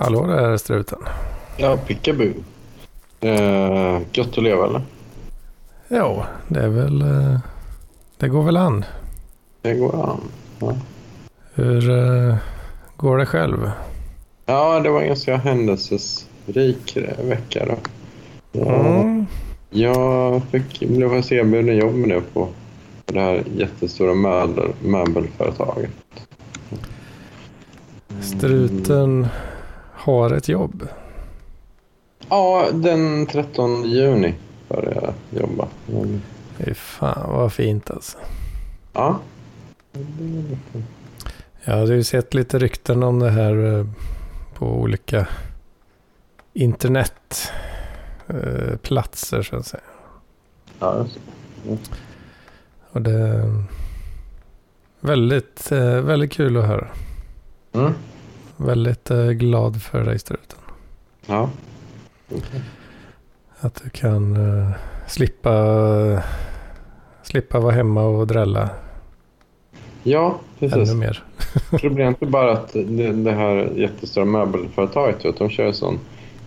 Hallå 0.00 0.26
där 0.26 0.56
struten. 0.56 0.98
Ja, 1.56 1.76
Pickaboo. 1.86 2.32
Eh, 3.20 3.98
gött 4.12 4.38
att 4.38 4.42
leva 4.44 4.66
eller? 4.66 4.82
Ja, 5.88 6.26
det 6.48 6.60
är 6.60 6.68
väl... 6.68 7.02
eh, 7.02 7.38
Det 8.18 8.28
går 8.28 8.42
väl 8.42 8.56
an. 8.56 8.84
Det 9.62 9.74
går 9.74 10.10
an. 10.10 10.20
Ja. 10.60 10.74
Hur 11.54 11.90
eh, 11.90 12.36
går 12.96 13.18
det 13.18 13.26
själv? 13.26 13.70
ja, 14.46 14.80
det 14.80 14.90
var 14.90 15.00
en 15.00 15.06
ganska 15.08 15.36
händelsesrik 15.36 16.96
vecka 17.24 17.66
då. 17.66 17.74
Ja, 18.52 18.74
Mm. 18.74 19.26
Jag 19.70 20.42
fick, 20.50 20.80
blev 20.88 21.08
faktiskt 21.08 21.32
erbjuden 21.32 21.76
jobb 21.76 22.08
det 22.08 22.20
på 22.34 22.48
det 23.06 23.20
här 23.20 23.42
jättestora 23.56 24.14
möbel, 24.14 24.72
möbelföretaget. 24.84 25.90
Struten 28.20 29.28
har 30.00 30.30
ett 30.30 30.48
jobb. 30.48 30.88
Ja, 32.28 32.68
den 32.72 33.26
13 33.26 33.84
juni 33.84 34.34
började 34.68 35.00
jag 35.00 35.14
jobba. 35.42 35.68
Men, 35.86 36.22
Fy 36.56 36.74
fan 36.74 37.30
vad 37.30 37.52
fint 37.52 37.90
alltså. 37.90 38.18
ja. 38.92 39.18
Jag 41.64 41.76
hade 41.76 41.94
ju 41.94 42.04
sett 42.04 42.34
lite 42.34 42.58
rykten 42.58 43.02
om 43.02 43.18
det 43.18 43.30
här 43.30 43.78
eh, 43.78 43.86
på 44.54 44.66
olika 44.66 45.26
internetplatser 46.52 49.42
så 49.42 49.56
att 49.56 49.66
säga. 49.66 49.82
Ja, 50.78 51.06
det. 51.62 51.78
Och 52.92 53.02
det 53.02 53.12
är 53.12 53.64
väldigt, 55.00 55.72
eh, 55.72 56.00
väldigt 56.00 56.32
kul 56.32 56.56
att 56.56 56.66
höra. 56.66 56.88
Mm. 57.72 57.92
Väldigt 58.66 59.10
eh, 59.10 59.26
glad 59.26 59.82
för 59.82 60.04
dig 60.04 60.18
struten. 60.18 60.58
Ja. 61.26 61.50
Att 63.60 63.82
du 63.84 63.90
kan 63.90 64.36
eh, 64.36 64.70
slippa, 65.06 66.22
slippa 67.22 67.60
vara 67.60 67.72
hemma 67.72 68.02
och 68.02 68.26
drälla 68.26 68.70
Ja, 70.02 70.38
precis. 70.58 70.90
ännu 70.90 71.00
mer. 71.00 71.22
Problemet 71.80 72.22
är 72.22 72.26
bara 72.26 72.52
att 72.52 72.72
det, 72.72 73.12
det 73.12 73.32
här 73.32 73.72
jättestora 73.76 74.24
möbelföretaget, 74.24 75.24
vet, 75.24 75.36
de 75.36 75.50
kör 75.50 75.66
en 75.66 75.74
sån 75.74 75.98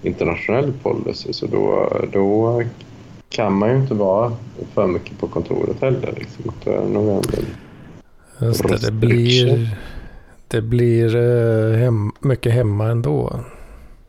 internationell 0.02 0.74
policy 0.84 1.34
så 1.34 1.48
då, 1.48 1.90
då 2.14 2.64
kan 3.30 3.54
man 3.54 3.70
ju 3.70 3.76
inte 3.76 3.94
vara 3.94 4.34
för 4.74 4.88
mycket 4.88 5.20
på 5.20 5.28
kontoret 5.28 5.82
heller. 5.82 6.14
Liksom. 6.18 6.52
Det 6.64 6.74
är 6.74 6.86
nog 6.86 7.24
det, 8.40 8.86
det 8.86 8.92
blir, 8.92 9.78
det 10.54 10.62
blir 10.62 11.16
eh, 11.16 11.78
hem, 11.78 12.12
mycket 12.20 12.54
hemma 12.54 12.88
ändå. 12.88 13.40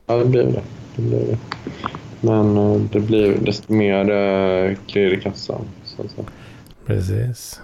Ja, 0.07 0.17
det 0.17 0.25
blir 0.25 0.43
det. 0.43 0.63
det, 0.97 1.03
blir 1.03 1.27
det. 1.27 1.39
Men 2.21 2.57
eh, 2.57 2.81
det 2.93 3.01
blir 3.01 3.35
desto 3.39 3.73
mer 3.73 4.11
uh, 4.11 4.77
klirr 4.87 5.13
i 5.13 5.21
kassan. 5.21 5.65
Så 5.85 6.03
att 6.03 6.11
säga. 6.11 6.27
Precis. 6.87 7.61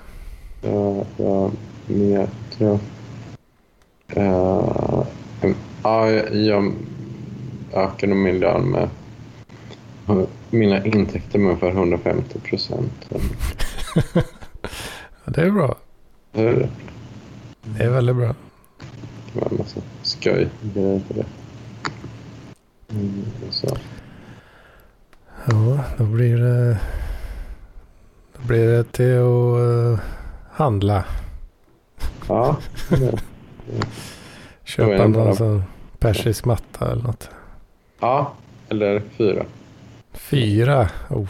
Jag, 0.63 1.07
jag, 1.17 1.51
mer, 1.87 2.29
tror 2.57 2.71
jag. 2.71 2.79
Eh, 4.23 5.05
ja, 5.83 6.11
jag, 6.11 6.35
jag 6.35 6.73
ökade 7.75 8.15
min 8.15 8.39
lön 8.39 8.71
med 8.71 8.89
mina 10.51 10.85
intäkter 10.85 11.39
med 11.39 11.49
ungefär 11.49 11.71
150 11.71 12.39
procent. 12.39 13.11
Det 15.25 15.43
är 15.43 15.51
bra. 15.51 15.77
Det 16.33 16.43
är 16.43 16.69
Det 17.63 17.85
är 17.85 17.91
väldigt 17.91 18.17
bra. 18.17 18.35
Det 19.33 19.41
var 19.41 19.49
en 19.51 19.57
massa 19.59 19.81
skoj 20.03 20.49
grejer 20.75 21.01
på 21.09 21.15
det. 21.15 21.25
Mm, 22.91 23.25
så. 23.51 23.77
Ja, 25.45 25.79
då 25.99 26.05
blir 26.05 26.37
det, 26.37 26.79
då 28.37 28.47
blir 28.47 28.67
det 28.67 28.85
till 28.93 29.19
att 29.19 29.99
eh, 29.99 30.05
handla. 30.53 31.05
Ja, 32.29 32.57
det, 32.89 33.19
Köpa 34.65 35.05
en 35.05 35.13
bara- 35.13 35.35
sån 35.37 35.63
persisk 35.99 36.45
matta 36.45 36.93
eller 36.93 37.03
något. 37.03 37.31
ja, 38.01 38.33
eller 38.69 39.03
fyra. 39.19 39.45
Fyra. 40.13 40.89
Oh. 41.11 41.29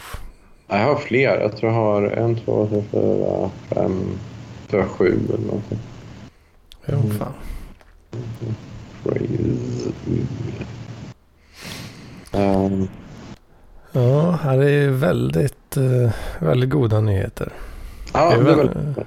Jag 0.67 0.77
har 0.77 0.95
fler. 0.95 1.39
Jag 1.39 1.57
tror 1.57 1.71
jag 1.71 1.79
har 1.79 2.01
en, 2.03 2.35
två, 2.35 2.67
tre, 2.67 2.83
fyra, 2.91 3.49
fem, 3.69 4.03
tror 4.69 4.81
jag 4.81 4.91
sju 4.91 5.19
eller 5.29 5.45
någonting. 5.45 5.79
Jo, 6.85 6.95
Mm. 6.97 7.17
fan. 7.17 7.33
Um, 12.33 12.87
Ja, 13.93 14.39
det 14.55 14.71
är 14.71 14.89
väldigt, 14.89 15.77
eh, 15.77 16.11
väldigt 16.39 16.69
goda 16.69 17.01
nyheter. 17.01 17.53
ja, 18.13 18.33
är 18.33 18.37
väl- 18.41 18.55
väl, 18.69 19.05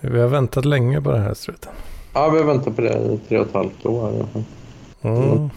Vi 0.00 0.20
har 0.20 0.28
väntat 0.28 0.64
länge 0.64 1.00
på 1.00 1.10
det 1.10 1.18
här 1.18 1.34
struten. 1.34 1.72
ja, 2.14 2.28
vi 2.30 2.38
har 2.38 2.44
väntat 2.46 2.76
på 2.76 2.82
det 2.82 2.88
i 2.98 3.20
tre 3.28 3.38
och 3.38 3.46
ett 3.46 3.54
halvt 3.54 3.86
år. 3.86 4.26
Mm. 5.02 5.50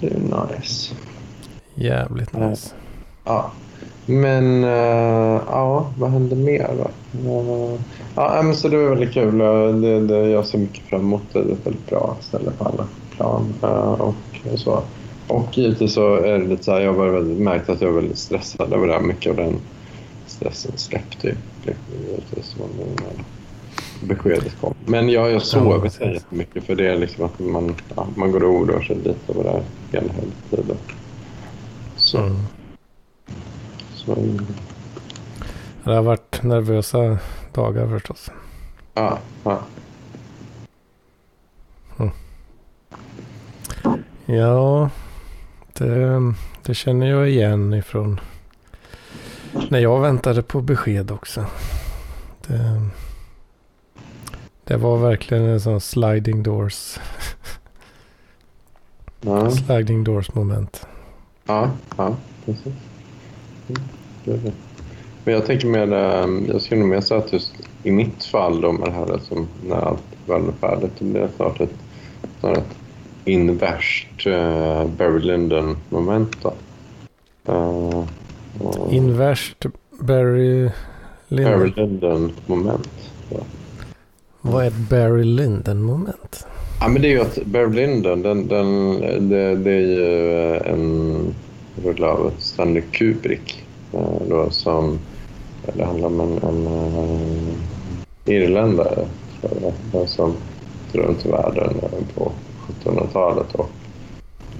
Det 0.00 0.06
är 0.06 0.18
nice. 0.58 0.94
Jävligt 1.74 2.32
nice. 2.32 2.74
Ja. 3.24 3.52
Men 4.06 4.64
uh, 4.64 5.40
ja, 5.46 5.90
vad 5.98 6.10
hände 6.10 6.36
mer 6.36 6.70
då? 6.78 6.90
Uh, 7.30 7.80
ja, 8.14 8.42
men 8.42 8.54
så 8.54 8.68
det 8.68 8.76
var 8.76 8.88
väldigt 8.88 9.12
kul. 9.12 9.40
Uh, 9.40 9.74
Det, 9.74 10.00
det, 10.06 10.28
jag 10.28 10.46
ser 10.46 10.58
mycket 10.58 10.84
fram 10.84 11.00
emot 11.00 11.22
det. 11.32 11.42
Det 11.42 11.48
är 11.48 11.52
ett 11.52 11.66
väldigt 11.66 11.86
bra 11.86 12.16
ställe 12.20 12.50
på 12.58 12.64
alla 12.64 12.86
plan. 13.16 13.54
Uh, 13.62 14.00
och 14.00 14.14
så. 14.54 14.82
Och 15.28 15.58
givetvis 15.58 15.92
så 15.92 16.16
är 16.16 16.38
det 16.38 16.46
lite 16.46 16.64
så 16.64 16.72
här, 16.72 16.80
jag 16.80 16.94
har 16.94 17.08
väldigt 17.08 17.38
märkt 17.38 17.68
att 17.68 17.80
jag 17.80 17.90
är 17.90 17.94
väldigt 17.94 18.18
stressad 18.18 18.72
över 18.72 18.86
det 18.86 18.92
här. 18.92 19.00
Mycket 19.00 19.30
av 19.30 19.36
den 19.36 19.54
stressen 20.26 20.72
släppte 20.76 21.26
ju. 21.26 21.34
Givetvis 21.64 22.56
när 22.58 23.24
beskedet 24.08 24.60
kom. 24.60 24.74
Men 24.84 25.08
jag 25.08 25.20
har 25.20 25.28
ju 25.28 25.40
sovit 25.40 25.82
precis. 25.82 26.00
ja, 26.00 26.12
jättemycket 26.12 26.64
för 26.64 26.74
det 26.74 26.86
är 26.86 26.98
liksom 26.98 27.24
att 27.24 27.38
man, 27.38 27.74
ja, 27.96 28.06
man 28.14 28.32
går 28.32 28.44
och 28.44 28.54
oroar 28.54 28.80
sig 28.80 28.96
lite 28.96 29.32
över 29.32 29.44
det 29.44 29.50
här 29.50 29.62
hela, 29.92 30.12
hela 30.12 30.62
tiden. 30.62 30.76
Så, 31.96 32.18
Mm. 32.18 32.36
Det 35.84 35.94
har 35.94 36.02
varit 36.02 36.42
nervösa 36.42 37.18
dagar 37.52 37.88
förstås. 37.88 38.30
ja, 38.94 39.18
ja. 39.44 39.62
Ja, 44.26 44.90
det, 45.72 46.20
det 46.62 46.74
känner 46.74 47.06
jag 47.06 47.28
igen 47.30 47.74
ifrån 47.74 48.20
när 49.68 49.78
jag 49.78 50.00
väntade 50.00 50.42
på 50.42 50.60
besked 50.60 51.10
också. 51.10 51.46
Det, 52.46 52.80
det 54.64 54.76
var 54.76 54.96
verkligen 54.98 55.44
en 55.44 55.60
sån 55.60 55.80
sliding 55.80 56.42
doors, 56.42 56.98
Ja, 59.20 59.50
sliding 59.50 60.04
doors 60.04 60.34
moment. 60.34 60.86
ja, 61.46 61.70
ja 61.96 62.16
precis. 62.44 62.66
Mm, 63.68 63.82
det 64.26 64.36
det. 64.36 64.52
Men 65.24 65.34
jag 65.34 65.46
tänker 65.46 65.66
mer, 65.68 65.92
eh, 65.92 66.28
jag 66.52 66.62
skulle 66.62 66.80
nog 66.80 66.88
mer 66.90 67.00
säga 67.00 67.20
att 67.20 67.32
just 67.32 67.52
i 67.82 67.90
mitt 67.90 68.24
fall 68.24 68.60
då 68.60 68.72
med 68.72 68.88
det 68.88 68.92
här 68.92 69.06
liksom, 69.14 69.48
när 69.68 69.76
allt 69.76 70.02
väl 70.26 70.40
är 70.48 70.52
färdigt, 70.60 70.90
då 70.98 71.04
blir 71.04 71.20
det 71.20 71.28
snart 71.36 71.60
ett, 71.60 71.74
snart 72.40 72.56
ett 72.58 72.76
inverst 73.24 74.26
uh, 74.26 74.86
Barry 74.86 75.20
Lyndon 75.20 75.76
moment 75.88 76.36
då. 76.42 76.52
Eh, 77.52 78.04
och- 78.60 78.92
Inverst 78.92 79.66
Barry 80.00 80.70
Barry 81.28 81.72
Lyndon. 81.72 81.72
Lyndon 81.76 82.32
moment. 82.46 82.88
Vad 84.40 84.64
är 84.64 84.68
ett 84.68 84.88
Barry 84.90 85.24
Lyndon 85.24 85.82
moment? 85.82 86.46
Ja, 86.80 86.88
men 86.88 87.02
det 87.02 87.08
är 87.08 87.10
ju 87.10 87.20
att 87.20 87.38
Barry 87.44 87.74
Lyndon, 87.86 88.22
den, 88.22 88.48
den, 88.48 89.00
det, 89.28 89.56
det 89.56 89.70
är 89.72 89.80
ju 89.80 90.54
eh, 90.54 90.72
en 90.72 91.34
rulle 91.84 92.06
av 92.06 92.32
Stanley 92.38 92.82
Kubrick. 92.90 93.65
Eh, 93.96 94.28
Då, 94.28 94.50
som, 94.50 94.98
det 95.74 95.84
handlar 95.84 96.08
om 96.08 96.20
en, 96.20 96.38
en 96.42 96.66
uh, 96.66 97.54
irländare 98.24 99.06
tror 99.40 99.72
jag, 99.92 100.08
som 100.08 100.36
runt 100.92 101.26
världen 101.26 101.74
eh, 101.82 102.14
på 102.14 102.32
1700-talet 102.84 103.54
och 103.54 103.70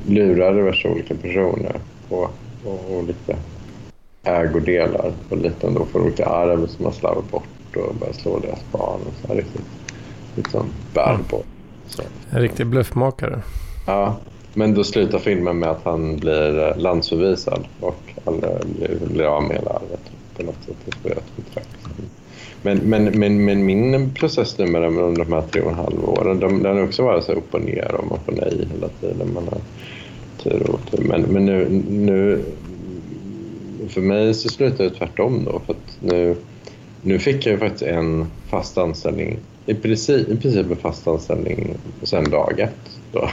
lurar 0.06 0.54
diverse 0.54 0.88
olika 0.88 1.14
personer 1.14 1.76
på, 2.08 2.28
på 2.64 2.78
olika 2.90 3.36
ägodelar 4.22 5.12
och 5.28 5.36
lite 5.36 5.66
ändå 5.66 5.84
för 5.84 6.00
olika 6.00 6.26
arv 6.26 6.66
som 6.66 6.84
har 6.84 6.92
slarvat 6.92 7.30
bort 7.30 7.76
och 7.76 7.94
börjat 7.94 8.16
slå 8.16 8.38
deras 8.38 8.64
barn. 8.72 9.00
Och 9.06 9.14
så 9.22 9.28
här 9.28 9.34
riktigt 9.34 9.66
liksom 10.34 10.66
bad 10.94 11.20
boy. 11.30 11.42
Så. 11.86 12.02
En 12.30 12.40
riktig 12.40 12.66
bluffmakare. 12.66 13.42
Ja, 13.86 14.16
men 14.54 14.74
då 14.74 14.84
slutar 14.84 15.18
filmen 15.18 15.58
med 15.58 15.70
att 15.70 15.84
han 15.84 16.16
blir 16.16 16.68
eh, 16.68 16.76
landsförvisad 16.76 17.66
och 17.80 18.05
alla 18.28 18.48
blir, 18.64 18.98
blir 19.12 19.24
av 19.24 19.42
med 19.42 19.56
hela 19.56 19.70
arvet 19.70 20.10
på 20.36 20.42
något 20.42 20.64
sätt. 20.66 20.76
Det 20.84 20.96
får 20.96 21.10
jag 21.10 21.18
ett 21.18 21.32
kontrakt. 21.36 21.76
Men, 22.62 22.78
men, 22.78 23.04
men, 23.04 23.44
men 23.44 23.66
min 23.66 24.14
process 24.14 24.58
nu 24.58 24.66
med 24.66 24.82
under 24.82 25.24
de 25.24 25.32
här 25.32 25.42
tre 25.42 25.60
och 25.60 25.70
en 25.70 25.76
halv 25.76 26.08
åren, 26.08 26.40
de, 26.40 26.62
den 26.62 26.76
har 26.76 26.84
också 26.84 27.02
varit 27.02 27.24
så 27.24 27.32
upp 27.32 27.54
och 27.54 27.64
ner 27.64 27.94
och 27.94 28.16
upp 28.16 28.28
och 28.28 28.34
nej 28.34 28.68
hela 28.74 28.88
tiden. 28.88 29.34
Man 29.34 29.48
har 29.48 29.58
tur 30.42 30.62
och 30.68 30.74
otur. 30.74 31.04
Men, 31.08 31.22
men 31.22 31.46
nu, 31.46 31.82
nu, 31.88 32.44
för 33.88 34.00
mig 34.00 34.34
så 34.34 34.48
slutade 34.48 34.88
det 34.88 34.94
tvärtom 34.94 35.44
då. 35.44 35.60
För 35.66 35.76
nu, 36.00 36.36
nu 37.02 37.18
fick 37.18 37.46
jag 37.46 37.52
ju 37.52 37.58
faktiskt 37.58 37.82
en 37.82 38.26
fast 38.48 38.78
anställning, 38.78 39.38
i 39.66 39.74
princip, 39.74 40.28
i 40.28 40.36
princip 40.36 40.70
en 40.70 40.76
fast 40.76 41.08
anställning 41.08 41.74
sen 42.02 42.30
dag 42.30 42.60
ett. 42.60 42.98
Då. 43.12 43.28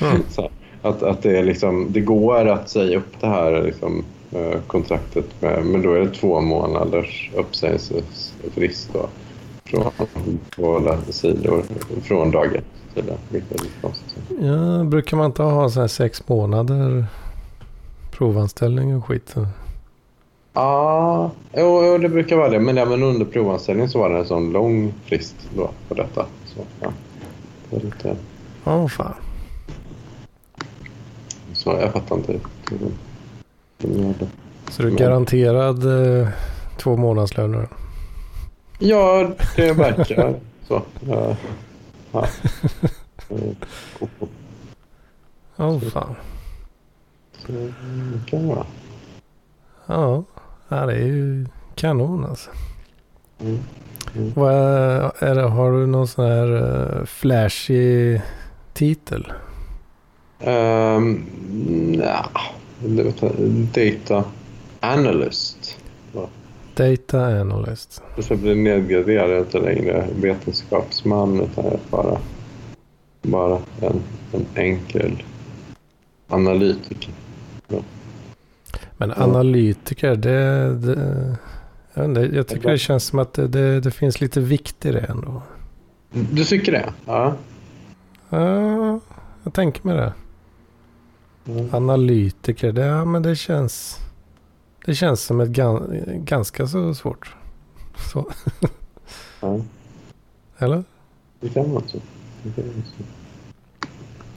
Mm. 0.00 0.22
så 0.28 0.50
att, 0.82 1.02
att 1.02 1.22
det, 1.22 1.38
är 1.38 1.42
liksom, 1.42 1.86
det 1.90 2.00
går 2.00 2.48
att 2.48 2.70
säga 2.70 2.98
upp 2.98 3.20
det 3.20 3.26
här 3.26 3.62
liksom, 3.62 4.04
eh, 4.32 4.60
kontraktet 4.66 5.42
med, 5.42 5.64
men 5.64 5.82
då 5.82 5.92
är 5.92 6.00
det 6.00 6.10
två 6.10 6.40
månaders 6.40 7.30
uppsägningsfrist 7.36 8.90
då, 8.92 9.08
från 9.64 9.90
båda 10.56 10.98
sidor 11.02 11.62
från 12.02 12.30
dag 12.30 12.54
ett. 12.54 12.64
Ja, 14.40 14.84
brukar 14.84 15.16
man 15.16 15.26
inte 15.26 15.42
ha 15.42 15.70
så 15.70 15.80
här 15.80 15.88
sex 15.88 16.28
månader 16.28 17.06
provanställning 18.10 18.96
och 18.96 19.04
skit? 19.04 19.34
Ja, 20.52 21.30
jo, 21.56 21.98
det 21.98 22.08
brukar 22.08 22.36
vara 22.36 22.48
det. 22.48 22.60
Men 22.60 22.78
även 22.78 23.02
under 23.02 23.26
provanställningen 23.26 23.90
så 23.90 23.98
var 23.98 24.10
det 24.10 24.18
en 24.18 24.26
sån 24.26 24.52
lång 24.52 24.94
frist 25.04 25.36
då 25.56 25.70
på 25.88 25.94
detta. 25.94 26.26
Så, 26.46 26.60
ja. 26.80 26.92
Det 27.70 27.76
var 27.76 27.84
lite... 27.84 28.16
Oh, 28.64 28.88
fan. 28.88 29.14
Så 31.58 31.70
jag 31.80 31.92
fattar 31.92 32.16
inte. 32.16 32.40
Så 34.70 34.82
du 34.82 34.88
är 34.88 34.96
garanterad 34.98 35.84
eh, 36.20 36.28
två 36.76 36.96
månadslöner? 36.96 37.68
Ja, 38.78 39.30
det 39.56 39.72
verkar 39.72 40.34
så. 40.68 40.82
Ja. 41.08 41.36
Ja. 42.12 42.26
Åh 45.56 45.68
oh, 45.68 45.80
fan. 45.80 46.14
Så 47.38 47.52
kan 48.26 48.48
vara. 48.48 48.66
Ja, 49.86 50.24
det 50.68 50.94
är 50.94 51.06
ju 51.06 51.46
kanon 51.74 52.24
alltså. 52.24 52.50
Mm. 53.40 53.58
Mm. 54.16 54.32
Vad 54.36 54.52
är, 54.52 55.24
är 55.24 55.34
det, 55.34 55.42
har 55.42 55.72
du 55.72 55.86
någon 55.86 56.08
sån 56.08 56.24
här 56.24 56.52
uh, 56.52 57.04
flashig 57.04 58.22
titel? 58.72 59.32
Um, 60.40 61.24
ja, 61.94 62.30
data 63.74 64.24
analyst. 64.80 65.78
Data 66.74 67.40
analyst. 67.40 68.02
Jag 68.16 68.24
ska 68.24 68.36
bli 68.36 68.54
nedgraderad 68.54 69.38
inte 69.38 69.58
längre 69.58 70.06
vetenskapsman 70.20 71.40
utan 71.40 71.64
jag 71.64 71.78
bara, 71.90 72.18
bara 73.22 73.58
en, 73.80 74.02
en 74.32 74.46
enkel 74.54 75.22
analytiker. 76.28 77.10
Ja. 77.68 77.78
Men 78.96 79.12
analytiker, 79.12 80.16
det, 80.16 80.74
det, 80.74 81.36
jag, 81.94 82.04
inte, 82.04 82.20
jag 82.20 82.48
tycker 82.48 82.70
det 82.70 82.78
känns 82.78 83.04
som 83.04 83.18
att 83.18 83.34
det, 83.34 83.48
det, 83.48 83.80
det, 83.80 83.90
finns 83.90 84.20
lite 84.20 84.40
vikt 84.40 84.86
i 84.86 84.92
det 84.92 85.00
ändå. 85.00 85.42
Du 86.10 86.44
tycker 86.44 86.72
det? 86.72 86.92
Ja. 87.06 87.34
Ja, 88.30 89.00
jag 89.42 89.54
tänker 89.54 89.86
mig 89.86 89.96
det. 89.96 90.12
Mm. 91.48 91.74
Analytiker, 91.74 92.72
det, 92.72 92.84
ja, 92.86 93.04
men 93.04 93.22
det 93.22 93.36
känns... 93.36 93.98
Det 94.86 94.94
känns 94.94 95.22
som 95.22 95.40
ett 95.40 95.48
gan, 95.48 96.02
ganska 96.06 96.66
så 96.66 96.94
svårt. 96.94 97.36
Så. 98.12 98.30
Ja. 99.40 99.60
Eller? 100.58 100.84
Det 101.40 101.48
kan 101.48 101.72
vara 101.72 101.82
så. 101.86 101.98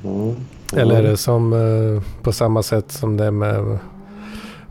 Ja. 0.03 0.33
Eller 0.79 0.95
är 0.95 1.03
det 1.03 1.17
som 1.17 1.53
eh, 1.53 2.03
på 2.21 2.31
samma 2.31 2.63
sätt 2.63 2.91
som 2.91 3.17
det 3.17 3.25
är 3.25 3.31
med 3.31 3.79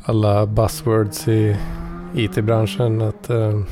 alla 0.03 0.47
buzzwords 0.47 1.29
i 1.29 1.57
IT-branschen. 2.15 3.03
Att 3.03 3.31
eh, 3.31 3.63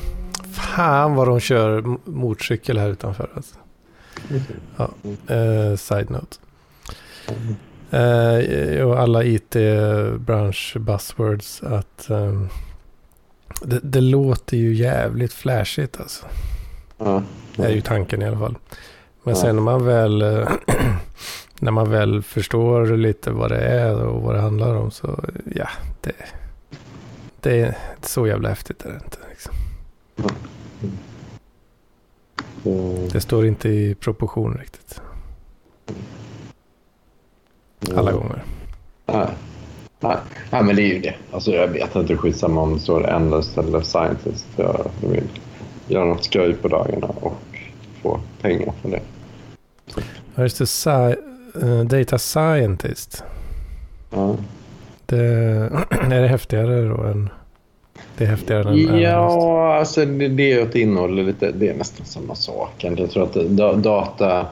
fan 0.50 1.15
vad 1.15 1.29
de 1.29 1.41
kör 1.41 1.97
motorcykel 2.05 2.79
här 2.79 2.88
utanför. 2.88 3.31
Alltså. 3.35 3.56
Ja, 4.76 4.91
eh, 5.35 5.76
side 5.76 6.11
note. 6.11 6.37
Eh, 7.90 8.87
och 8.87 9.00
alla 9.00 9.25
IT-bransch 9.25 10.76
buzzwords 10.81 11.62
att 11.62 12.11
eh, 12.11 12.43
det, 13.62 13.81
det, 13.82 14.00
låter 14.00 14.56
ju 14.56 14.75
jävligt 14.75 15.32
flashigt 15.32 16.00
alltså. 16.00 16.26
Ja. 16.99 17.23
Det 17.56 17.62
är 17.62 17.70
ju 17.70 17.81
tanken 17.81 18.23
i 18.23 18.25
alla 18.25 18.38
fall. 18.38 18.56
Men 19.23 19.35
ja. 19.35 19.40
sen 19.40 19.56
när 19.56 19.62
man 19.62 19.85
väl 19.85 20.23
eh, 20.23 20.49
när 21.58 21.73
man 21.73 21.90
väl 21.90 22.23
förstår 22.23 22.96
lite 22.96 23.31
vad 23.31 23.50
det 23.50 23.61
är 23.61 24.05
och 24.05 24.23
vad 24.23 24.34
det 24.34 24.41
handlar 24.41 24.75
om 24.75 24.91
så 24.91 25.25
ja, 25.55 25.69
det, 26.00 26.12
det 27.41 27.61
är 27.61 27.76
så 28.02 28.26
jävla 28.26 28.49
häftigt 28.49 28.82
är 28.82 28.88
det 28.88 29.00
inte. 29.05 29.19
Liksom. 29.31 29.55
Mm. 32.64 33.08
Det 33.12 33.20
står 33.20 33.46
inte 33.46 33.69
i 33.69 33.94
proportion 33.94 34.58
riktigt. 34.61 35.00
Alla 37.96 38.12
gånger. 38.12 38.42
Nej. 39.06 39.26
Nej. 40.00 40.16
Nej, 40.50 40.62
men 40.62 40.76
det 40.76 40.82
är 40.82 40.94
ju 40.94 41.00
det. 41.00 41.14
Alltså, 41.32 41.50
jag 41.50 41.69
vet 41.69 41.96
inte, 41.96 42.16
skitsamma 42.16 42.60
om 42.60 42.75
det 42.75 42.80
står 42.80 43.08
endless 43.08 43.58
eller 43.58 43.80
scientist. 43.80 44.46
Jag 44.56 44.90
vill 45.00 45.25
göra 45.88 46.04
något 46.04 46.25
skoj 46.25 46.54
på 46.54 46.69
dagarna 46.69 47.06
och 47.06 47.58
få 48.02 48.20
pengar 48.40 48.72
för 48.82 48.88
det. 48.90 49.00
Ja, 50.34 50.42
just 50.42 50.58
det. 50.58 50.66
Sci 50.66 51.14
uh, 51.62 51.84
data 51.84 52.19
scientist. 52.19 53.25
Ja. 54.10 54.36
Det, 55.06 55.16
är 55.90 56.22
det 56.22 56.28
häftigare 56.28 56.88
då 56.88 57.02
än... 57.02 57.28
Det 58.16 58.24
är 58.24 58.28
häftigare 58.28 58.69
än 58.69 59.00
Ja, 59.00 59.76
alltså 59.78 60.04
det, 60.04 60.28
det 60.28 60.52
är 60.52 60.62
ett 60.62 60.74
innehåll 60.74 61.14
lite... 61.14 61.52
Det 61.52 61.69
är 61.69 61.74
nästan 61.74 62.06
samma 62.06 62.34
sak. 62.34 62.70
Jag 62.78 63.10
tror 63.10 63.22
att 63.22 63.34
data 63.82 64.46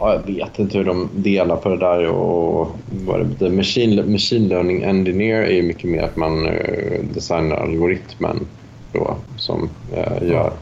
jag 0.00 0.26
vet 0.26 0.58
inte 0.58 0.78
hur 0.78 0.84
de 0.84 1.08
delar 1.14 1.56
på 1.56 1.68
det 1.68 1.76
där 1.76 2.06
och 2.06 2.76
vad 3.06 3.20
det 3.20 3.24
betyder. 3.24 3.56
Machine, 3.56 4.12
machine 4.12 4.48
learning 4.48 4.82
engineer 4.82 5.42
är 5.42 5.52
ju 5.52 5.62
mycket 5.62 5.90
mer 5.90 6.02
att 6.02 6.16
man 6.16 6.46
uh, 6.46 7.04
designar 7.14 7.56
algoritmen 7.56 8.46
då, 8.92 9.16
som 9.36 9.70
uh, 9.92 10.28
gör 10.28 10.52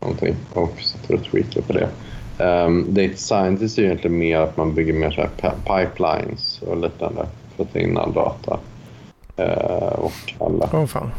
någonting 0.00 0.34
och 0.54 0.80
sätter 0.80 1.14
och 1.14 1.24
tweakar 1.24 1.60
på 1.60 1.72
det. 1.72 1.88
Um, 2.44 2.94
data 2.94 3.16
scientist 3.16 3.78
är 3.78 3.82
egentligen 3.82 4.18
mer 4.18 4.38
att 4.38 4.56
man 4.56 4.74
bygger 4.74 4.92
mer 4.92 5.10
så 5.10 5.26
pipelines 5.46 6.62
och 6.62 6.76
liknande 6.76 7.26
för 7.56 7.62
att 7.62 7.72
ta 7.72 7.78
in 7.78 7.98
all 7.98 8.12
data. 8.12 8.58
Uh, 9.38 9.92
och 9.92 10.34
alla... 10.38 10.68
Åh 10.72 10.80
oh, 10.80 10.86
fan. 10.86 11.10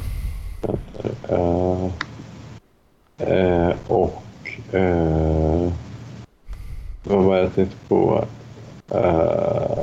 och 3.88 4.24
vad 7.04 7.24
var 7.24 7.38
jag 7.38 7.56
tänkte 7.56 7.76
på? 7.88 8.26
Uh, 8.96 9.82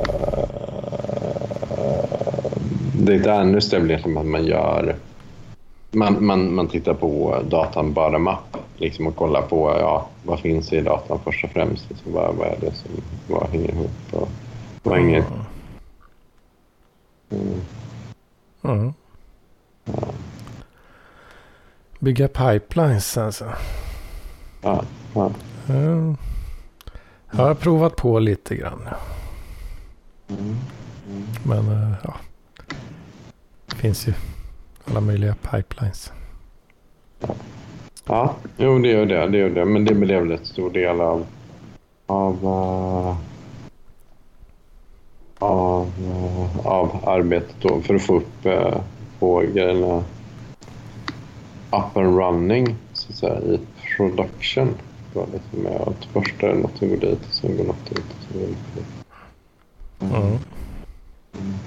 Analyst 3.27 3.73
är 3.73 3.79
väl 3.79 3.91
egentligen 3.91 4.17
att 4.17 4.25
man 4.25 4.45
gör... 4.45 4.95
Man, 5.91 6.25
man, 6.25 6.55
man 6.55 6.67
tittar 6.67 6.93
på 6.93 7.41
datan 7.49 7.93
bottom 7.93 8.27
up 8.27 8.57
liksom, 8.77 9.07
och 9.07 9.15
kollar 9.15 9.41
på 9.41 9.69
ja, 9.79 10.07
vad 10.23 10.39
finns 10.39 10.73
i 10.73 10.81
datan 10.81 11.19
först 11.23 11.43
och 11.43 11.49
främst. 11.49 11.89
Liksom, 11.89 12.13
vad, 12.13 12.35
vad 12.35 12.47
är 12.47 12.57
det 12.59 12.71
som 12.71 12.91
vad 13.27 13.49
hänger 13.49 13.71
ihop 13.71 13.91
och 14.11 14.29
vad 14.83 14.97
hänger... 14.97 15.23
Mm. 17.31 17.61
Mm. 18.63 18.93
Ja. 19.85 20.07
Bygga 21.99 22.27
pipelines 22.27 23.17
alltså. 23.17 23.45
Ja. 24.61 24.83
ja. 25.13 25.31
Mm. 25.69 26.17
Jag 27.31 27.43
har 27.43 27.55
provat 27.55 27.95
på 27.95 28.19
lite 28.19 28.55
grann. 28.55 28.81
Mm. 30.27 30.55
Mm. 31.09 31.23
Men 31.43 31.71
eh, 31.71 31.93
ja. 32.03 32.15
Det 33.65 33.75
finns 33.75 34.07
ju 34.07 34.13
alla 34.85 35.01
möjliga 35.01 35.35
pipelines. 35.51 36.11
Ja, 38.05 38.35
jo 38.57 38.79
det 38.79 38.87
gör 38.87 39.05
det. 39.05 39.27
det, 39.27 39.37
gör 39.37 39.49
det. 39.49 39.65
Men 39.65 39.85
det 39.85 39.95
blev 39.95 40.21
väl 40.21 40.31
en 40.31 40.45
stor 40.45 40.69
del 40.69 41.01
av, 41.01 41.25
av, 42.05 42.45
uh, 42.45 43.17
av, 45.39 45.91
uh, 46.01 46.67
av 46.67 47.09
arbetet 47.09 47.55
då 47.61 47.81
för 47.81 47.95
att 47.95 48.01
få 48.01 48.17
upp 48.17 48.45
uh, 48.45 48.81
på 49.19 49.39
grejerna 49.39 50.03
up 51.71 51.97
and 51.97 52.17
running 52.17 52.75
så 52.93 53.09
att 53.09 53.15
säga, 53.15 53.39
i 53.41 53.59
production 53.97 54.75
var 55.13 55.25
lite 55.25 55.57
med 55.57 55.81
att 55.81 56.05
först 56.13 56.43
är 56.43 56.47
det 56.47 56.55
något 56.55 56.77
som 56.77 56.89
går 56.89 56.97
dit 56.97 57.19
och 57.27 57.33
sen 57.33 57.57
går 57.57 57.63
något 57.63 57.91
ut. 57.91 57.97
Och 57.97 58.31
sen 58.31 58.39
går 58.41 58.47
dit. 58.47 58.85
Mm. 59.99 60.37
Mm. 61.33 61.57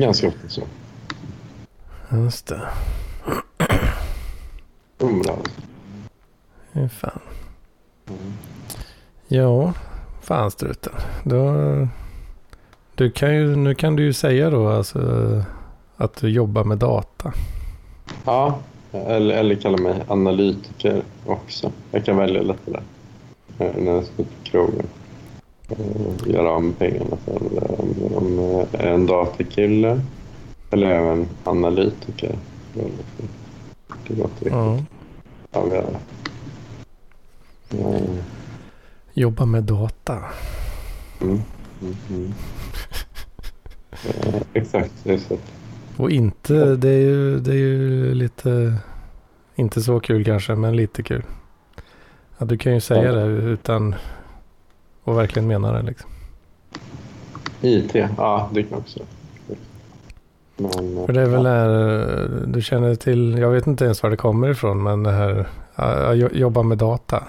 Ganska 0.00 0.28
ofta 0.28 0.48
så. 0.48 0.62
Just 2.10 2.46
det. 2.46 2.60
Har 4.98 5.38
Fy 6.72 6.88
fan. 6.88 7.20
Mm. 8.08 8.32
Ja, 9.28 9.72
fan 10.20 10.50
struten. 10.50 10.92
Då, 11.24 11.54
du 12.94 13.10
kan 13.10 13.34
ju, 13.34 13.56
nu 13.56 13.74
kan 13.74 13.96
du 13.96 14.02
ju 14.02 14.12
säga 14.12 14.50
då 14.50 14.68
alltså 14.68 15.00
att 15.96 16.16
du 16.16 16.28
jobbar 16.28 16.64
med 16.64 16.78
data. 16.78 17.32
Ja, 18.24 18.58
eller, 18.92 19.34
eller 19.34 19.54
kalla 19.54 19.78
mig 19.78 20.02
analytiker 20.08 21.02
också. 21.26 21.72
Jag 21.90 22.04
kan 22.04 22.16
välja 22.16 22.42
lite 22.42 22.70
där. 22.70 22.82
Eh, 23.58 23.82
När 23.82 23.92
jag 23.92 24.04
ska 24.04 24.16
på 24.22 24.28
krogen. 24.44 24.86
Eh, 25.68 26.30
Göra 26.32 26.50
av 26.50 26.62
med 26.62 26.78
pengarna 26.78 27.16
sen. 27.24 27.36
Om, 27.78 28.14
om 28.16 28.38
jag 28.38 28.80
är 28.80 28.92
en 28.92 29.06
datakille 29.06 30.00
eller 30.70 30.86
är 30.86 30.94
jag 30.94 31.12
en 31.12 31.28
analytiker. 31.44 32.36
Det 34.08 34.14
låter 34.16 34.44
riktigt 34.44 34.52
Ja. 34.52 34.78
Mm. 37.70 38.18
Jobba 39.14 39.44
med 39.44 39.64
data. 39.64 40.18
Mm. 41.20 41.40
Mm. 41.82 41.96
Mm. 42.10 42.32
Eh, 44.06 44.42
Exakt, 44.52 44.92
så. 45.04 45.36
Och 45.96 46.10
inte, 46.10 46.76
det 46.76 46.88
är 46.88 47.00
ju, 47.00 47.38
det 47.38 47.50
är 47.50 47.56
ju 47.56 48.14
lite, 48.14 48.74
inte 49.54 49.82
så 49.82 50.00
kul 50.00 50.24
kanske, 50.24 50.54
men 50.54 50.76
lite 50.76 51.02
kul. 51.02 51.22
Ja, 52.38 52.46
du 52.46 52.58
kan 52.58 52.74
ju 52.74 52.80
säga 52.80 53.04
Ja. 53.04 53.12
det 53.12 53.24
utan 53.26 53.94
att 55.04 55.16
verkligen 55.16 55.48
mena 55.48 55.72
det 55.72 55.82
liksom. 55.82 56.10
IT, 57.60 57.94
ja 58.16 58.50
det 58.54 58.62
kan 58.62 58.78
också. 58.78 59.00
Men, 60.56 60.98
eh, 60.98 61.06
För 61.06 61.12
det 61.12 61.20
är 61.20 61.26
väl 61.26 61.46
här, 61.46 62.28
du 62.46 62.62
känner 62.62 62.94
till, 62.94 63.38
jag 63.38 63.50
vet 63.50 63.66
inte 63.66 63.84
ens 63.84 64.02
var 64.02 64.10
det 64.10 64.16
kommer 64.16 64.48
ifrån, 64.50 64.82
men 64.82 65.02
det 65.02 65.10
här, 65.12 65.46
jo- 66.14 66.28
jobba 66.32 66.62
med 66.62 66.78
data. 66.78 67.24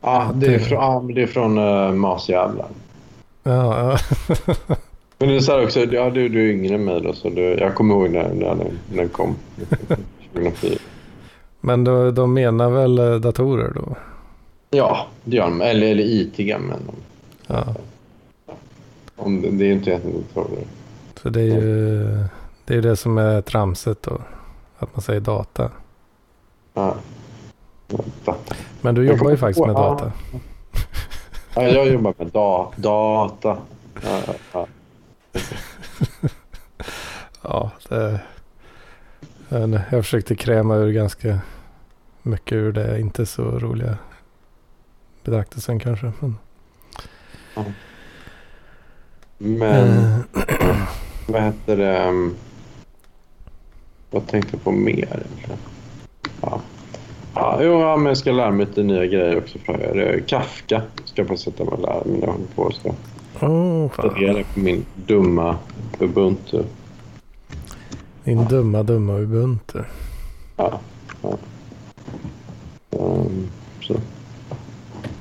Ja, 0.00 0.30
det 0.34 0.54
är 0.54 0.58
från, 0.58 0.78
ja, 0.78 1.04
det 1.14 1.22
är 1.22 1.26
från 1.26 1.58
uh, 1.58 1.92
Masjävlar. 1.92 2.66
Ja, 3.42 3.96
ja. 4.28 4.36
Men 5.18 5.28
det 5.28 5.36
är 5.36 5.40
så 5.40 5.52
här 5.52 5.64
också, 5.64 5.80
ja, 5.80 6.10
du, 6.10 6.28
du 6.28 6.48
är 6.48 6.52
yngre 6.52 6.74
än 6.74 6.84
mig 6.84 7.00
då, 7.00 7.12
så 7.12 7.30
du, 7.30 7.42
jag 7.42 7.74
kommer 7.74 7.94
ihåg 7.94 8.10
när, 8.10 8.34
när, 8.34 8.48
den, 8.48 8.78
när 8.90 8.96
den 8.96 9.08
kom. 9.08 9.36
2004. 10.32 10.78
men 11.60 11.84
de, 11.84 12.14
de 12.14 12.34
menar 12.34 12.70
väl 12.70 12.98
eh, 12.98 13.14
datorer 13.14 13.72
då? 13.74 13.96
Ja, 14.70 15.06
det 15.24 15.36
gör 15.36 15.44
de. 15.44 15.60
Eller, 15.60 15.86
eller 15.86 16.04
IT-gamla. 16.04 16.76
Ja, 17.46 17.74
Om 19.16 19.42
det, 19.42 19.50
det 19.50 19.64
är 19.64 19.66
ju 19.66 19.72
inte 19.72 19.90
egentligen 19.90 20.24
datorer. 20.34 20.64
så 21.22 21.28
det 21.28 21.40
är 21.40 21.44
ju 21.44 22.24
det, 22.64 22.74
är 22.74 22.82
det 22.82 22.96
som 22.96 23.18
är 23.18 23.42
tramset 23.42 24.02
då. 24.02 24.18
Att 24.78 24.96
man 24.96 25.02
säger 25.02 25.20
data. 25.20 25.70
Ja. 26.74 26.94
Data. 27.88 28.34
Men 28.80 28.94
du 28.94 29.06
jobbar 29.06 29.30
ju 29.30 29.36
faktiskt 29.36 29.66
med 29.66 29.74
data. 29.74 30.12
Ja, 31.54 31.62
jag 31.62 31.88
jobbar 31.88 32.14
med 32.18 32.26
da, 32.26 32.72
data. 32.76 33.56
Ja, 34.04 34.20
ja, 34.52 34.66
ja. 35.36 36.28
Ja, 37.42 37.70
det, 37.88 38.20
jag, 39.90 40.04
försökte 40.04 40.34
kräma 40.36 40.76
ur 40.76 40.92
ganska 40.92 41.40
mycket 42.22 42.52
ur 42.52 42.72
det 42.72 43.00
inte 43.00 43.26
så 43.26 43.42
roliga 43.42 43.98
betraktelsen 45.24 45.78
kanske. 45.78 46.12
Men, 46.20 46.34
Men 49.38 49.98
Eh, 49.98 50.18
vad 51.26 51.42
heter 51.42 51.76
det? 51.76 52.08
um, 52.08 52.36
Vad 54.10 54.26
tänkte 54.26 54.52
jag 54.52 54.62
på 54.64 54.70
mer 54.72 55.22
egentligen? 55.26 55.58
Ja. 56.40 56.60
Ja, 57.34 57.58
jo, 57.62 57.80
ja, 57.80 57.96
men 57.96 58.06
jag 58.06 58.16
ska 58.16 58.32
lära 58.32 58.50
mig 58.50 58.66
lite 58.66 58.82
nya 58.82 59.06
grejer 59.06 59.38
också. 59.38 59.58
Kafka 60.26 60.82
ska 61.04 61.22
jag 61.22 61.28
få 61.28 61.36
sätta 61.36 61.64
mig 61.64 61.72
och 61.72 61.80
lära 61.80 62.04
mig. 62.04 62.20
Jag 62.20 62.32
håller 62.32 62.46
på 62.54 62.70
ska 62.72 62.92
oh, 63.40 63.90
fan. 63.90 64.10
reda 64.10 64.44
på 64.54 64.60
min 64.60 64.84
dumma 65.06 65.58
Ubuntu. 66.00 66.64
Din 68.24 68.44
dumma, 68.44 68.82
dumma 68.82 69.12
Ubuntu. 69.12 69.78
Ja, 70.56 70.80
ja. 71.22 71.38
Um, 72.90 73.48
så. 73.80 73.94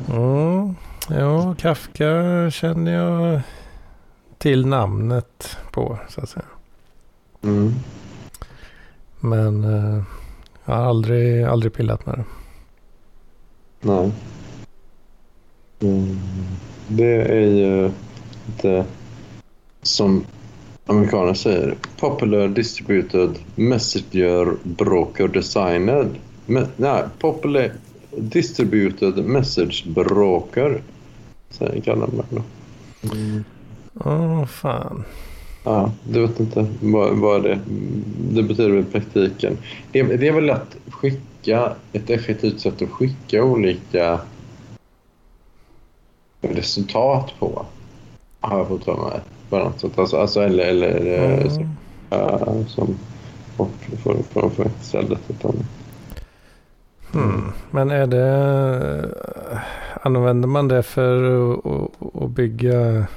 Mm, 0.10 0.76
ja, 1.10 1.56
Kafka 1.58 2.52
känner 2.52 2.94
jag 2.94 3.42
till 4.38 4.66
namnet 4.66 5.58
på 5.72 5.98
så 6.10 6.22
att 6.22 6.30
säga. 6.30 6.46
Mm. 7.42 7.74
Men 9.20 9.64
eh, 9.64 10.04
jag 10.66 10.76
har 10.76 10.84
aldrig, 10.84 11.44
aldrig 11.44 11.74
pillat 11.74 12.06
med 12.06 12.16
det. 12.16 12.26
Nej. 13.82 14.12
Mm. 15.86 16.18
Det 16.88 17.22
är 17.22 17.48
ju 17.48 17.92
lite 18.48 18.86
som 19.82 20.24
amerikaner 20.86 21.34
säger. 21.34 21.76
Popular 22.00 22.48
distributed 22.48 23.30
messenger 23.56 24.54
broker 24.64 25.28
designed. 25.28 26.16
Me, 26.46 26.66
nej, 26.78 27.04
popular 27.20 27.72
distributed 28.18 29.26
message 29.26 29.86
broker. 29.88 30.82
Säger 31.50 31.82
kallar 31.82 32.08
man 32.08 32.26
det. 32.30 32.42
Mm. 33.12 33.44
Åh 33.94 34.46
fan. 34.46 35.04
Ja, 35.64 35.92
du 36.10 36.22
vet 36.22 36.40
inte 36.40 36.66
vad, 36.82 37.18
vad 37.18 37.44
det 37.44 37.60
Det 38.32 38.44
betyder 38.44 38.80
i 38.80 38.84
praktiken. 38.84 39.58
Det, 39.92 40.04
det 40.04 40.28
är 40.28 40.32
väl 40.32 40.50
att 40.50 40.76
skicka, 40.90 41.72
ett 41.94 42.10
effektivt 42.10 42.60
sätt 42.60 42.82
att 42.82 42.90
skicka 42.90 43.44
olika 43.44 44.20
resultat 46.48 47.34
på. 47.40 47.66
Har 48.40 48.58
jag 48.58 48.68
fått 48.68 48.84
för 48.84 48.96
mig. 49.10 49.20
På 49.50 49.58
något 49.60 49.80
sätt. 49.80 50.00
Alltså, 50.00 50.18
alltså, 50.18 50.42
eller, 50.42 50.64
eller 50.66 50.88
Mm. 51.38 51.50
så, 51.50 51.62
äh, 52.16 52.66
som 52.68 52.96
bort 53.58 53.88
för, 54.04 54.16
för, 54.34 54.50
för 54.50 54.66
ett 54.66 54.84
ställe. 54.84 55.18
Utan, 55.28 55.56
Hmm. 57.14 57.52
Men 57.72 57.92
är 57.92 58.08
det... 58.08 59.16
Använder 60.02 60.48
man 60.48 60.68
det 60.68 60.84
för 60.84 61.52
att, 62.24 62.30
bygga 62.30 63.08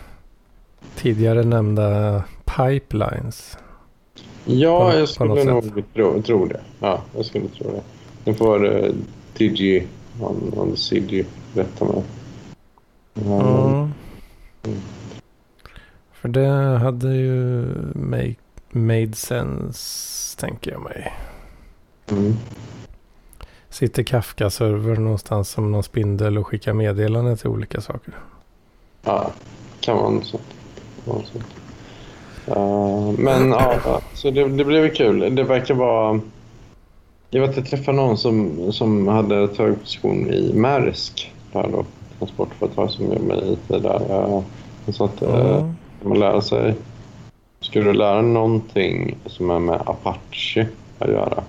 tidigare 0.97 1.43
nämnda 1.43 2.23
pipelines? 2.45 3.59
ja, 4.45 4.91
På- 4.93 4.99
jag 4.99 5.09
skulle 5.09 5.45
nog 5.45 5.85
tro, 5.95 6.23
tro 6.23 6.47
det. 6.47 6.61
Ja, 6.81 7.01
jag 7.17 7.25
skulle 7.25 7.49
tro 7.49 7.71
det. 7.71 7.83
Nu 8.25 8.35
får 8.35 8.65
uh, 8.67 8.93
TG, 9.35 9.87
on, 10.21 10.53
on 10.57 10.71
the 10.71 10.77
CG, 10.77 11.25
rätta 11.55 11.85
mig. 11.85 12.03
Mm. 13.25 13.93
För 16.13 16.29
det 16.29 16.79
hade 16.79 17.15
ju 17.15 17.65
make, 17.95 18.37
made 18.71 19.13
sense, 19.13 20.39
tänker 20.41 20.71
jag 20.71 20.83
mig. 20.83 21.13
Mm. 22.11 22.37
Sitter 23.69 24.03
Kafka-server 24.03 24.97
någonstans 24.97 25.49
som 25.49 25.73
någon 25.73 25.83
spindel 25.83 26.39
och 26.39 26.47
skickar 26.47 26.73
meddelanden 26.73 27.37
till 27.37 27.49
olika 27.49 27.81
saker. 27.81 28.15
Ja, 29.03 29.31
kan 29.81 29.97
vara 29.97 30.11
något 30.11 30.27
sånt. 30.27 30.43
Kan 31.05 31.15
vara 31.15 31.19
något 31.19 31.29
sånt. 31.29 31.45
Uh, 32.49 33.25
men 33.25 33.51
ja, 33.51 33.75
ja, 33.85 34.01
så 34.15 34.31
det, 34.31 34.49
det 34.49 34.65
blev 34.65 34.95
kul. 34.95 35.35
Det 35.35 35.43
verkar 35.43 35.75
vara... 35.75 36.21
Jag 37.31 37.41
vet 37.41 37.51
att 37.51 37.57
jag 37.57 37.67
träffade 37.67 37.97
någon 37.97 38.19
som, 38.19 38.73
som 38.73 39.09
hade 39.09 39.49
tagit 39.49 39.81
position 39.81 40.31
i 40.31 40.53
Maersk. 40.55 41.33
Där 41.53 41.69
då, 41.73 41.85
transportföretag 42.19 42.91
som 42.91 43.05
jobbar 43.05 43.21
med 43.21 43.39
IT 43.49 43.69
där. 43.69 44.03
Uh, 44.11 44.43
så 44.93 45.05
att 45.05 45.23
Mm. 45.23 45.75
man 46.03 46.19
lära 46.19 46.41
sig... 46.41 46.75
Skulle 47.61 47.85
du 47.85 47.93
lära 47.93 48.23
någonting 48.23 49.17
som 49.27 49.51
är 49.51 49.59
med 49.59 49.81
Apache 49.87 50.67
att 50.99 51.09
göra 51.09 51.45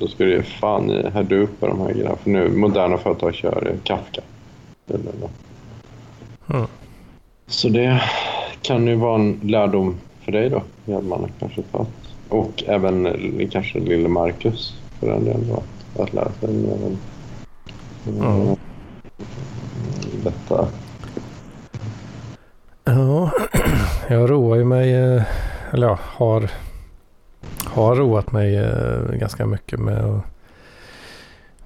då 0.00 0.08
ska 0.08 0.24
du 0.24 0.32
ge 0.32 0.42
fan 0.42 0.90
i 0.90 1.08
Hadoop 1.10 1.50
och 1.60 1.68
de 1.68 1.80
här 1.80 1.92
grejerna. 1.92 2.16
För 2.16 2.30
nu, 2.30 2.48
moderna 2.48 2.98
företag 2.98 3.34
kör 3.34 3.66
eh, 3.66 3.78
Kafka. 3.82 4.20
Mm. 6.50 6.66
Så 7.46 7.68
det 7.68 8.02
kan 8.62 8.86
ju 8.86 8.94
vara 8.94 9.14
en 9.14 9.40
lärdom 9.42 9.96
för 10.24 10.32
dig 10.32 10.50
då, 10.50 10.62
Hjelmarna 10.84 11.28
kanske 11.38 11.62
tagit. 11.62 11.88
Och 12.28 12.64
även 12.66 13.06
eh, 13.06 13.48
kanske 13.48 13.78
lille 13.78 14.08
Marcus 14.08 14.74
för 15.00 15.06
den 15.06 15.24
delen 15.24 15.48
då, 15.48 16.02
att, 16.02 16.14
lära 16.14 16.32
sig 16.32 16.48
om 16.48 16.98
Mm. 18.06 18.56
Detta. 20.24 20.68
Ja, 22.84 23.32
jag 24.08 24.30
roar 24.30 24.56
ju 24.56 24.64
mig, 24.64 24.94
eh, 24.94 25.22
eller 25.70 25.86
ja, 25.86 25.98
har, 26.02 26.50
har 27.64 27.96
roat 27.96 28.32
mig 28.32 28.56
eh, 28.56 29.12
ganska 29.12 29.46
mycket 29.46 29.78
med 29.78 30.04
att 30.04 30.24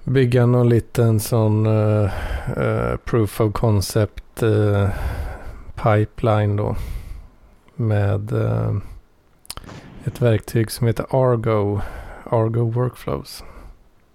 bygga 0.03 0.45
någon 0.45 0.69
liten 0.69 1.19
sån 1.19 1.65
eh, 1.65 2.11
eh, 2.57 2.97
proof 3.05 3.41
of 3.41 3.53
concept 3.53 4.43
eh, 4.43 4.89
pipeline 5.75 6.55
då. 6.55 6.75
Med 7.75 8.31
ett 10.05 10.21
verktyg 10.21 10.71
som 10.71 10.87
heter 10.87 11.05
Argo, 11.09 11.81
Argo 12.23 12.71
Workflows. 12.71 13.43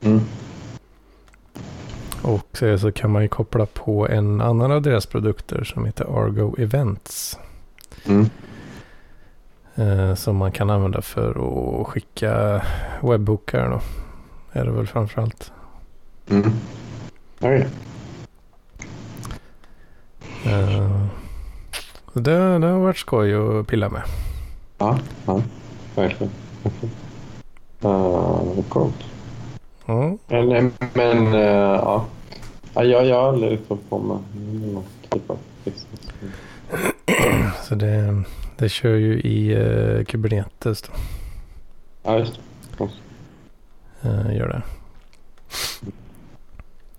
Mm. 0.00 0.20
Och 2.22 2.46
så, 2.52 2.78
så 2.78 2.92
kan 2.92 3.10
man 3.10 3.22
ju 3.22 3.28
koppla 3.28 3.66
på 3.66 4.08
en 4.08 4.40
annan 4.40 4.72
av 4.72 4.82
deras 4.82 5.06
produkter 5.06 5.64
som 5.64 5.84
heter 5.84 6.04
Argo 6.04 6.54
Events. 6.58 7.38
Mm. 8.06 8.30
Eh, 9.74 10.14
som 10.14 10.36
man 10.36 10.52
kan 10.52 10.70
använda 10.70 11.02
för 11.02 11.30
att 11.80 11.86
skicka 11.86 12.62
webbokar 13.00 13.70
då. 13.70 13.80
Är 14.52 14.64
det 14.64 14.70
väl 14.70 14.86
framförallt. 14.86 15.52
Mm. 16.30 16.52
Okej. 17.38 17.66
Eh, 20.44 21.06
det, 22.12 22.58
det 22.58 22.66
har 22.66 22.80
varit 22.80 22.98
skoj 22.98 23.34
att 23.34 23.66
pilla 23.66 23.88
med. 23.88 24.02
Ja, 24.78 24.98
ja, 25.26 25.42
verkligen. 25.94 26.32
Uh, 27.84 28.62
coolt. 28.68 29.04
Mm. 29.90 30.18
Men, 30.28 30.72
men 30.94 31.34
uh, 31.34 31.40
ja. 31.40 32.06
ja, 32.74 32.84
jag, 32.84 33.16
har 33.16 33.28
aldrig 33.28 33.60
fått 33.68 33.90
på 33.90 33.98
mig 33.98 34.18
någon 34.72 34.84
typ 35.10 35.30
av 35.30 35.38
business. 35.64 36.00
Så 37.68 37.74
det, 37.74 38.22
det 38.56 38.68
kör 38.68 38.94
ju 38.94 39.20
i 39.20 39.56
uh, 39.56 40.04
Kubernetes 40.04 40.82
då. 40.82 40.92
Ja, 42.02 42.18
just 42.18 42.40
det. 42.78 42.84
Uh, 44.08 44.36
gör 44.36 44.48
det. 44.48 44.62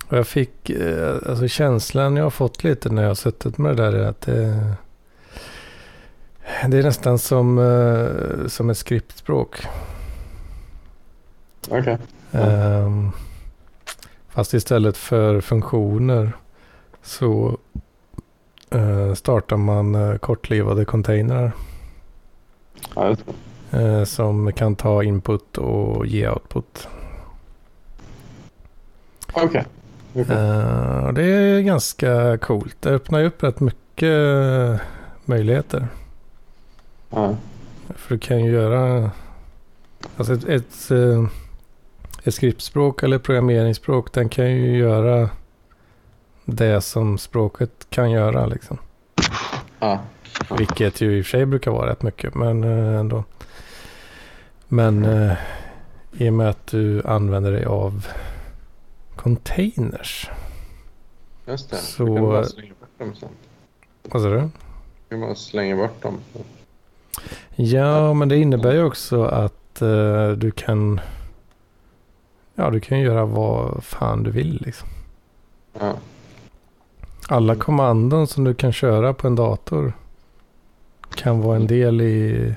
Och 0.08 0.18
jag 0.18 0.28
fick, 0.28 0.70
uh, 0.70 1.16
alltså 1.30 1.48
känslan 1.48 2.16
jag 2.16 2.24
har 2.24 2.30
fått 2.30 2.64
lite 2.64 2.90
när 2.90 3.02
jag 3.02 3.10
har 3.10 3.16
suttit 3.16 3.58
med 3.58 3.78
det 3.78 3.84
där 3.84 3.94
är 3.94 4.06
att 4.06 4.22
det, 4.22 4.74
det 6.68 6.78
är 6.78 6.84
nästan 6.84 7.20
som, 7.20 8.46
som 8.48 8.70
ett 8.70 8.78
skriptspråk. 8.78 9.68
Okej. 11.68 11.82
Okay. 11.82 11.98
Um, 12.32 13.12
fast 14.30 14.54
istället 14.54 14.98
för 14.98 15.42
funktioner 15.42 16.32
så 17.02 17.58
uh, 18.76 19.14
startar 19.14 19.58
man 19.58 19.96
uh, 19.96 20.18
kortlivade 20.18 20.86
containrar. 20.86 21.52
Ja. 22.96 23.16
Uh, 23.74 24.04
som 24.04 24.54
kan 24.54 24.76
ta 24.76 25.04
input 25.04 25.58
och 25.58 26.06
ge 26.06 26.30
output. 26.30 26.88
Okej. 29.34 29.44
Okay. 29.44 29.64
Okay. 30.14 30.36
Det 31.14 31.24
är 31.24 31.62
ganska 31.62 32.38
coolt. 32.38 32.76
Det 32.80 32.90
öppnar 32.90 33.20
ju 33.20 33.26
upp 33.26 33.44
rätt 33.44 33.60
mycket 33.60 34.82
möjligheter. 35.26 35.88
Ja. 37.10 37.36
För 37.96 38.16
du 38.16 38.20
kan 38.20 38.46
ju 38.46 38.52
göra 38.52 39.12
alltså 40.18 40.34
ett, 40.34 40.46
ett, 40.46 40.92
ett 42.24 42.34
skriptspråk 42.34 43.04
eller 43.04 43.20
programmeringsspråk. 43.20 44.14
Den 44.14 44.30
kan 44.30 44.52
ju 44.52 44.78
göra 44.78 45.30
det 46.46 46.82
som 46.82 47.18
språket 47.18 47.88
kan 47.90 48.12
göra 48.12 48.46
liksom. 48.46 48.78
Ja. 49.80 50.00
Vilket 50.58 51.02
ju 51.02 51.18
i 51.18 51.22
och 51.22 51.26
för 51.26 51.30
sig 51.32 51.46
brukar 51.46 51.72
vara 51.72 51.90
rätt 51.92 52.02
mycket. 52.04 52.36
Men 52.36 52.64
ändå. 52.64 53.24
Men 54.68 55.06
eh, 55.06 55.34
i 56.18 56.30
och 56.30 56.34
med 56.34 56.50
att 56.50 56.68
du 56.68 57.02
använder 57.06 57.52
dig 57.52 57.66
av 57.66 58.08
containers. 59.16 60.30
Just 61.48 61.70
det. 61.70 61.76
Så- 61.78 62.06
Du 62.06 62.16
kan 62.16 62.24
bara 62.26 62.44
slänga 62.44 62.74
bort 62.80 62.90
dem 63.00 63.16
sen. 63.16 63.30
Vad 64.04 64.22
sa 64.22 64.30
du? 64.30 64.40
Du 64.40 64.50
kan 65.10 65.22
bara 65.22 65.36
slänga 65.36 65.76
bort 65.76 66.02
dem. 66.02 66.18
Ja, 67.56 68.14
men 68.14 68.30
det 68.30 68.38
innebär 68.38 68.74
ju 68.74 68.84
också 68.84 69.24
att 69.24 69.82
eh, 69.82 70.30
du 70.32 70.52
kan... 70.52 71.00
Ja, 72.62 72.70
du 72.70 72.80
kan 72.80 73.00
göra 73.00 73.26
vad 73.26 73.84
fan 73.84 74.24
du 74.24 74.32
vill 74.32 74.62
liksom. 74.66 74.88
Ja. 75.80 75.94
Alla 77.28 77.56
kommandon 77.56 78.28
som 78.28 78.44
du 78.44 78.54
kan 78.54 78.74
köra 78.74 79.14
på 79.14 79.28
en 79.28 79.36
dator 79.36 79.94
kan 81.16 81.42
vara 81.42 81.56
en 81.56 81.68
del 81.68 82.02
i, 82.02 82.54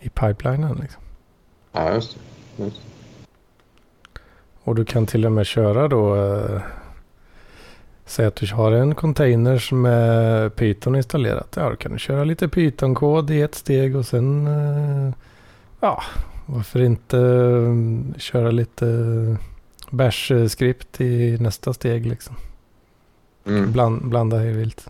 i 0.00 0.08
pipelinen. 0.08 0.78
Liksom. 0.80 1.02
ja, 1.72 1.94
just 1.94 2.18
det. 2.56 2.64
Just. 2.64 2.80
Och 4.62 4.74
du 4.74 4.84
kan 4.84 5.06
till 5.06 5.26
och 5.26 5.32
med 5.32 5.46
köra 5.46 5.88
då... 5.88 6.16
Eh, 6.16 6.60
säg 8.04 8.26
att 8.26 8.36
du 8.36 8.54
har 8.54 8.72
en 8.72 8.94
container 8.94 9.58
som 9.58 9.84
är 9.84 10.48
Python 10.48 10.96
installerat. 10.96 11.54
Ja, 11.56 11.70
då 11.70 11.76
kan 11.76 11.92
du 11.92 11.98
köra 11.98 12.24
lite 12.24 12.48
Python-kod 12.48 13.30
i 13.30 13.42
ett 13.42 13.54
steg 13.54 13.96
och 13.96 14.06
sen... 14.06 14.46
Eh, 14.46 15.14
ja, 15.80 16.02
varför 16.46 16.82
inte 16.82 17.18
eh, 17.18 18.18
köra 18.18 18.50
lite 18.50 18.86
bash-skript 19.90 21.00
i 21.00 21.38
nästa 21.40 21.72
steg 21.72 22.06
liksom. 22.06 22.36
Mm. 23.46 23.72
Bland, 23.72 24.08
blanda 24.08 24.38
hej 24.38 24.52
vilt. 24.52 24.88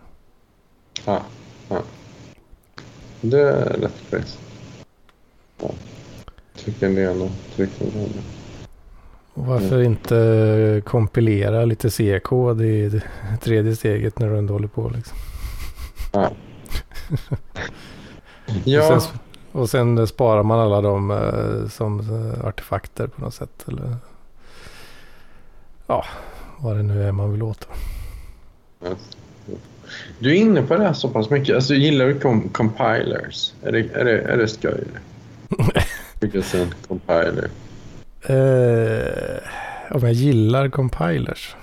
Ja. 1.05 1.23
ja. 1.69 1.83
Det 3.21 3.40
är 3.40 3.79
rätt 3.81 4.11
crazy. 4.11 4.38
Ja. 5.61 5.71
Tryck 6.55 6.83
en 6.83 6.95
del 6.95 7.23
och 7.23 7.31
tryck 7.57 7.81
en 7.81 7.90
del. 7.90 8.11
Och 9.35 9.47
varför 9.47 9.83
inte 9.83 10.83
kompilera 10.85 11.64
lite 11.64 11.90
C-kod 11.90 12.62
i 12.62 13.03
tredje 13.40 13.77
steget 13.77 14.19
när 14.19 14.31
du 14.31 14.38
ändå 14.38 14.55
håller 14.55 14.69
på 14.69 14.88
liksom. 14.88 15.19
Ja. 16.12 16.31
Ja. 18.64 19.01
sen, 19.01 19.19
och 19.57 19.71
sen 19.71 20.07
sparar 20.07 20.42
man 20.42 20.61
alla 20.61 20.81
de 20.81 21.11
eh, 21.11 21.69
som 21.69 22.01
eh, 22.01 22.47
artefakter 22.47 23.07
på 23.07 23.21
något 23.21 23.35
sätt. 23.35 23.64
Eller, 23.69 23.97
ja, 25.87 26.05
vad 26.59 26.77
det 26.77 26.83
nu 26.83 27.03
är 27.03 27.12
man 27.12 27.33
vill 27.33 27.42
åt. 27.42 27.69
Du 30.19 30.31
är 30.31 30.35
inne 30.35 30.62
på 30.62 30.77
det 30.77 30.85
här 30.85 30.92
så 30.92 31.09
pass 31.09 31.31
mycket. 31.31 31.55
Alltså, 31.55 31.75
gillar 31.75 32.07
du 32.07 32.21
com 32.21 32.49
compilers? 32.49 33.53
Är 33.62 33.73
det, 33.73 33.79
är 33.95 34.05
det, 34.05 34.21
är 34.21 34.37
det 34.37 34.49
skoj? 34.49 34.85
Vilket 36.21 36.55
en 36.55 36.75
compiler? 36.88 37.49
Eh, 38.23 39.38
om 39.90 40.01
jag 40.03 40.12
gillar 40.12 40.69
compilers. 40.69 41.57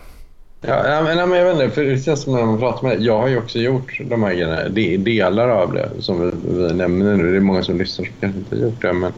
Ja, 0.67 1.01
men, 1.03 1.29
men 1.29 1.39
jag 1.39 1.45
vet 1.45 1.63
inte, 1.63 1.75
för 1.75 1.83
det 1.83 1.99
känns 1.99 2.21
som 2.21 2.33
när 2.33 2.45
man 2.45 2.59
pratar 2.59 2.87
med 2.87 3.01
Jag 3.01 3.19
har 3.19 3.27
ju 3.27 3.37
också 3.37 3.59
gjort 3.59 3.99
de 4.05 4.23
här 4.23 4.33
grejerna, 4.33 4.69
de, 4.69 4.97
delar 4.97 5.49
av 5.49 5.73
det 5.73 5.89
som 5.99 6.21
vi, 6.21 6.31
vi 6.53 6.73
nämner 6.73 7.17
nu. 7.17 7.31
Det 7.31 7.37
är 7.37 7.41
många 7.41 7.63
som 7.63 7.77
lyssnar 7.77 8.05
som 8.05 8.13
kanske 8.19 8.39
inte 8.39 8.55
har 8.55 8.63
gjort 8.63 8.81
det, 8.81 8.93
men 8.93 9.13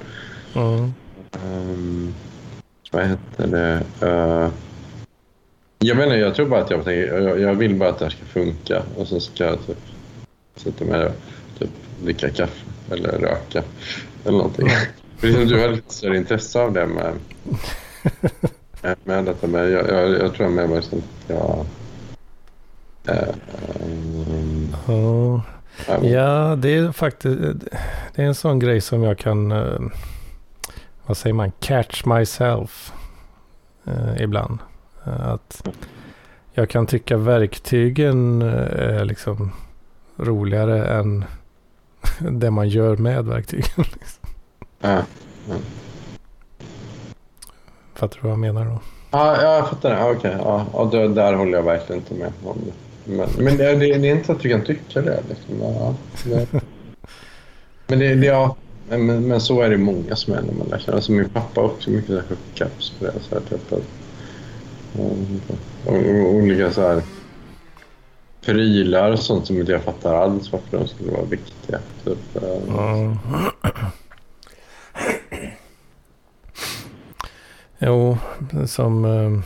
Mm. 0.56 0.94
ehm, 1.34 2.14
vad 2.92 3.04
heter 3.08 3.48
det? 3.48 3.84
Uh, 4.08 4.50
jag 5.80 5.96
vet 5.96 6.06
inte, 6.06 6.18
jag 6.18 6.36
tror 6.36 6.46
bara 6.48 6.62
att 6.62 6.72
jag 6.72 6.94
jag, 6.98 7.40
jag 7.40 7.54
vill 7.56 7.76
bara 7.76 7.90
att 7.90 8.00
det 8.00 8.06
här 8.06 8.10
ska 8.10 8.26
funka 8.26 8.84
och 8.96 9.08
så 9.08 9.20
ska 9.20 9.44
jag 9.44 9.66
typ 9.68 9.78
sitta 10.56 10.86
med 10.86 11.00
det 11.00 11.12
typ 11.60 11.70
dricka 12.04 12.30
kaffe 12.30 12.66
eller 12.92 13.10
röka 13.10 13.64
eller 14.26 14.38
någonting. 14.38 14.68
För 15.18 15.28
liksom, 15.28 15.48
du 15.48 15.62
har 15.62 15.70
lite 15.70 15.94
större 15.94 16.18
intresse 16.18 16.60
av 16.60 16.74
det 16.74 16.86
med, 16.86 17.14
med 19.04 19.26
detta. 19.26 19.48
Men 19.48 19.72
jag, 19.72 19.90
jag, 19.90 20.10
jag 20.10 20.34
tror 20.34 20.50
med 20.50 20.70
mig 20.70 20.82
jag... 21.28 21.66
ehm, 23.08 24.68
Ja. 24.88 25.42
ja, 25.88 26.00
men- 26.02 26.12
Ja, 26.12 26.56
det 26.58 26.76
är 26.78 26.92
faktiskt 26.92 27.40
det 28.16 28.22
är 28.22 28.26
en 28.26 28.36
sån 28.36 28.60
grej 28.60 28.82
som 28.82 29.04
jag 29.04 29.18
kan, 29.18 29.52
eh, 29.52 29.80
vad 31.06 31.18
säger 31.18 31.34
man, 31.34 31.52
catch 31.60 32.06
myself 32.06 32.94
eh, 33.86 34.22
ibland. 34.22 34.60
Att 35.04 35.68
jag 36.54 36.70
kan 36.70 36.88
tycka 36.88 37.18
verktygen 37.18 38.42
eh, 38.42 38.50
är 39.00 39.06
liksom 39.06 39.52
roligare 40.18 40.86
än 40.88 41.26
det 42.20 42.52
man 42.52 42.70
gör 42.70 42.98
med 42.98 43.26
verktygen. 43.26 43.66
liksom. 43.78 44.30
ja. 44.80 45.02
Fattar 47.96 48.16
du 48.16 48.22
vad 48.22 48.32
jag 48.32 48.40
menar 48.40 48.66
då? 48.66 48.80
Ja, 49.12 49.42
ja, 49.42 49.56
jag 49.56 49.70
fattar 49.70 49.90
det. 49.90 50.12
Okej, 50.12 50.36
ja, 50.40 50.66
ja, 50.74 50.90
det, 50.92 51.08
där 51.08 51.34
håller 51.34 51.58
jag 51.58 51.64
verkligen 51.64 52.02
inte 52.02 52.14
med 52.14 52.32
om 52.44 52.58
det. 52.66 52.74
Men, 53.12 53.30
men 53.38 53.58
det, 53.58 53.76
det, 53.76 53.98
det 53.98 54.10
är 54.10 54.16
inte 54.16 54.32
att 54.32 54.40
du 54.40 54.50
kan 54.50 54.62
tycka 54.62 55.02
det. 55.02 55.24
Liksom. 55.30 55.62
Ja, 55.62 55.96
det 56.24 56.48
men, 57.88 58.00
det, 58.00 58.16
det, 58.16 58.26
ja, 58.26 58.56
men, 58.90 59.28
men, 59.28 59.42
så 59.42 59.62
är 59.62 59.70
det 59.70 59.78
många 59.78 60.16
som 60.16 60.34
är 60.34 60.42
när 60.42 60.54
man 60.54 60.68
lär 60.68 60.80
känna. 60.80 60.96
Alltså, 60.96 61.12
min 61.12 61.30
pappa 61.30 61.62
har 61.62 61.68
också 61.68 61.90
mycket 61.90 62.10
hookups 62.10 62.90
på 63.00 63.06
det. 63.06 63.14
Så 63.30 63.36
här, 63.36 63.42
typ, 63.42 63.74
att, 63.74 63.84
och, 65.00 65.94
och, 65.94 66.34
olika 66.36 66.72
så 66.72 66.82
här 66.82 67.02
prylar 68.46 69.12
och 69.12 69.20
sånt 69.20 69.48
som 69.48 69.60
inte 69.60 69.72
jag 69.72 69.82
fattar 69.82 70.16
alls 70.16 70.52
varför 70.52 70.78
de 70.78 70.88
skulle 70.88 71.12
vara 71.12 71.26
viktiga. 71.26 71.80
Typ, 72.04 72.18
Ja. 72.68 73.18
Jo, 77.80 78.18
som, 78.66 79.06
eh, 79.06 79.40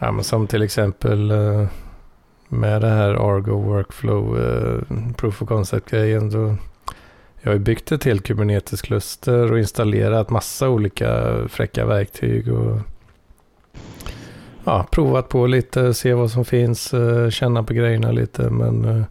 ja, 0.00 0.12
men 0.12 0.24
som 0.24 0.46
till 0.46 0.62
exempel 0.62 1.30
eh, 1.30 1.66
med 2.48 2.80
det 2.80 2.88
här 2.88 3.10
Argo 3.10 3.60
Workflow 3.60 4.38
eh, 4.38 4.80
Proof 5.16 5.42
of 5.42 5.48
Concept-grejen. 5.48 6.30
Då 6.30 6.56
jag 7.40 7.50
har 7.50 7.54
ju 7.54 7.64
byggt 7.64 7.92
ett 7.92 8.04
helt 8.04 8.26
Kubernetes-kluster 8.26 9.52
och 9.52 9.58
installerat 9.58 10.30
massa 10.30 10.68
olika 10.68 11.34
fräcka 11.48 11.86
verktyg. 11.86 12.52
Och, 12.52 12.78
ja, 14.64 14.86
provat 14.90 15.28
på 15.28 15.46
lite, 15.46 15.94
se 15.94 16.14
vad 16.14 16.30
som 16.30 16.44
finns, 16.44 16.94
eh, 16.94 17.30
känna 17.30 17.62
på 17.62 17.74
grejerna 17.74 18.10
lite. 18.10 18.50
Men, 18.50 18.84
eh, 18.84 19.02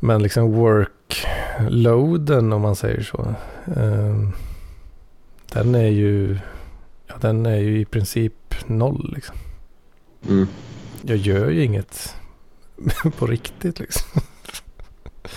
men 0.00 0.22
liksom 0.22 0.52
workloaden 0.52 2.52
om 2.52 2.62
man 2.62 2.76
säger 2.76 3.02
så. 3.02 3.34
Eh, 3.76 4.28
den 5.52 5.74
är 5.74 5.88
ju, 5.88 6.38
ja, 7.06 7.14
den 7.20 7.46
är 7.46 7.56
ju 7.58 7.80
i 7.80 7.84
princip 7.84 8.54
noll 8.66 9.12
liksom. 9.14 9.36
Mm. 10.28 10.46
Jag 11.02 11.16
gör 11.16 11.50
ju 11.50 11.64
inget 11.64 12.14
på 13.18 13.26
riktigt 13.26 13.78
liksom. 13.78 14.20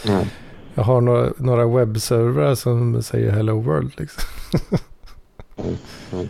Nej. 0.05 0.27
Jag 0.73 0.83
har 0.83 1.01
några, 1.01 1.33
några 1.37 1.67
webbservrar 1.67 2.55
som 2.55 3.03
säger 3.03 3.31
Hello 3.31 3.59
World 3.59 3.93
liksom. 3.97 4.23
Mm. 5.57 5.75
Mm. 6.13 6.27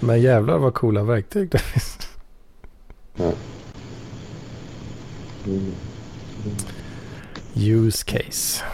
Men 0.00 0.20
jävlar 0.20 0.58
vad 0.58 0.74
coola 0.74 1.02
verktyg 1.02 1.50
det 1.50 1.58
finns. 1.58 1.98
Mm. 3.18 3.32
Use 7.54 8.04
case. 8.04 8.64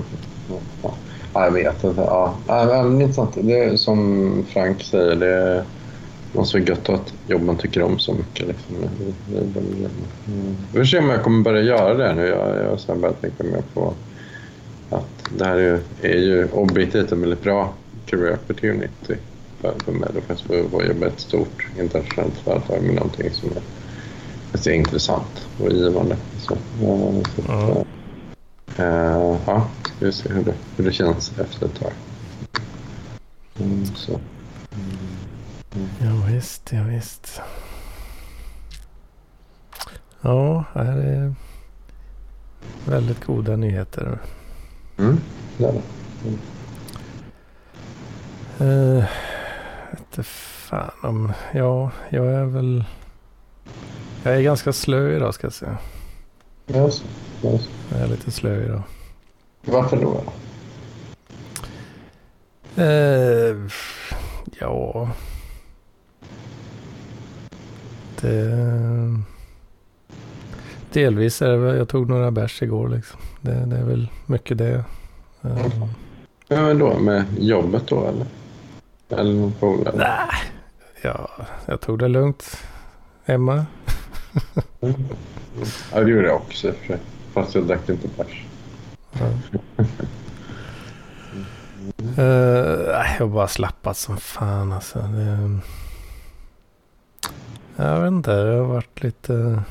ja, 0.49 0.95
ja, 1.33 1.45
jag 1.45 1.51
vet 1.51 1.83
inte. 1.83 2.01
Ja, 2.01 2.35
ja, 2.47 2.83
men 2.83 3.01
intressant. 3.01 3.37
Det 3.41 3.63
är 3.63 3.77
som 3.77 4.45
Frank 4.49 4.83
säger, 4.83 5.15
det 5.15 5.65
måste 6.33 6.59
vara 6.59 6.69
gött 6.69 6.89
att 6.89 7.13
jobb 7.27 7.41
man 7.41 7.57
tycker 7.57 7.81
om 7.83 7.99
så 7.99 8.13
mycket. 8.13 8.47
Liksom. 8.47 8.75
Mm. 10.27 10.55
Vi 10.71 10.77
får 10.77 10.85
se 10.85 10.99
om 10.99 11.09
jag 11.09 11.23
kommer 11.23 11.43
börja 11.43 11.61
göra 11.61 11.93
det 11.93 12.15
nu. 12.15 12.27
Jag, 12.27 12.49
jag 12.49 12.69
har 12.87 12.95
börjat 12.95 13.21
tänka 13.21 13.43
mer 13.43 13.63
på 13.73 13.93
att 14.89 15.29
det 15.37 15.45
här 15.45 15.55
är 15.55 15.59
ju, 15.59 15.79
är 16.01 16.17
ju 16.17 16.47
objektivt 16.51 17.11
en 17.11 17.21
väldigt 17.21 17.43
bra 17.43 17.73
career 18.05 18.33
opportunity 18.33 19.15
för, 19.61 19.73
för 19.85 19.91
mig. 19.91 20.09
Då 20.13 20.21
faktiskt 20.21 20.47
få 20.47 20.69
få 20.69 20.83
jobba 20.83 21.05
i 21.05 21.09
ett 21.09 21.19
stort 21.19 21.67
internationellt 21.79 22.37
företag 22.43 22.83
med 22.83 22.95
någonting 22.95 23.31
som 23.31 23.49
är, 23.49 23.61
faktiskt 24.53 24.67
är 24.67 24.71
intressant 24.73 25.47
och 25.61 25.71
givande. 25.71 26.17
Så, 26.37 26.57
ja, 26.81 26.97
så 27.35 27.41
att, 27.41 27.47
Ja. 27.47 27.85
eh, 28.83 29.37
ja, 29.45 29.67
ska 29.83 30.05
vi 30.05 30.11
se 30.11 30.29
hur 30.29 30.43
det, 30.43 30.53
hur 30.77 30.85
det 30.85 30.91
känns 30.93 31.39
efter 31.39 31.65
ett 31.65 31.79
tag. 31.79 31.91
Mm, 33.59 33.85
så. 33.85 34.19
Ja, 36.01 36.23
visst, 36.27 36.71
ja, 36.71 36.83
visst. 36.83 37.41
Ja, 40.21 40.63
det 40.73 40.83
här 40.83 40.97
är 40.97 41.35
väldigt 42.85 43.25
goda 43.25 43.55
nyheter. 43.55 44.19
Mm, 44.97 45.19
det 45.57 45.65
är 45.65 45.73
det. 45.73 45.81
Uh, 48.65 49.05
inte 49.91 50.23
fan 50.23 50.91
om... 51.03 51.33
Ja, 51.53 51.91
jag 52.09 52.25
är 52.25 52.45
väl... 52.45 52.83
Jag 54.23 54.35
är 54.35 54.41
ganska 54.41 54.73
slö 54.73 55.15
idag 55.15 55.33
ska 55.33 55.45
jag 55.45 55.53
säga. 55.53 55.77
Jag 56.65 58.01
är 58.01 58.07
lite 58.07 58.31
slö 58.31 58.65
idag. 58.65 58.81
Varför 59.65 59.97
då? 59.97 60.23
Eh, 62.83 63.57
ja. 64.59 65.09
Det... 68.21 68.59
Delvis 70.91 71.41
är 71.41 71.49
det 71.49 71.57
väl, 71.57 71.77
jag 71.77 71.89
tog 71.89 72.09
några 72.09 72.31
bärs 72.31 72.61
igår 72.61 72.89
liksom. 72.89 73.19
Det, 73.41 73.65
det 73.65 73.77
är 73.77 73.83
väl 73.83 74.07
mycket 74.25 74.57
det. 74.57 74.83
Eh, 75.41 75.67
Ja, 76.47 76.61
men 76.61 76.79
då 76.79 76.99
med 76.99 77.25
jobbet 77.39 77.87
då 77.87 78.07
eller? 78.07 78.25
Eller 79.21 79.33
någon 79.33 79.51
polare? 79.51 79.95
Nej, 79.97 80.51
ja, 81.01 81.29
jag 81.65 81.81
tog 81.81 81.99
det 81.99 82.07
lugnt 82.07 82.57
hemma. 83.25 83.65
Ja, 85.91 85.99
det 85.99 86.11
gjorde 86.11 86.27
jag 86.27 86.35
också 86.35 86.67
i 86.67 86.71
och 86.71 86.75
för 86.75 86.87
sig. 86.87 86.97
Fast 87.33 87.55
jag 87.55 87.67
drack 87.67 87.89
inte 87.89 88.07
bärs. 88.17 88.45
Ja. 89.11 89.29
Nej, 91.97 93.15
jag 93.19 93.25
har 93.25 93.27
bara 93.27 93.47
slappat 93.47 93.97
som 93.97 94.17
fan 94.17 94.71
alltså. 94.71 94.99
Det, 94.99 95.59
jag 97.75 98.01
vet 98.01 98.11
inte, 98.11 98.43
det 98.43 98.55
har 98.57 98.65
varit 98.65 99.03
lite... 99.03 99.63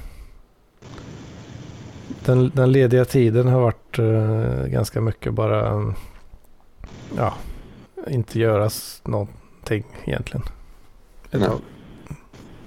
Den, 2.25 2.51
den 2.55 2.73
lediga 2.73 3.05
tiden 3.05 3.49
har 3.49 3.61
varit 3.61 3.99
eh, 3.99 4.67
ganska 4.67 5.01
mycket 5.01 5.35
bara... 5.35 5.95
Ja, 7.17 7.35
inte 8.09 8.39
göras 8.39 9.03
någonting 9.05 9.85
egentligen. 10.05 10.47
Ett 11.31 11.41
Nej. 11.41 11.49
tag. 11.49 11.61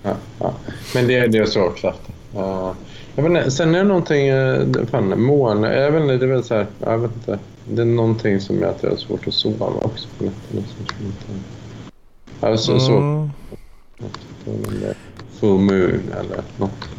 Ja, 0.05 0.15
ja. 0.39 0.53
Men 0.95 1.07
det, 1.07 1.27
det 1.27 1.37
är 1.37 1.45
så 1.45 1.67
att, 1.67 2.09
Uh, 2.35 2.71
jag 3.15 3.23
vet 3.23 3.25
inte, 3.25 3.51
sen 3.51 3.75
är 3.75 3.79
det 3.79 3.83
någonting, 3.83 4.31
uh, 4.31 4.85
fan, 4.85 5.21
mån, 5.21 5.63
jag 5.63 5.91
vet 5.91 6.01
inte, 6.01 6.17
det 6.17 6.25
är 6.25 6.29
väl 6.29 6.43
så 6.43 6.55
här, 6.55 6.67
jag 6.79 6.97
vet 6.97 7.15
inte. 7.15 7.39
Det 7.69 7.81
är 7.81 7.85
någonting 7.85 8.39
som 8.39 8.59
gör 8.59 8.69
att 8.69 8.83
jag 8.83 8.89
har 8.89 8.97
svårt 8.97 9.27
att 9.27 9.33
sova 9.33 9.65
också 9.65 10.07
på 10.17 10.23
nätterna. 10.23 10.63
Ja, 12.41 12.57
så, 12.57 12.97
Mm. 12.97 13.29
full 15.39 15.59
moon 15.59 16.01
eller 16.19 16.41
något. 16.57 16.89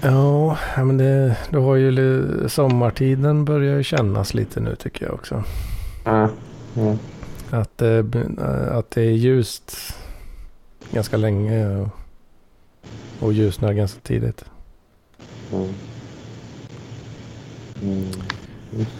Ja, 0.00 0.56
men 0.76 0.98
det, 0.98 1.36
du 1.50 1.58
har 1.58 1.76
ju 1.76 2.48
sommartiden 2.48 3.44
börjar 3.44 3.76
ju 3.76 3.82
kännas 3.82 4.34
lite 4.34 4.60
nu 4.60 4.76
tycker 4.76 5.04
jag 5.06 5.14
också. 5.14 5.44
Ja, 6.04 6.28
ja. 6.74 6.96
Att, 7.50 7.78
det 7.78 8.04
att 8.70 8.90
det 8.90 9.02
är 9.02 9.10
ljust 9.10 9.76
ganska 10.92 11.16
länge 11.16 11.76
och, 11.76 11.88
och 13.20 13.32
ljusnar 13.32 13.72
ganska 13.72 14.00
tidigt. 14.00 14.44
Mm. 15.52 15.74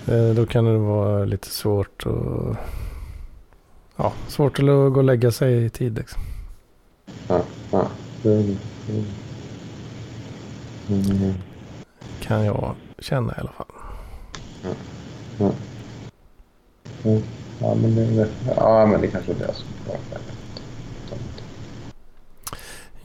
Eh, 0.06 0.34
Då 0.34 0.46
kan 0.46 0.64
det 0.64 0.78
vara 0.78 1.24
lite 1.24 1.48
svårt 1.48 2.06
att... 2.06 2.56
Ja, 3.96 4.12
svårt 4.28 4.58
att 4.58 4.64
gå 4.64 4.72
och 4.96 5.04
lägga 5.04 5.30
sig 5.32 5.64
i 5.64 5.70
tid 5.70 5.94
liksom. 5.94 6.22
Ja, 7.28 7.42
ja. 7.70 7.88
Mm. 8.24 8.56
Mm. 10.88 11.34
Kan 12.20 12.44
jag 12.44 12.74
känna 12.98 13.32
i 13.32 13.40
alla 13.40 13.50
fall. 13.50 13.66
Ja, 17.60 17.74
men 17.74 17.94
det, 17.94 18.28
ja, 18.56 18.86
men 18.86 19.00
det 19.00 19.08
kanske 19.08 19.32
är 19.32 19.36
det 19.36 19.54
som 19.54 19.68
var 19.86 19.96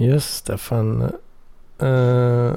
Just 0.06 0.46
det, 0.46 0.58
fan. 0.58 1.02
eh, 1.80 2.54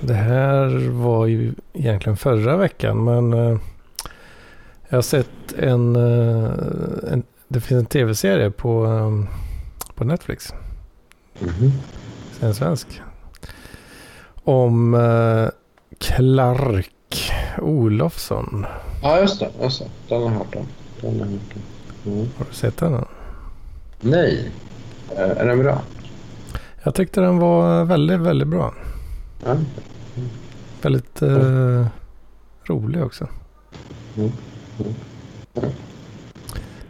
det 0.00 0.14
här 0.14 0.88
var 0.88 1.26
ju 1.26 1.54
egentligen 1.72 2.16
förra 2.16 2.56
veckan 2.56 3.04
men 3.04 3.32
eh, 3.32 3.58
jag 4.88 4.96
har 4.96 5.02
sett 5.02 5.52
en, 5.58 5.96
eh, 5.96 6.50
en 7.12 7.22
det 7.48 7.60
finns 7.60 7.78
en 7.80 7.86
tv-serie 7.86 8.50
på, 8.50 8.84
eh, 8.86 9.28
på 9.94 10.04
Netflix, 10.04 10.54
Mhm. 11.38 11.72
en 12.40 12.54
svensk. 12.54 13.00
Om 14.44 14.94
eh, 14.94 15.48
Clark 15.98 17.32
Olofsson. 17.58 18.66
Ja, 19.02 19.20
just 19.20 19.40
det. 19.40 19.50
Just 19.62 19.78
det. 19.80 19.88
Den 20.08 20.22
har 20.22 20.30
jag 20.30 20.38
hört 20.38 20.54
om. 20.54 20.66
Den 21.00 21.10
har 21.20 21.26
jag 21.26 21.32
hört 21.32 21.54
om. 22.04 22.12
Mm. 22.12 22.28
Har 22.38 22.46
du 22.50 22.54
sett 22.56 22.76
den? 22.76 23.04
Nej. 24.00 24.50
Eh, 25.14 25.30
är 25.30 25.46
den 25.46 25.58
bra? 25.58 25.80
Jag 26.82 26.94
tyckte 26.94 27.20
den 27.20 27.38
var 27.38 27.84
väldigt, 27.84 28.20
väldigt 28.20 28.48
bra. 28.48 28.74
Ja. 29.44 29.56
Väldigt 30.82 31.22
eh, 31.22 31.86
rolig 32.64 33.04
också. 33.04 33.28
Mm. 34.16 34.32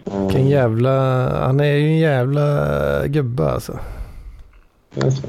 Vilken 0.04 0.48
jävla... 0.48 0.90
Han 1.46 1.60
är 1.60 1.74
ju 1.74 1.86
en 1.86 1.98
jävla 1.98 3.06
gubbe 3.06 3.50
alltså. 3.50 3.78
Alltså. 5.02 5.22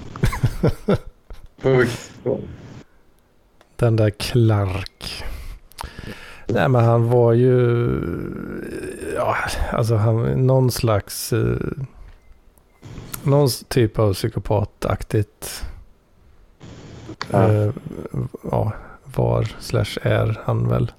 Den 3.75 3.95
där 3.95 4.09
Clark. 4.09 5.23
Nej 6.47 6.69
men 6.69 6.83
han 6.83 7.09
var 7.09 7.33
ju... 7.33 7.89
Ja, 9.15 9.35
alltså 9.71 9.95
han... 9.95 10.47
Någon 10.47 10.71
slags... 10.71 11.33
Eh, 11.33 11.57
någon 13.27 13.49
typ 13.67 13.99
av 13.99 14.13
psykopataktigt... 14.13 15.65
Ja. 17.31 17.51
Eh, 17.51 17.71
ja, 18.51 18.71
var 19.15 19.43
slash 19.59 19.97
är 20.01 20.41
han 20.43 20.69
väl. 20.69 20.91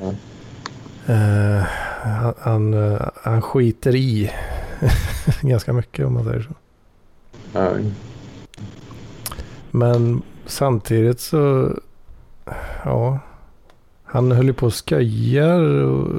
Ja. 0.00 0.12
Eh, 1.14 1.62
han, 2.02 2.34
han, 2.38 2.74
eh, 2.74 3.08
han 3.22 3.42
skiter 3.42 3.96
i 3.96 4.30
ganska 5.40 5.72
mycket 5.72 6.06
om 6.06 6.14
man 6.14 6.24
säger 6.24 6.40
så. 6.40 6.54
Ja. 7.52 7.70
Men 9.70 10.22
samtidigt 10.46 11.20
så, 11.20 11.72
ja, 12.84 13.18
han 14.04 14.32
höll 14.32 14.46
ju 14.46 14.52
på 14.52 14.66
och 14.66 14.74
skojar 14.74 15.60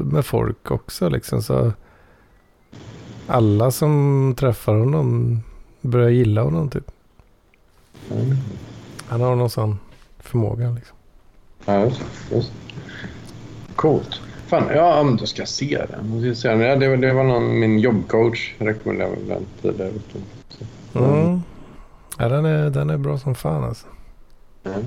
med 0.03 0.25
folk 0.25 0.71
också 0.71 1.09
liksom. 1.09 1.41
Så 1.41 1.71
alla 3.29 3.71
som 3.71 4.35
träffar 4.37 4.75
honom 4.75 5.39
börjar 5.81 6.09
gilla 6.09 6.41
honom 6.41 6.69
typ. 6.69 6.91
Mm. 8.11 8.37
Han 9.07 9.21
har 9.21 9.35
någon 9.35 9.49
sån 9.49 9.79
förmåga 10.19 10.69
liksom. 10.71 10.95
Ja, 11.65 11.83
just, 11.83 12.01
just. 12.31 12.51
Coolt. 13.75 14.21
Fan, 14.47 14.63
ja, 14.75 15.03
men 15.03 15.15
då 15.17 15.25
ska 15.25 15.41
jag 15.41 15.49
se 15.49 15.85
den. 15.89 16.23
Jag 16.23 16.37
se 16.37 16.49
den. 16.49 16.79
Det, 16.79 16.97
det 16.97 17.13
var 17.13 17.23
någon, 17.23 17.59
min 17.59 17.79
jobbcoach 17.79 18.53
rekommenderade 18.57 19.15
den 19.27 19.45
tidigare. 19.61 19.91
Så, 20.49 20.99
Mm. 20.99 21.41
Ja, 22.17 22.29
den 22.29 22.45
är, 22.45 22.69
den 22.69 22.89
är 22.89 22.97
bra 22.97 23.17
som 23.17 23.35
fan 23.35 23.63
alltså. 23.63 23.87
Mm. 24.63 24.85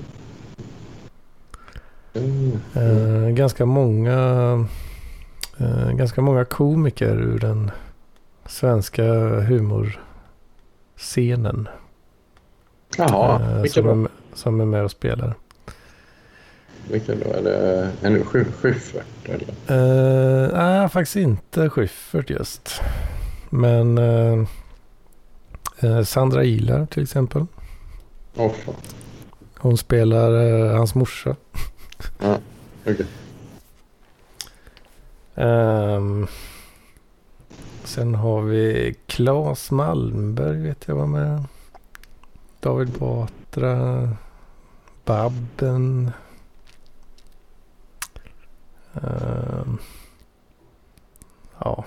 Mm. 2.13 2.59
Eh, 2.73 3.29
ganska 3.29 3.65
många 3.65 4.17
eh, 5.57 5.91
ganska 5.91 6.21
många 6.21 6.45
komiker 6.45 7.15
ur 7.21 7.39
den 7.39 7.71
svenska 8.45 9.03
humorscenen. 9.39 9.97
Jaha, 12.97 13.41
eh, 13.41 13.63
som, 13.63 14.05
är, 14.05 14.07
som 14.33 14.61
är 14.61 14.65
med 14.65 14.83
och 14.83 14.91
spelar. 14.91 15.33
Vilka 16.91 17.15
då? 17.15 17.33
Är 17.33 17.41
det 17.41 17.89
en 18.01 18.23
Schy- 18.23 18.51
Schyffert 18.61 19.05
eller? 19.25 19.47
Uh, 19.77 20.49
nej, 20.53 20.89
faktiskt 20.89 21.15
inte 21.15 21.69
Schyffert 21.69 22.29
just. 22.29 22.81
Men 23.49 23.97
eh, 23.97 24.39
eh, 25.79 26.03
Sandra 26.03 26.43
Ilar 26.43 26.85
till 26.85 27.03
exempel. 27.03 27.45
Fan. 28.35 28.51
Hon 29.57 29.77
spelar 29.77 30.31
eh, 30.43 30.77
hans 30.77 30.95
morsa. 30.95 31.35
Ja, 32.19 32.37
okej. 32.81 33.05
Ehm, 35.35 36.27
sen 37.83 38.15
har 38.15 38.41
vi 38.41 38.95
Claes 39.07 39.71
Malmberg 39.71 40.57
vet 40.57 40.87
jag 40.87 40.95
var 40.95 41.07
med. 41.07 41.43
David 42.59 42.89
Batra. 42.89 44.09
Babben. 45.05 46.11
Uh, 48.95 49.73
ja. 51.59 51.85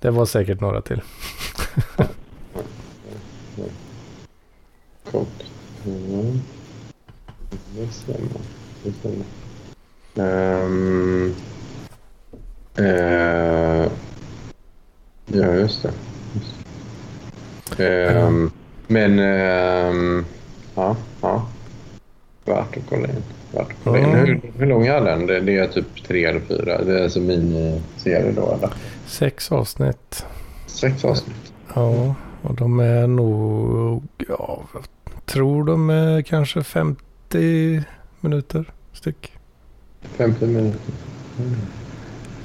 Det 0.00 0.10
var 0.10 0.26
säkert 0.26 0.60
några 0.60 0.82
till. 0.82 1.02
Coolt. 5.10 5.44
Mm. 5.84 6.40
Det 7.76 7.88
stämmer. 7.88 8.40
Det 8.82 8.92
stämmer. 8.92 9.24
Um 10.64 11.34
eh, 12.78 13.90
ja, 15.26 15.54
just 15.54 15.82
det. 15.82 15.92
Just 16.34 16.54
det. 17.76 18.10
Ehm, 18.10 18.50
men, 18.86 19.18
ehm, 19.18 20.24
ja, 20.74 20.96
ja. 21.20 21.46
Värt 22.44 22.76
att 22.76 22.82
kolla 22.88 23.08
in. 23.08 23.22
Värt 23.52 23.70
att 23.70 23.76
kolla 23.84 23.98
in. 23.98 24.04
Mm. 24.04 24.26
Hur, 24.26 24.40
hur 24.58 24.66
lång 24.66 24.86
är 24.86 25.00
den? 25.00 25.26
Det, 25.26 25.40
det 25.40 25.58
är 25.58 25.66
typ 25.66 26.04
tre 26.06 26.24
eller 26.24 26.40
fyra. 26.40 26.84
Det 26.84 26.98
är 26.98 27.02
alltså 27.02 27.20
miniserie 27.20 28.32
då, 28.32 28.52
eller? 28.52 28.70
Sex 29.06 29.52
avsnitt. 29.52 30.26
Sex 30.66 31.04
avsnitt. 31.04 31.52
Ja, 31.74 32.14
och 32.42 32.54
de 32.54 32.80
är 32.80 33.06
nog, 33.06 34.02
ja, 34.28 34.62
jag 34.74 34.82
tror 35.26 35.64
de 35.64 35.90
är 35.90 36.22
kanske 36.22 36.62
50 36.62 37.82
minuter 38.20 38.72
styck. 38.92 39.32
50 40.02 40.46
minuter. 40.46 40.80
Mm. 41.38 41.56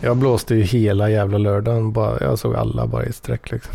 Jag 0.04 0.18
blåste 0.18 0.56
ju 0.56 0.62
hela 0.62 1.10
jävla 1.10 1.38
lördagen. 1.38 1.92
Bara, 1.92 2.18
jag 2.22 2.40
såg 2.40 2.56
alla 2.56 2.88
bara 2.88 3.06
i 3.06 3.14
sträck 3.14 3.52
liksom. 3.52 3.74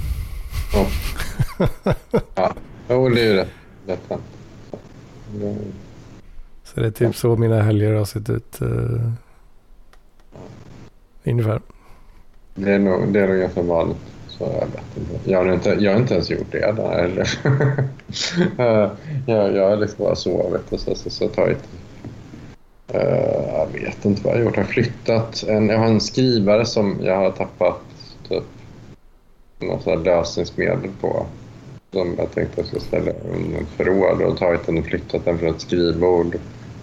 Jo, 2.88 3.08
det 3.08 3.20
är 3.20 3.24
ju 3.24 3.34
rätt 3.34 3.48
rätt 3.86 4.12
Så 6.64 6.80
det 6.80 6.86
är 6.86 6.90
typ 6.90 7.16
så 7.16 7.36
mina 7.36 7.62
helger 7.62 7.92
har 7.92 8.04
sett 8.04 8.30
ut. 8.30 8.62
Uh, 8.62 9.12
ungefär. 11.24 11.60
Det 12.54 12.72
är 12.72 12.78
nog, 12.78 13.12
det 13.12 13.20
är 13.20 13.28
nog 13.28 13.38
ganska 13.38 13.62
vanligt. 13.62 13.96
Så 14.28 14.44
jag 14.44 14.66
vet 14.66 14.96
inte. 14.96 15.30
Jag 15.30 15.44
har 15.44 15.52
inte, 15.52 15.76
jag 15.80 15.92
har 15.92 16.00
inte 16.00 16.14
ens 16.14 16.30
gjort 16.30 16.52
det 16.52 16.72
där. 16.72 16.98
Eller. 16.98 17.38
Jag, 19.26 19.56
jag 19.56 19.70
har 19.70 19.76
liksom 19.76 20.04
bara 20.04 20.16
sovit 20.16 20.72
och 20.72 20.80
så, 20.80 20.94
så, 20.94 21.10
så 21.10 21.28
tagit... 21.28 21.68
Uh, 22.94 23.00
jag 23.52 23.66
vet 23.72 24.04
inte 24.04 24.22
vad 24.22 24.32
jag 24.32 24.38
har 24.38 24.44
gjort. 24.44 24.56
Jag 24.56 24.64
har 24.64 24.70
flyttat. 24.70 25.44
En, 25.48 25.68
jag 25.68 25.78
har 25.78 25.86
en 25.86 26.00
skrivare 26.00 26.66
som 26.66 26.98
jag 27.02 27.16
har 27.16 27.30
tappat 27.30 27.80
typ 28.28 28.44
här 29.60 29.96
lösningsmedel 29.96 30.90
på. 31.00 31.26
Som 31.92 32.14
jag 32.18 32.32
tänkte 32.32 32.60
jag 32.60 32.66
skulle 32.66 32.80
ställa 32.80 33.12
under 33.34 33.60
ett 33.60 33.68
förråd 33.76 34.22
och 34.22 34.38
tagit 34.38 34.66
den 34.66 34.78
och 34.78 34.84
flyttat 34.84 35.24
den 35.24 35.38
från 35.38 35.54
ett 35.54 35.60
skrivbord 35.60 36.36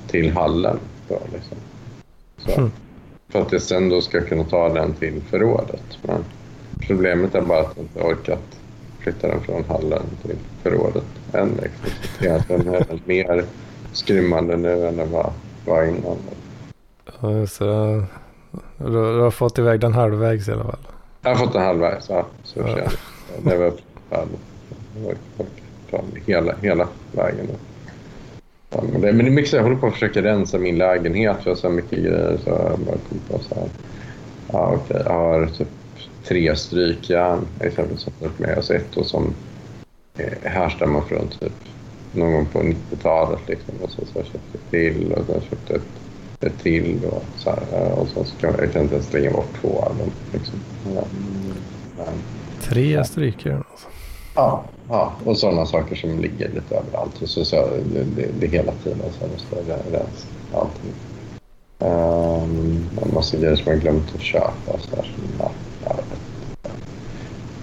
till 0.08 0.32
hallen. 0.32 0.80
Då, 1.08 1.20
liksom. 1.34 1.58
så. 2.38 2.52
Mm. 2.60 2.72
För 3.30 3.42
att 3.42 3.52
jag 3.52 3.62
sen 3.62 3.90
då 3.90 4.02
ska 4.02 4.22
kunna 4.22 4.44
ta 4.44 4.70
den 4.70 4.94
till 4.94 5.22
förrådet. 5.22 5.98
Men 6.02 6.26
problemet 6.80 7.36
är 7.36 7.42
bara 7.42 7.60
att 7.60 7.74
jag 7.76 7.86
inte 7.86 8.00
orkat 8.00 8.44
flytta 9.00 9.28
den 9.28 9.42
från 9.42 9.64
hallen 9.64 10.04
till 10.22 10.36
förrådet 10.64 11.04
än. 11.34 11.50
Liksom. 11.62 12.36
Att 12.36 12.48
den 12.48 12.74
är 12.74 13.00
mer 13.06 13.46
skrymmande 13.94 14.58
nu 14.58 14.88
än 14.88 14.98
den 14.98 15.12
var, 15.12 15.34
var 15.66 15.84
innan. 15.84 16.18
Ja, 17.22 17.48
Så, 17.48 17.66
du, 18.78 18.92
du 18.92 19.20
har 19.20 19.32
fått 19.32 19.60
iväg 19.60 19.80
den 19.80 19.94
halvvägs 19.94 20.48
i 20.48 20.52
alla 20.52 20.64
fall. 20.64 20.80
Jag 21.22 21.30
har 21.30 21.46
fått 21.46 21.54
den 21.54 21.62
halvvägs, 21.64 22.10
ja. 22.10 22.26
Så 22.44 22.60
Ja. 22.60 22.90
Det 23.44 23.58
var 23.58 23.74
hela, 26.26 26.56
hela 26.62 26.88
vägen. 27.12 27.48
Ja, 28.70 28.84
men, 28.92 29.02
det, 29.02 29.14
men 29.14 29.26
det 29.26 29.32
är 29.32 29.36
mycket 29.36 29.50
så 29.50 29.56
jag 29.56 29.64
håller 29.64 29.76
på 29.76 29.88
att 29.88 29.94
försöka 29.94 30.22
rensa 30.22 30.58
min 30.58 30.78
lägenhet. 30.78 31.38
för 31.38 31.50
Jag 31.50 31.56
har 31.56 31.60
så 31.62 31.70
mycket 31.70 32.00
grejer. 32.00 32.38
Så 32.44 32.50
jag 32.50 32.80
bara 32.80 32.98
kom 33.10 33.20
på 33.30 33.40
så 33.44 33.56
här. 33.56 33.70
Ja, 34.52 34.74
okej. 34.76 35.02
Jag 35.06 35.14
har 35.14 35.46
typ 35.46 35.68
tre 36.24 36.56
strykjärn. 36.56 37.40
Exempelvis 37.60 38.02
som 38.02 38.14
med. 38.38 38.58
Ett 38.58 38.86
då 38.94 39.04
som 39.04 39.34
eh, 40.18 40.34
härstammar 40.44 41.02
från 41.02 41.28
typ 41.28 41.54
någon 42.16 42.34
gång 42.34 42.46
på 42.46 42.60
90-talet. 42.60 43.40
Liksom. 43.48 43.74
Och 43.82 43.90
så, 43.90 44.06
så 44.06 44.20
har 44.20 44.26
jag 44.52 44.72
till 44.72 45.12
och 45.14 45.26
sen 45.26 45.42
köpt 45.50 45.70
ett, 45.70 45.82
ett 46.40 46.60
till. 46.64 47.00
Och 47.12 47.24
så, 47.38 47.50
här, 47.50 47.92
och 47.92 48.08
så 48.08 48.24
ska 48.24 48.48
jag, 48.48 48.60
jag 48.60 48.74
kan 48.74 48.82
inte 48.82 48.96
ens 48.96 49.08
slänga 49.08 49.32
bort 49.32 49.54
två 49.62 49.80
av 49.80 49.98
dem. 49.98 50.12
Liksom. 50.34 50.56
Ja. 50.96 51.04
Men, 51.98 52.14
Tre 52.62 53.04
strykjärn 53.04 53.64
alltså. 53.72 53.88
Ja, 54.36 54.64
ja, 54.90 55.14
och 55.26 55.38
sådana 55.38 55.66
saker 55.66 55.96
som 55.96 56.20
ligger 56.20 56.50
lite 56.50 56.76
överallt. 56.76 57.22
Och 57.22 57.30
så, 57.30 57.46
så 57.46 57.56
det, 57.94 58.04
det, 58.16 58.28
det 58.40 58.48
hela 58.48 58.72
tiden 58.72 59.00
så 59.12 59.18
jag 59.26 59.32
måste 59.32 59.56
re- 59.56 59.92
rensa 59.92 60.28
allting. 60.54 60.94
Um, 61.80 62.90
en 63.06 63.14
massa 63.14 63.38
grejer 63.38 63.56
som 63.56 63.72
jag 63.72 63.82
glömt 63.82 64.16
att 64.16 64.22
köpa. 64.22 64.80
Så 64.80 64.96
här, 64.96 65.04
som, 65.04 65.24
ja, 65.40 65.52
jag, 65.86 65.96
vet 65.96 66.06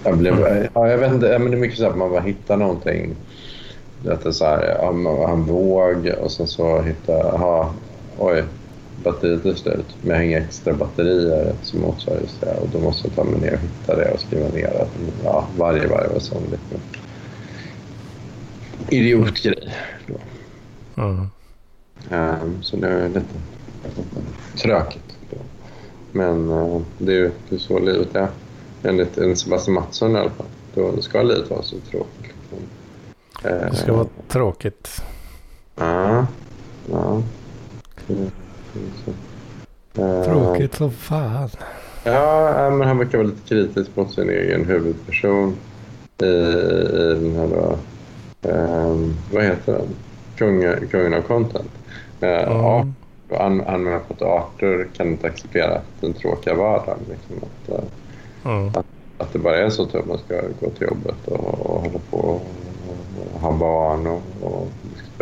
jag, 0.03 0.17
blev, 0.17 0.67
ja, 0.73 0.87
jag 0.87 0.97
vet 0.97 1.13
inte, 1.13 1.39
men 1.39 1.51
det 1.51 1.57
är 1.57 1.61
mycket 1.61 1.77
så 1.77 1.87
att 1.87 1.97
man 1.97 2.09
bara 2.11 2.21
hittar 2.21 2.57
någonting. 2.57 3.15
Det 4.03 4.25
är 4.25 4.31
så 4.31 4.45
här, 4.45 4.61
en 5.31 5.43
våg 5.43 6.11
och 6.21 6.31
sen 6.31 6.47
så 6.47 6.81
hittar 6.81 7.35
aha, 7.35 7.73
oj, 8.17 8.43
batteriet 9.03 9.45
är 9.45 9.55
slut. 9.55 9.95
Men 10.01 10.09
jag 10.09 10.17
har 10.17 10.23
inga 10.23 10.37
extra 10.37 10.73
batterier 10.73 11.53
som 11.61 11.81
motsvarar 11.81 12.19
just 12.19 12.41
det. 12.41 12.53
Och 12.61 12.69
då 12.69 12.79
måste 12.79 13.07
jag 13.07 13.15
ta 13.15 13.23
mig 13.23 13.39
ner 13.39 13.53
och 13.53 13.59
hitta 13.59 13.95
det 13.95 14.11
och 14.11 14.19
skriva 14.19 14.47
ner 14.47 14.67
det. 14.67 14.87
Ja, 15.23 15.47
varje 15.57 15.87
varv 15.87 16.11
och 16.15 16.21
sån 16.21 16.43
liten 16.43 16.79
idiotgrej. 18.89 19.75
Då. 20.07 20.15
Mm. 21.01 21.27
Ehm, 22.09 22.63
så 22.63 22.75
det 22.75 22.87
är 22.87 23.07
lite 23.07 23.25
tråkigt. 24.55 25.17
Då. 25.29 25.37
Men 26.11 26.49
eh, 26.49 26.81
det 26.97 27.11
är 27.11 27.17
ju 27.17 27.31
det 27.49 27.59
så 27.59 27.79
livet 27.79 28.15
är. 28.15 28.27
Enligt 28.83 29.17
en 29.17 29.35
Sebastian 29.35 29.75
Mattsson 29.75 30.15
i 30.15 30.19
alla 30.19 30.29
fall. 30.29 30.47
Då 30.73 31.01
ska 31.01 31.21
livet 31.21 31.49
vara 31.49 31.63
så 31.63 31.75
tråkigt. 31.79 32.30
Eh, 33.43 33.51
Det 33.69 33.75
ska 33.75 33.93
vara 33.93 34.07
tråkigt. 34.27 35.01
Ja. 35.75 36.25
ja. 36.91 37.21
Eh, 39.97 40.23
Tråkigt 40.25 40.75
som 40.75 40.91
fan. 40.91 41.49
Ja, 42.03 42.65
äh, 42.67 42.71
men 42.73 42.87
han 42.87 42.97
verkar 42.97 43.17
vara 43.17 43.27
lite 43.27 43.47
kritisk 43.49 43.89
mot 43.95 44.13
sin 44.13 44.29
egen 44.29 44.65
huvudperson 44.65 45.55
i, 46.21 46.25
i 46.25 47.13
den 47.21 47.35
här 47.35 47.47
då, 47.47 47.77
ehm, 48.49 49.13
vad 49.33 49.43
heter 49.43 49.73
den? 49.73 49.87
Kungen, 50.37 50.87
kungen 50.87 51.13
av 51.13 51.21
content. 51.21 51.71
Uh, 52.23 52.29
Ja. 52.29 52.85
och 53.29 53.41
an, 53.45 53.61
använder 53.61 53.99
på 53.99 54.13
att 54.13 54.21
arter 54.21 54.87
kan 54.97 55.07
inte 55.07 55.27
acceptera 55.27 55.81
den 55.99 56.13
tråkiga 56.13 56.53
vardagen. 56.55 56.99
Liksom, 57.09 57.35
att, 57.49 57.69
eh, 57.79 57.83
Mm. 58.51 58.71
att 59.17 59.33
det 59.33 59.39
bara 59.39 59.57
är 59.57 59.69
så 59.69 59.83
att 59.83 60.05
man 60.07 60.17
ska 60.17 60.41
gå 60.59 60.69
till 60.69 60.87
jobbet 60.87 61.27
och, 61.27 61.59
och 61.59 61.81
hålla 61.81 61.99
på 62.09 62.17
och, 62.17 62.41
ha 63.41 63.51
barn 63.51 64.07
och. 64.07 64.67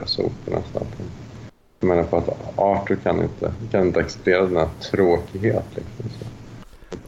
Så 0.05 0.21
att, 0.21 0.87
Jag 1.79 1.87
menar 1.87 2.03
på 2.03 2.17
att 2.17 2.29
Arthur 2.55 2.95
kan 2.95 3.21
inte, 3.23 3.53
kan 3.71 3.87
inte 3.87 3.99
acceptera 3.99 4.45
den 4.45 4.57
här 4.57 4.69
tråkighet. 4.91 5.65
Liksom, 5.75 6.09
så. 6.19 6.25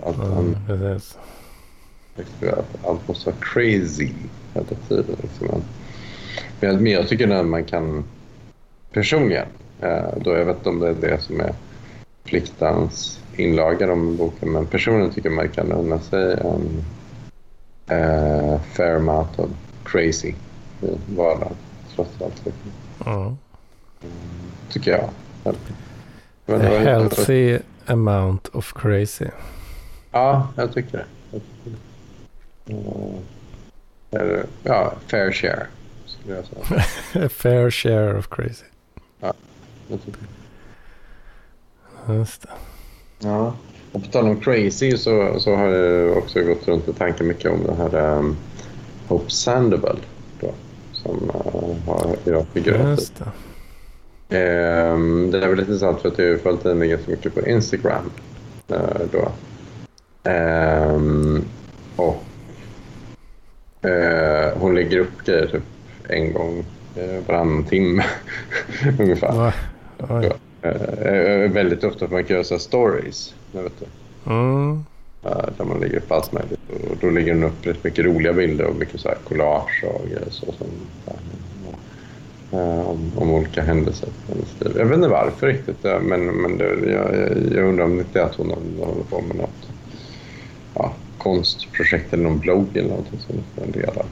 Att 0.10 0.16
han 0.16 0.58
precis. 0.68 1.18
att 2.42 2.86
allt 2.86 3.08
måste 3.08 3.30
vara 3.30 3.40
crazy 3.42 4.10
hela 4.54 4.66
tiden. 4.88 5.16
Liksom. 5.22 5.62
Men, 6.60 6.76
men 6.84 6.92
jag- 6.92 7.08
tycker 7.08 7.28
när 7.28 7.44
man 7.44 7.64
kan 7.64 8.04
personligen, 8.94 9.46
eh, 9.82 10.18
då 10.22 10.32
jag 10.34 10.46
vet 10.46 10.58
inte 10.58 10.70
om 10.70 10.80
det 10.80 10.90
är 10.90 10.94
det 10.94 11.22
som 11.22 11.40
är 11.40 11.54
Pliktans 12.24 13.20
inlaga 13.36 13.94
om 13.94 14.18
boken, 14.18 14.52
men 14.52 14.66
personligen 14.66 15.12
tycker 15.14 15.30
man 15.30 15.50
kan 15.50 15.72
unna 15.72 16.00
sig 16.00 16.34
en 16.34 16.84
eh, 17.98 18.60
fair 18.62 18.96
amount 18.96 19.40
of 19.42 19.50
crazy 19.84 20.34
i 20.84 21.16
vardagen. 21.16 21.56
Trots 21.96 22.22
allt. 22.22 22.46
Liksom. 22.46 22.72
Ja. 23.06 23.36
Tycker 24.70 24.92
jag. 24.92 25.10
Men, 25.44 26.62
A 26.62 26.64
det? 26.64 26.80
healthy 26.80 27.60
amount 27.86 28.50
of 28.54 28.74
crazy. 28.74 29.28
Ja, 30.12 30.48
jag 30.56 30.74
tycker 30.74 30.98
det. 30.98 31.06
Jag 31.32 31.42
tycker 31.42 31.78
det. 32.66 32.74
Eh, 32.74 34.22
eller, 34.22 34.46
ja, 34.64 34.94
fair 35.08 35.32
share 35.32 35.68
skulle 36.06 36.36
jag 36.36 36.46
säga. 36.46 37.30
Fair 37.30 37.70
share 37.72 38.18
of 38.18 38.28
crazy. 38.30 38.66
Jag 39.88 40.04
tycker. 40.06 40.22
Just 42.10 42.42
det. 42.42 42.50
Ja. 43.20 43.54
Och 43.92 44.04
på 44.04 44.08
tal 44.12 44.28
om 44.28 44.40
crazy 44.42 44.98
så, 44.98 45.40
så 45.40 45.56
har 45.56 45.68
jag 45.68 46.18
också 46.18 46.42
gått 46.44 46.68
runt 46.68 46.88
i 46.88 46.94
tanken 46.94 47.28
mycket 47.28 47.52
om 47.52 47.64
den 47.64 47.78
här 47.78 48.18
um, 48.18 48.38
Hope 49.08 49.30
Sandoval 49.32 50.00
som 51.04 51.32
uh, 51.36 51.76
har 51.86 52.16
idag 52.26 52.46
figurerat 52.54 53.00
i. 53.00 53.08
Det. 53.18 53.32
Ehm, 54.32 55.32
det 55.32 55.38
är 55.38 55.48
väl 55.48 55.58
lite 55.58 55.72
intressant 55.72 56.02
för 56.02 56.10
att 56.10 56.20
jag 56.20 56.30
har 56.30 56.38
följt 56.38 56.64
henne 56.64 56.88
ganska 56.88 57.12
mycket 57.12 57.34
på 57.36 57.42
Instagram. 57.42 58.12
eh, 58.68 59.02
då. 59.12 59.32
Ehm, 60.30 61.44
och 61.96 62.24
eh, 63.90 64.58
hon 64.58 64.76
lägger 64.76 65.00
upp 65.00 65.26
grejer 65.26 65.48
typ 65.48 65.64
en 66.08 66.34
gång 66.34 66.66
eh, 66.96 67.28
varannan 67.28 67.64
timme 67.64 68.04
ungefär. 69.00 69.54
Oj. 70.10 70.32
Eh, 70.62 71.52
väldigt 71.52 71.84
ofta 71.84 72.08
får 72.08 72.14
man 72.14 72.24
kan 72.24 72.34
göra 72.34 72.44
så 72.44 72.60
stories. 72.60 73.34
Vet 73.52 73.74
du. 73.80 73.86
Mm. 74.32 74.86
Eh, 75.26 75.46
där 75.58 75.66
man 75.66 75.80
lägger 75.80 75.98
upp 75.98 76.12
allt 76.12 76.32
möjligt. 76.32 76.60
Och 76.90 76.98
då 77.02 77.10
lägger 77.10 77.34
hon 77.34 77.44
upp 77.44 77.66
rätt 77.68 77.84
mycket 77.84 78.06
roliga 78.06 78.34
bilder 78.34 78.66
och 78.66 78.76
mycket 78.76 79.00
så 79.00 79.08
här 79.08 79.18
collage 79.28 79.84
och 79.84 80.06
grejer 80.06 80.30
så 80.30 80.46
som, 80.46 80.68
eh, 82.52 82.80
om, 82.90 83.12
om 83.16 83.32
olika 83.32 83.62
händelser. 83.62 84.10
Jag 84.76 84.86
vet 84.86 84.96
inte 84.96 85.08
varför 85.08 85.48
riktigt, 85.48 85.86
eh, 85.86 86.00
men, 86.00 86.26
men 86.26 86.58
det, 86.58 86.66
jag, 86.92 87.16
jag- 87.56 87.64
undrar 87.68 87.86
om 87.86 87.96
det 87.96 88.02
inte 88.02 88.20
är 88.20 88.24
att 88.24 88.36
hon 88.36 88.50
håller- 88.52 89.04
på 89.10 89.22
med 89.22 89.36
något 89.38 89.70
ja, 90.76 90.94
konstprojekt 91.18 92.14
eller 92.14 92.24
någon 92.24 92.40
blogg 92.40 92.68
eller 92.78 92.90
någonting 92.90 93.20
som 93.20 93.36
hon 93.56 93.66
en 93.66 93.72
del 93.72 93.90
av. 93.90 94.06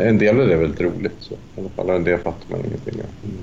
En 0.00 0.18
del 0.18 0.40
av 0.40 0.46
det 0.46 0.54
är 0.54 0.58
väldigt 0.58 0.80
roligt, 0.80 1.12
så. 1.18 1.34
i 1.34 1.36
alla 1.60 1.68
fall. 1.68 1.90
En 1.90 2.04
del 2.04 2.18
fattar 2.18 2.50
man 2.50 2.60
ingenting 2.66 2.94
av. 3.00 3.08
Mm. 3.24 3.38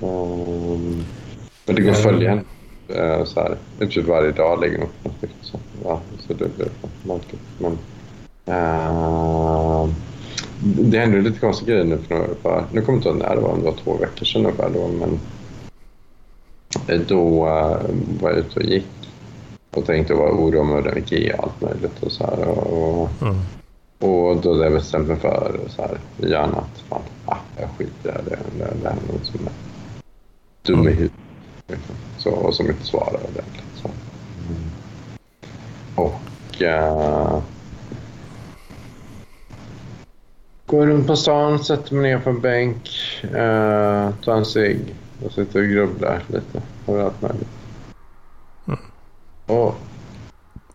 Um, 0.00 1.04
men 1.66 1.76
det 1.76 1.82
går 1.82 1.90
att 1.90 2.02
följa 2.02 2.28
henne 2.30 2.42
eh, 2.88 3.24
så 3.24 3.40
här, 3.40 3.56
typ 3.86 4.06
varje 4.06 4.32
dag 4.32 4.60
lägger 4.60 4.82
upp 4.82 5.04
något. 5.04 5.30
Så, 5.40 5.58
ja, 5.84 6.00
så 6.18 6.32
det 6.32 6.56
blir 6.56 6.68
märkligt. 7.02 7.40
Men, 7.58 7.78
eh, 8.46 9.88
det 10.64 10.98
hände 10.98 11.20
lite 11.20 11.38
konstiga 11.38 11.72
grejer 11.74 11.84
nu 11.84 11.98
för 11.98 12.14
några, 12.14 12.28
bara, 12.42 12.64
nu 12.72 12.80
kommer 12.80 12.98
jag 12.98 12.98
inte 12.98 13.08
ihåg 13.08 13.18
när 13.28 13.34
det 13.36 13.40
var, 13.42 13.48
om 13.52 13.58
det 13.58 13.64
var 13.64 13.76
två 13.84 13.96
veckor 13.96 14.24
sedan 14.24 14.40
ungefär 14.46 14.70
då, 14.74 14.88
men 14.88 15.20
eh, 16.88 17.00
då 17.08 17.46
eh, 17.46 17.76
var 18.20 18.30
jag 18.30 18.38
ute 18.38 18.60
och 18.60 18.66
gick 18.66 18.86
och 19.70 19.86
tänkte 19.86 20.14
vara 20.14 20.32
orolig 20.32 20.64
med 20.64 20.84
den 20.84 20.98
Ikea 20.98 21.36
och 21.36 21.44
allt 21.44 21.60
möjligt 21.60 22.02
och 22.02 22.12
så 22.12 22.24
här. 22.24 22.48
Och, 22.48 23.02
och, 23.02 23.08
Mm. 23.22 23.36
och 23.98 24.36
då 24.36 24.52
hade 24.52 24.64
jag 24.64 24.72
bestämt 24.72 25.08
mig 25.08 25.16
för 25.16 25.60
så 25.68 25.82
här, 25.82 25.98
i 26.18 26.30
hjärnan 26.30 26.54
att 26.54 26.80
fan, 26.88 27.02
ah, 27.26 27.36
jag 27.60 27.68
skiter 27.78 28.10
i 28.10 28.30
det. 28.30 28.30
Det, 28.30 28.38
det, 28.58 28.74
det 28.82 28.88
här 28.88 28.96
är 28.96 29.12
någon 29.12 29.24
som 29.24 29.40
är 29.46 29.52
dum 30.62 30.88
i 30.88 30.90
huvudet. 30.90 31.12
Så, 32.18 32.30
och 32.30 32.54
som 32.54 32.66
inte 32.70 32.84
svarar 32.84 33.14
ordentligt. 33.14 33.64
Så. 33.74 33.90
Och... 36.02 36.62
eh, 36.62 37.42
går 40.66 40.86
runt 40.86 41.06
på 41.06 41.16
stan, 41.16 41.64
sätter 41.64 41.94
mig 41.94 42.02
ner 42.02 42.18
på 42.18 42.30
en 42.30 42.40
bänk, 42.40 42.90
uh, 43.24 44.14
tar 44.24 44.36
en 44.36 44.44
cigg 44.44 44.94
och 45.24 45.32
sitter 45.32 45.62
och 45.62 45.68
grubblar 45.68 46.22
lite 46.26 46.62
över 46.86 47.04
allt 47.04 47.22
möjligt. 47.22 47.48
Och 49.46 49.74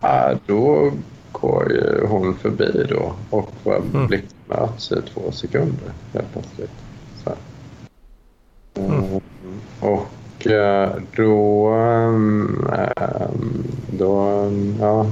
äh, 0.02 0.38
då 0.45 0.91
går 1.32 1.71
ju 1.71 2.08
hon 2.08 2.36
förbi 2.36 2.86
då 2.89 3.13
och 3.30 3.54
våra 3.63 3.78
Mm. 3.78 4.08
blickar 4.08 4.30
möts 4.47 4.91
i 4.91 5.02
två 5.13 5.32
sekunder 5.32 5.91
helt 6.13 6.32
plötsligt. 6.34 6.71
Så. 7.23 7.32
Mm. 8.80 9.21
Och 9.80 10.08
då, 11.15 11.67
ehm, 11.69 12.67
då, 13.91 14.43
ja, 14.80 15.06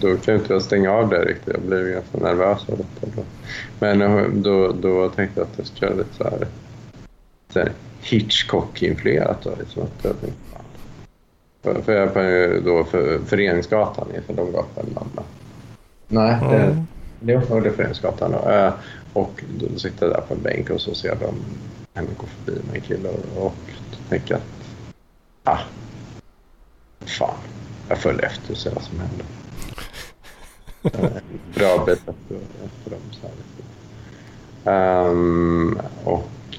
då 0.00 0.16
kan 0.16 0.34
jag 0.34 0.40
inte 0.40 0.52
jag 0.52 0.62
stänga 0.62 0.92
av 0.92 1.08
det 1.08 1.24
riktigt. 1.24 1.54
Jag 1.54 1.62
blir 1.62 1.92
ganska 1.92 2.18
nervös 2.18 2.68
av 2.68 2.76
detta. 2.78 3.12
Då. 3.16 3.22
Men 3.78 4.02
eh, 4.02 4.22
då, 4.32 4.72
då 4.72 5.08
tänkte 5.08 5.40
jag 5.40 5.46
att 5.46 5.58
jag 5.58 5.66
skulle 5.66 5.86
göra 5.90 5.98
lite 5.98 6.14
så 6.16 6.24
här, 6.24 6.46
så 7.52 7.58
här 7.58 7.72
Hitchcock-influerat. 8.02 9.46
Liksom 9.58 9.82
att 9.82 10.04
jag 10.04 10.20
tänkte, 10.20 10.38
fan. 10.52 10.62
För, 11.62 11.82
för 11.82 11.92
jag 11.92 12.02
är 12.16 12.60
på 12.60 12.68
då 12.68 12.84
för, 12.84 13.18
Föreningsgatan 13.26 14.08
i 14.14 14.32
de 14.32 14.52
gatan 14.52 14.86
i 14.90 14.94
Malmö. 14.94 15.22
Nej, 16.08 16.36
det, 16.50 16.62
Mm. 16.62 16.86
det 17.20 17.34
var 17.36 17.60
Föreningsgatan 17.70 18.32
då. 18.32 18.50
Eh, 18.50 18.72
Och 19.12 19.44
då 19.58 19.78
sitter 19.78 20.06
jag 20.06 20.14
där 20.14 20.20
på 20.28 20.34
en 20.34 20.42
bänk 20.42 20.70
och 20.70 20.80
så 20.80 20.94
ser 20.94 21.14
dem 21.14 21.34
henne 21.94 22.08
gå 22.16 22.26
förbi 22.26 22.60
med 22.66 22.74
en 22.74 22.80
kille 22.80 23.08
och, 23.08 23.46
och 23.46 23.54
tänker 24.08 24.34
att 24.34 24.42
ah, 25.44 25.60
fan, 27.00 27.38
jag 27.88 27.98
följer 27.98 28.24
efter 28.24 28.52
och 28.52 28.58
ser 28.58 28.70
vad 28.70 28.82
som 28.82 29.00
händer. 29.00 29.26
Eh, 30.84 31.10
bra 31.54 31.84
bit 31.86 31.98
efter, 31.98 32.36
efter 32.64 32.90
dem. 32.90 33.00
Så 33.12 33.26
här, 33.26 33.34
liksom. 33.36 33.64
Och, 36.04 36.12
och, 36.14 36.54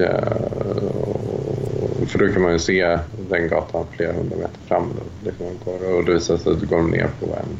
för 2.10 2.20
då 2.20 2.34
kan 2.34 2.42
man 2.42 2.52
ju 2.52 2.60
se 2.60 3.00
den 3.30 3.48
gatan 3.48 3.86
flera 3.92 4.14
hundra 4.14 4.38
meter 4.38 4.60
fram. 4.68 4.94
Då, 4.96 5.02
liksom 5.30 5.46
man 5.46 5.60
går, 5.66 5.96
och 5.96 6.06
det 6.06 6.14
visar 6.14 6.38
sig 6.38 6.54
att 6.54 6.60
du 6.60 6.66
går 6.66 6.84
ner 6.84 7.10
på 7.20 7.26
en, 7.26 7.60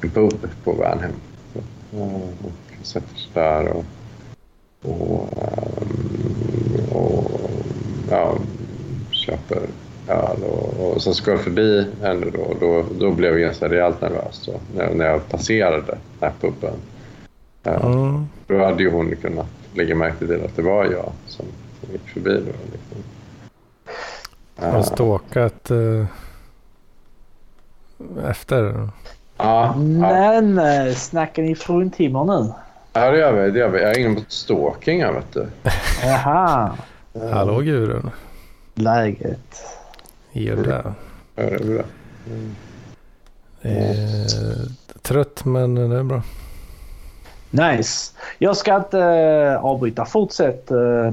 en 0.00 0.10
pub 0.10 0.48
på 0.64 0.72
vägen 0.72 1.00
hem. 1.00 1.12
Så, 1.52 1.58
eh, 1.96 2.14
och 2.44 2.52
sätter 2.86 3.16
sig 3.16 3.30
där 3.34 3.68
och, 3.68 3.84
och, 4.82 5.28
ehm, 5.42 6.10
och 6.92 7.30
ja, 8.10 8.38
köper 9.10 9.68
öl. 10.08 10.42
Och, 11.00 11.04
sen 11.04 11.14
ska 11.14 11.30
jag 11.30 11.40
förbi 11.40 11.86
henne 12.02 12.26
då, 12.32 12.40
och 12.40 12.56
då, 12.60 12.84
då 12.98 13.10
blev 13.10 13.32
jag 13.32 13.40
ganska 13.40 13.68
rejält 13.68 14.00
nervös 14.00 14.46
då, 14.46 14.52
när, 14.76 14.94
när 14.94 15.06
jag 15.06 15.28
passerade 15.28 15.82
den 15.86 15.98
här 16.20 16.32
puben. 16.40 16.74
Eh, 17.64 17.84
Mm. 17.84 18.26
då 18.46 18.64
hade 18.64 18.82
ju 18.82 18.90
hon 18.90 19.16
kunnat 19.16 19.46
lägga 19.74 19.94
märke 19.94 20.26
till 20.26 20.44
att 20.44 20.56
det 20.56 20.62
var 20.62 20.84
jag 20.84 21.12
som, 21.26 21.46
som 21.80 21.92
gick 21.92 22.08
förbi. 22.08 22.30
Då, 22.34 22.52
liksom. 22.72 23.02
Har 24.56 24.78
Eh, 24.78 24.82
stalkat 24.82 25.70
uh, 25.70 26.06
efter. 28.24 28.64
ja, 29.36 29.64
ja, 29.66 29.74
Men 29.76 30.58
eh, 30.58 30.94
snackar 30.94 31.42
ni 31.42 31.54
fruntimmer 31.54 32.24
nu? 32.24 32.52
ja, 32.92 33.10
det 33.10 33.18
gör 33.18 33.32
vi. 33.32 33.50
Det 33.50 33.58
gör 33.58 33.68
vi. 33.68 33.80
Jag 33.82 33.90
är 33.90 33.98
inne 33.98 34.14
på 34.14 34.20
stalking 34.28 35.02
här, 35.04 35.12
vet 35.12 35.32
du. 35.32 35.46
Jaha, 36.04 36.70
Hallå 37.32 37.60
Gudrun. 37.60 38.10
läget. 38.74 39.62
Gör 40.32 40.56
det. 40.56 40.82
Ja, 41.34 41.42
det 41.42 41.54
är 41.54 41.64
bra. 41.64 41.82
Det 43.62 43.68
är 43.68 44.26
trött 45.02 45.44
men 45.44 45.74
det 45.74 45.98
är 45.98 46.02
bra. 46.02 46.22
Nice. 47.50 48.12
Jag 48.38 48.56
ska 48.56 48.76
inte 48.76 48.98
uh, 48.98 49.64
avbryta. 49.64 50.04
Fortsätt. 50.04 50.70
Uh, 50.70 51.12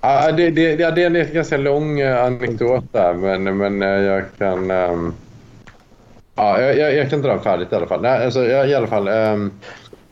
Ja, 0.00 0.32
det, 0.32 0.50
det, 0.50 0.76
det, 0.76 0.90
det 0.90 1.02
är 1.02 1.16
en 1.16 1.34
ganska 1.34 1.56
lång 1.56 2.00
eh, 2.00 2.24
anekdot 2.24 2.84
där, 2.92 3.14
men, 3.14 3.56
men 3.56 3.82
eh, 3.82 3.88
jag 3.88 4.24
kan... 4.38 4.70
ehm, 4.70 5.14
ja, 6.34 6.60
jag, 6.60 6.78
jag, 6.78 6.94
jag 6.94 7.10
kan 7.10 7.22
dra 7.22 7.38
färdigt 7.38 7.72
i 7.72 7.74
alla 7.74 7.86
fall. 7.86 8.02
Nej, 8.02 8.24
alltså, 8.24 8.44
jag, 8.44 8.68
I 8.68 8.74
alla 8.74 8.86
fall... 8.86 9.08
ehm, 9.08 9.52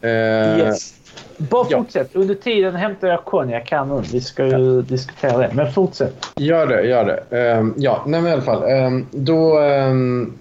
eh, 0.00 0.58
yes. 0.58 0.94
Bara 1.36 1.66
ja. 1.70 1.78
fortsätt. 1.78 2.16
Under 2.16 2.34
tiden 2.34 2.74
hämtar 2.76 3.08
jag 3.08 3.24
konjak 3.24 3.70
här 3.70 3.84
nu. 3.84 4.02
Vi 4.12 4.20
ska 4.20 4.46
ju 4.46 4.82
diskutera 4.82 5.38
det. 5.38 5.50
Men 5.54 5.72
fortsätt. 5.72 6.26
Gör 6.36 6.66
det, 6.66 6.82
gör 6.82 7.04
det. 7.04 7.38
Ehm, 7.38 7.74
ja, 7.76 8.02
nej, 8.06 8.20
men 8.20 8.30
i 8.30 8.32
alla 8.32 8.42
fall. 8.42 8.62
ehm, 8.62 9.06
då, 9.10 9.58
ehm, 9.58 10.32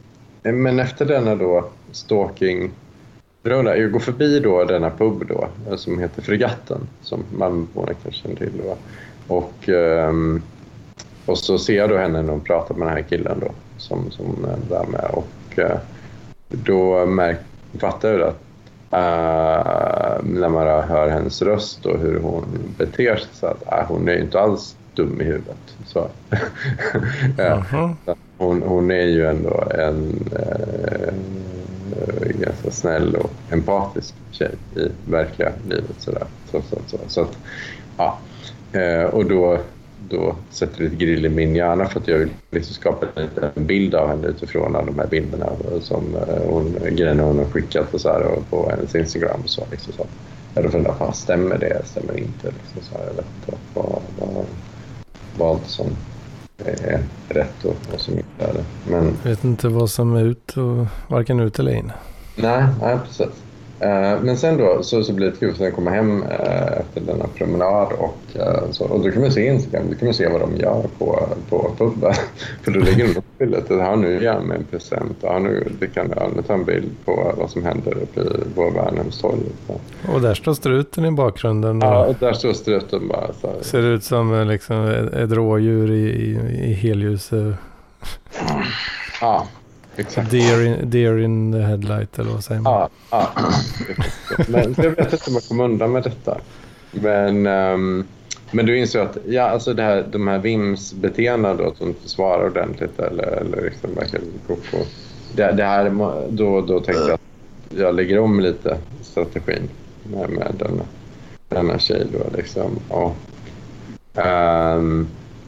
men 0.42 0.80
efter 0.80 1.06
denna 1.06 1.36
då 1.36 1.66
stalking 1.92 2.72
runda, 3.44 3.78
jag 3.78 3.92
går 3.92 4.00
förbi 4.00 4.40
då 4.40 4.64
denna 4.64 4.90
pub 4.90 5.28
då 5.28 5.48
som 5.76 6.00
heter 6.00 6.22
Fregatten 6.22 6.88
som 7.02 7.24
Malmöborna 7.38 7.94
kanske 8.04 8.22
känner 8.22 8.36
till. 8.36 8.52
Då. 8.64 8.76
Och, 9.36 9.70
och 11.26 11.38
så 11.38 11.58
ser 11.58 11.78
jag 11.78 11.90
då 11.90 11.98
henne 11.98 12.22
när 12.22 12.32
hon 12.32 12.42
pratar 12.42 12.76
med 12.76 12.88
den 12.88 12.96
här 12.96 13.04
killen 13.04 13.40
då, 13.40 13.52
som, 13.78 14.12
som 14.12 14.26
är 14.46 14.76
där 14.76 14.86
med. 14.86 15.12
Och 15.14 15.60
eh, 15.60 15.78
då 16.50 17.06
märk, 17.06 17.40
fattar 17.80 18.10
jag 18.10 18.22
att 18.22 18.47
uh, 18.94 20.24
när 20.24 20.50
man 20.50 20.68
hör 20.68 21.10
hennes 21.10 21.42
röst 21.42 21.86
och 21.86 22.00
hur 22.00 22.20
hon 22.20 22.46
beter 22.78 23.16
sig 23.16 23.30
så 23.34 23.48
att 23.48 23.62
uh, 23.62 23.88
hon 23.88 24.10
är 24.10 24.18
inte 24.22 24.40
alls 24.40 24.76
dum 24.96 25.22
i 25.22 25.24
huvudet. 25.24 25.76
Så. 25.86 26.08
ja. 27.38 27.64
hon, 28.38 28.62
hon 28.62 28.92
är 28.92 29.06
ju 29.06 29.26
ändå 29.26 29.64
en 29.72 30.30
uh, 30.34 31.14
ganska 32.42 32.72
snäll 32.72 33.16
och 33.16 33.32
empatisk 33.52 34.16
tjej 34.32 34.52
i 34.76 35.12
verkliga 35.12 35.52
livet. 35.70 35.96
Sådär. 35.98 36.24
Så, 36.52 36.62
så, 36.62 36.78
så, 36.88 36.98
så 37.08 37.22
att, 37.22 37.38
ja. 37.98 38.18
Uh, 38.76 39.06
och 39.06 39.26
då 39.26 39.60
då 40.10 40.36
sätter 40.50 40.84
lite 40.84 40.96
grill 40.96 41.26
i 41.26 41.30
min 41.30 41.56
hjärna 41.56 41.86
för 41.86 42.00
att 42.00 42.08
jag 42.08 42.18
vill 42.18 42.30
liksom 42.52 42.74
skapa 42.74 43.06
en 43.56 43.66
bild 43.66 43.96
av 43.96 44.08
henne 44.08 44.28
utifrån 44.28 44.76
alla 44.76 44.86
de 44.86 45.00
här 45.00 45.08
bilderna 45.08 45.50
som 45.82 46.04
hon, 46.50 46.76
grejerna 46.92 47.24
hon 47.24 47.38
har 47.38 47.46
skickat 47.46 47.94
och 47.94 48.02
så 48.02 48.10
här, 48.10 48.22
och 48.22 48.50
på 48.50 48.70
hennes 48.70 48.96
Instagram. 48.96 49.40
Och 49.44 49.50
så, 49.50 49.64
liksom, 49.72 49.94
så. 49.94 50.06
Jag 50.54 50.64
då 50.64 50.70
funderar 50.70 50.94
på, 50.94 51.12
stämmer 51.12 51.58
det? 51.58 51.82
Stämmer 51.86 52.20
inte? 52.20 52.48
Liksom, 52.48 52.82
så 52.82 52.98
här, 52.98 53.06
jag 53.06 53.14
vet 53.14 53.26
inte 53.36 53.58
vad, 53.74 54.02
vad, 54.20 54.46
vad 55.38 55.60
som 55.66 55.88
är 56.66 57.04
rätt 57.30 57.66
och 57.66 57.76
vad 57.92 58.00
som 58.00 58.14
inte 58.14 58.46
är 58.50 58.54
det. 58.54 58.66
Men, 58.92 59.18
jag 59.24 59.30
vet 59.30 59.44
inte 59.44 59.68
vad 59.68 59.90
som 59.90 60.16
är 60.16 60.24
ut 60.24 60.58
och 60.58 60.88
varken 61.08 61.40
ut 61.40 61.60
eller 61.60 61.72
in. 61.72 61.92
Nej, 62.36 62.66
nej 62.82 62.98
precis. 63.06 63.44
Eh, 63.80 64.22
men 64.22 64.38
sen 64.38 64.58
då 64.58 64.84
så, 64.84 65.04
så 65.04 65.14
blir 65.14 65.32
det 65.32 65.38
kul 65.38 65.56
sen 65.56 65.72
komma 65.72 65.90
hem 65.90 66.24
eh, 66.24 66.78
efter 66.80 67.02
denna 67.02 67.28
promenad 67.28 67.88
och, 67.98 68.40
eh, 68.40 68.72
så, 68.72 68.86
och 68.86 69.04
då 69.04 69.12
kan 69.12 69.22
man 69.22 69.32
se 69.32 69.48
Instagram, 69.48 69.88
då 69.90 69.96
kan 69.96 70.06
man 70.06 70.14
se 70.14 70.28
vad 70.28 70.42
de 70.42 70.58
gör 70.58 70.86
på, 70.98 71.28
på 71.50 71.72
puben. 71.78 72.14
För 72.64 72.72
då 72.72 72.80
ligger 72.80 73.08
de 73.08 73.20
upp 73.20 73.26
bildet. 73.38 73.70
Här 73.70 73.96
nu 73.96 74.24
ger 74.24 74.40
med 74.40 74.58
en 74.58 74.64
present. 74.64 75.18
Här 75.24 75.40
nu, 75.40 75.72
det 75.80 75.88
kan 75.88 76.14
jag 76.16 76.48
ta 76.48 76.54
en 76.54 76.66
bild 76.66 76.92
på 77.06 77.34
vad 77.38 77.50
som 77.50 77.64
händer 77.64 77.98
uppe 77.98 78.22
vår 78.56 78.72
Värnhemstorg. 78.72 79.40
Och 80.14 80.22
där 80.22 80.34
står 80.34 80.54
struten 80.54 81.06
i 81.06 81.12
bakgrunden. 81.12 81.80
Ja, 81.82 82.06
och 82.06 82.16
där 82.20 82.34
står 82.34 82.54
struten 82.54 83.08
bara. 83.08 83.34
Så 83.42 83.48
här. 83.48 83.56
Ser 83.62 83.84
ut 83.84 84.04
som 84.04 84.48
liksom 84.48 84.88
ett 85.14 85.32
rådjur 85.32 85.92
i, 85.92 86.10
i, 86.10 86.40
i 86.70 86.74
helljus. 86.74 87.32
Ja, 89.22 89.48
Exakt. 89.98 90.32
Deer 90.32 90.66
in, 90.66 90.90
deer 90.90 91.18
in 91.18 91.52
the 91.52 91.60
headlight 91.60 92.20
eller 92.20 92.32
vad 92.32 92.44
säger 92.44 92.62
man? 92.62 92.74
Ja, 92.74 92.90
ja. 93.12 93.30
Men 94.48 94.76
jag 94.78 94.90
vet 94.90 95.14
inte 95.14 95.28
om 95.28 95.34
jag 95.34 95.44
kommer 95.44 95.64
undan 95.64 95.92
med 95.92 96.04
detta. 96.04 96.38
Men, 96.92 97.48
um, 97.48 98.08
men 98.52 98.66
du 98.66 98.78
inser 98.78 99.00
att 99.00 99.18
ja, 99.28 99.44
alltså 99.44 99.74
det 99.74 99.84
här, 99.84 100.06
de 100.12 100.28
här 100.28 100.40
VIMS-beteendena 100.40 101.54
då, 101.54 101.68
att 101.68 101.80
de 101.80 101.88
inte 101.88 102.10
svarar 102.10 102.46
ordentligt 102.46 103.00
eller, 103.00 103.24
eller 103.24 103.62
liksom 103.62 103.96
verkar 103.96 104.22
koko. 104.48 104.86
Det, 105.36 105.52
det 105.52 105.64
här, 105.64 105.90
då, 106.30 106.62
då 106.62 106.80
tänkte 106.80 107.04
jag 107.04 107.14
att 107.14 107.80
jag 107.80 107.96
lägger 107.96 108.20
om 108.20 108.40
lite 108.40 108.78
strategin 109.02 109.70
med, 110.04 110.30
med 110.30 110.54
denna, 110.60 110.84
denna 111.50 111.80
tjej. 111.80 112.06
Då, 112.14 112.38
liksom. 112.38 112.80
Och, 112.90 113.16
um, 114.26 115.08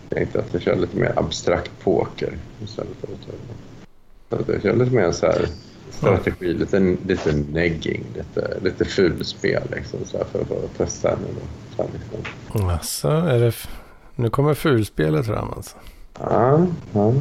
tänkte 0.09 0.39
att 0.39 0.53
jag 0.53 0.61
kör 0.61 0.75
lite 0.75 0.97
mer 0.97 1.13
abstrakt 1.15 1.71
poker 1.83 2.33
istället 2.63 2.97
för 3.01 3.07
att 3.07 3.35
jag 4.29 4.61
kör 4.61 4.75
lite 4.75 4.95
mer 4.95 5.11
så 5.11 5.25
här 5.25 5.45
strategi, 5.89 6.53
lite, 6.53 6.79
lite 7.07 7.33
negging, 7.33 8.03
lite, 8.15 8.57
lite 8.63 8.85
fulspel 8.85 9.63
liksom, 9.75 9.99
så 10.05 10.17
här, 10.17 10.25
för, 10.25 10.45
för 10.45 10.55
att 10.55 10.77
testa 10.77 11.09
henne. 11.09 11.27
Då, 11.35 11.83
så 11.83 11.89
liksom. 11.93 12.69
Alltså, 12.69 13.07
är 13.07 13.39
det 13.39 13.53
nu 14.15 14.29
kommer 14.29 14.53
fulspelet 14.53 15.25
fram 15.25 15.53
alltså? 15.55 15.77
Ja, 16.19 16.65
ja. 16.93 17.13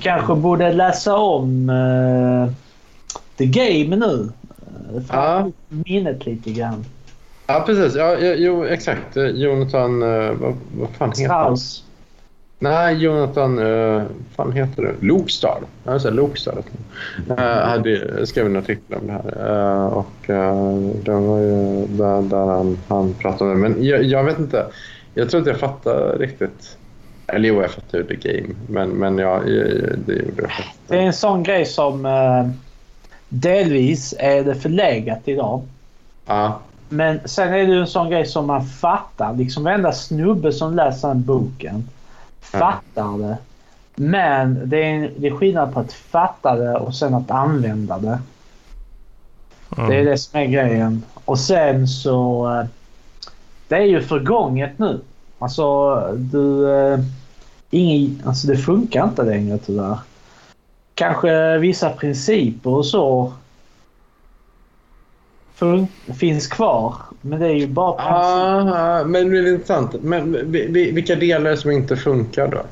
Kanske 0.00 0.34
borde 0.34 0.72
läsa 0.72 1.16
om 1.16 1.70
uh, 1.70 2.50
The 3.36 3.46
Game 3.46 3.96
nu. 3.96 4.28
För 5.08 5.16
ja. 5.16 5.50
minnet 5.68 6.26
lite 6.26 6.50
grann. 6.50 6.84
Ja, 7.46 7.62
precis. 7.66 7.94
Ja, 7.94 8.18
jo, 8.18 8.64
exakt. 8.64 9.16
Jonathan, 9.16 10.02
uh, 10.02 10.32
vad, 10.32 10.56
vad 10.78 10.88
fan 10.98 11.08
heter 11.10 11.28
han? 11.28 11.56
Nej, 12.60 12.94
Jonathan, 12.94 13.58
uh, 13.58 14.02
fan 14.36 14.52
heter 14.52 14.82
det? 14.82 15.06
Lokstad. 15.06 15.58
Jag 15.84 16.00
säger 16.00 16.14
Lokstad. 16.14 16.62
Uh, 17.30 17.36
hade, 17.38 18.26
skrev 18.26 18.46
en 18.46 18.56
artikel 18.56 18.98
om 18.98 19.06
det 19.06 19.12
här. 19.12 19.50
Uh, 19.50 19.86
och 19.86 20.30
uh, 20.30 20.94
den 21.04 21.26
var 21.26 21.38
ju 21.38 21.86
där, 21.86 22.22
där 22.22 22.46
han, 22.46 22.78
han 22.88 23.14
pratade. 23.14 23.54
Men 23.54 23.84
jag, 23.84 24.04
jag, 24.04 24.24
vet 24.24 24.38
inte. 24.38 24.66
Jag 25.14 25.30
tror 25.30 25.38
inte 25.38 25.50
jag 25.50 25.60
fattar 25.60 26.18
riktigt. 26.18 26.76
Eller 27.26 27.48
jo, 27.48 27.62
jag 27.62 27.70
fattar 27.70 27.98
ju 27.98 28.04
the 28.04 28.14
game. 28.14 28.54
Men, 28.66 28.90
men 28.90 29.18
ja, 29.18 29.40
det 30.06 30.12
gjorde 30.12 30.42
jag. 30.42 30.50
Det 30.86 30.96
är 30.96 31.02
en 31.02 31.12
sån 31.12 31.42
grej 31.42 31.66
som 31.66 32.06
uh, 32.06 32.50
delvis 33.28 34.14
är 34.18 34.44
det 34.44 34.54
förlegat 34.54 35.20
idag. 35.24 35.62
Ja. 36.26 36.60
Men 36.88 37.20
sen 37.24 37.52
är 37.52 37.66
det 37.66 37.74
en 37.74 37.86
sån 37.86 38.10
grej 38.10 38.26
som 38.26 38.46
man 38.46 38.66
fattar. 38.66 39.36
Liksom 39.36 39.64
varenda 39.64 39.92
snubbe 39.92 40.52
som 40.52 40.74
läser 40.74 41.08
den 41.08 41.24
boken 41.24 41.84
fattar 42.40 43.18
det. 43.18 43.36
Men 43.94 44.68
det 44.68 44.84
är, 44.84 45.12
det 45.16 45.26
är 45.26 45.36
skillnad 45.36 45.74
på 45.74 45.80
att 45.80 45.92
fatta 45.92 46.56
det 46.56 46.76
och 46.76 46.94
sen 46.94 47.14
att 47.14 47.30
använda 47.30 47.98
det. 47.98 48.18
Mm. 49.76 49.90
Det 49.90 49.96
är 49.96 50.04
det 50.04 50.18
som 50.18 50.40
är 50.40 50.46
grejen. 50.46 51.02
Och 51.24 51.38
sen 51.38 51.88
så... 51.88 52.48
Eh, 52.50 52.66
det 53.68 53.76
är 53.76 53.84
ju 53.84 54.02
förgånget 54.02 54.78
nu. 54.78 55.00
Alltså, 55.38 55.96
du... 56.16 56.70
Eh, 56.70 57.00
ingen, 57.70 58.22
alltså 58.26 58.46
det 58.46 58.56
funkar 58.56 59.04
inte 59.04 59.22
längre 59.22 59.58
tyvärr. 59.58 59.98
Kanske 60.94 61.58
vissa 61.58 61.90
principer 61.90 62.70
och 62.70 62.86
så 62.86 63.32
finns 66.18 66.46
kvar. 66.46 66.94
Men 67.20 67.40
det 67.40 67.46
är 67.46 67.54
ju 67.54 67.66
bara 67.66 67.92
principer. 67.92 69.00
Ah, 69.00 69.04
men 69.04 69.30
det 69.30 69.38
är 69.38 69.52
intressant. 69.52 70.02
Men 70.02 70.50
vilka 70.70 71.14
delar 71.14 71.56
som 71.56 71.70
inte 71.70 71.96
funkar 71.96 72.48
då? 72.48 72.62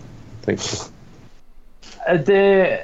Det, 2.26 2.78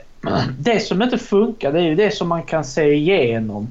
det 0.58 0.80
som 0.80 1.02
inte 1.02 1.18
funkar 1.18 1.72
det 1.72 1.78
är 1.78 1.84
ju 1.84 1.94
det 1.94 2.14
som 2.14 2.28
man 2.28 2.42
kan 2.42 2.64
se 2.64 2.94
igenom. 2.94 3.68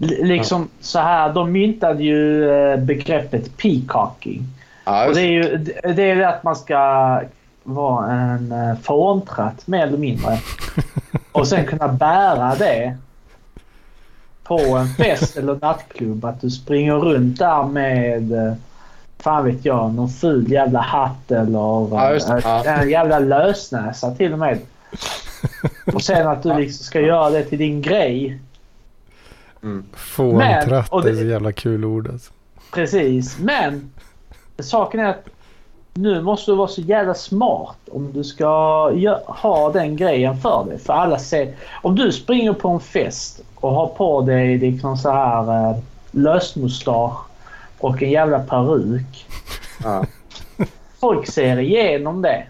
Liksom 0.00 0.68
så 0.80 0.98
här, 0.98 1.32
de 1.32 1.52
myntade 1.52 2.02
ju 2.02 2.50
eh, 2.50 2.76
begreppet 2.76 3.56
peacocking. 3.56 4.42
Ah, 4.84 5.06
och 5.06 5.14
det 5.14 5.20
är 5.20 5.30
ju 5.30 5.56
det 5.94 6.10
är 6.10 6.22
att 6.22 6.42
man 6.42 6.56
ska 6.56 7.20
vara 7.62 8.12
en 8.12 8.52
eh, 8.52 8.78
fåntratt 8.82 9.66
mer 9.66 9.86
eller 9.86 9.98
mindre. 9.98 10.38
Och 11.32 11.48
sen 11.48 11.66
kunna 11.66 11.88
bära 11.88 12.54
det 12.54 12.96
på 14.44 14.58
en 14.58 14.88
fest 14.98 15.36
eller 15.36 15.58
nattklubb. 15.60 16.24
Att 16.24 16.40
du 16.40 16.50
springer 16.50 16.94
runt 16.94 17.38
där 17.38 17.64
med, 17.64 18.32
eh, 18.32 18.54
fan 19.18 19.44
vet 19.44 19.64
jag, 19.64 19.94
någon 19.94 20.10
ful 20.10 20.52
jävla 20.52 20.80
hatt 20.80 21.30
eller 21.30 21.88
ja, 21.90 22.18
ja. 22.44 22.64
en 22.64 22.90
jävla 22.90 23.18
lösnäsa 23.18 24.14
till 24.14 24.32
och 24.32 24.38
med. 24.38 24.58
Och 25.94 26.02
sen 26.02 26.28
att 26.28 26.42
du 26.42 26.54
liksom 26.54 26.84
ska 26.84 27.00
göra 27.00 27.30
det 27.30 27.44
till 27.44 27.58
din 27.58 27.82
grej. 27.82 28.38
Mm. 29.62 29.84
Fåntratt 29.92 30.92
är 30.92 31.14
så 31.14 31.24
jävla 31.24 31.52
kul 31.52 31.84
ord 31.84 32.08
alltså. 32.08 32.32
Precis, 32.72 33.38
men 33.38 33.90
saken 34.58 35.00
är 35.00 35.08
att 35.08 35.24
nu 35.94 36.22
måste 36.22 36.50
du 36.50 36.56
vara 36.56 36.68
så 36.68 36.80
jävla 36.80 37.14
smart 37.14 37.78
om 37.90 38.12
du 38.12 38.24
ska 38.24 38.46
ha 39.26 39.70
den 39.72 39.96
grejen 39.96 40.40
för 40.40 40.64
dig. 40.64 40.78
För 40.78 40.92
alla 40.92 41.18
ser... 41.18 41.54
Om 41.82 41.94
du 41.94 42.12
springer 42.12 42.52
på 42.52 42.68
en 42.68 42.80
fest 42.80 43.40
och 43.54 43.72
har 43.72 43.86
på 43.86 44.20
dig 44.20 44.58
liksom 44.58 44.96
så 44.96 45.10
här 45.10 45.70
eh, 45.70 45.76
lösmustasch 46.10 47.18
och 47.78 48.02
en 48.02 48.10
jävla 48.10 48.38
peruk. 48.38 49.26
Ja. 49.84 50.04
Folk 51.00 51.26
ser 51.26 51.58
igenom 51.58 52.22
det. 52.22 52.46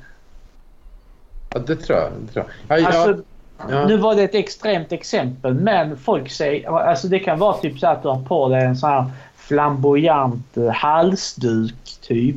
Ja, 1.54 1.58
det 1.58 1.76
tror 1.76 1.98
jag. 1.98 2.10
Det 2.20 2.32
tror 2.32 2.44
jag. 2.68 2.80
Ja, 2.80 2.86
alltså, 2.86 3.22
ja. 3.70 3.86
Nu 3.86 3.96
var 3.96 4.14
det 4.14 4.22
ett 4.22 4.34
extremt 4.34 4.92
exempel, 4.92 5.54
men 5.54 5.96
folk 5.96 6.30
säger... 6.30 6.70
Alltså 6.70 7.08
det 7.08 7.18
kan 7.18 7.38
vara 7.38 7.56
typ 7.56 7.78
så 7.78 7.86
att 7.86 8.02
du 8.02 8.08
har 8.08 8.22
på 8.22 8.48
dig 8.48 8.64
en 8.64 8.76
sån 8.76 8.90
här 8.90 9.10
flamboyant 9.36 10.56
eh, 10.56 10.68
halsduk, 10.68 11.98
typ. 12.00 12.36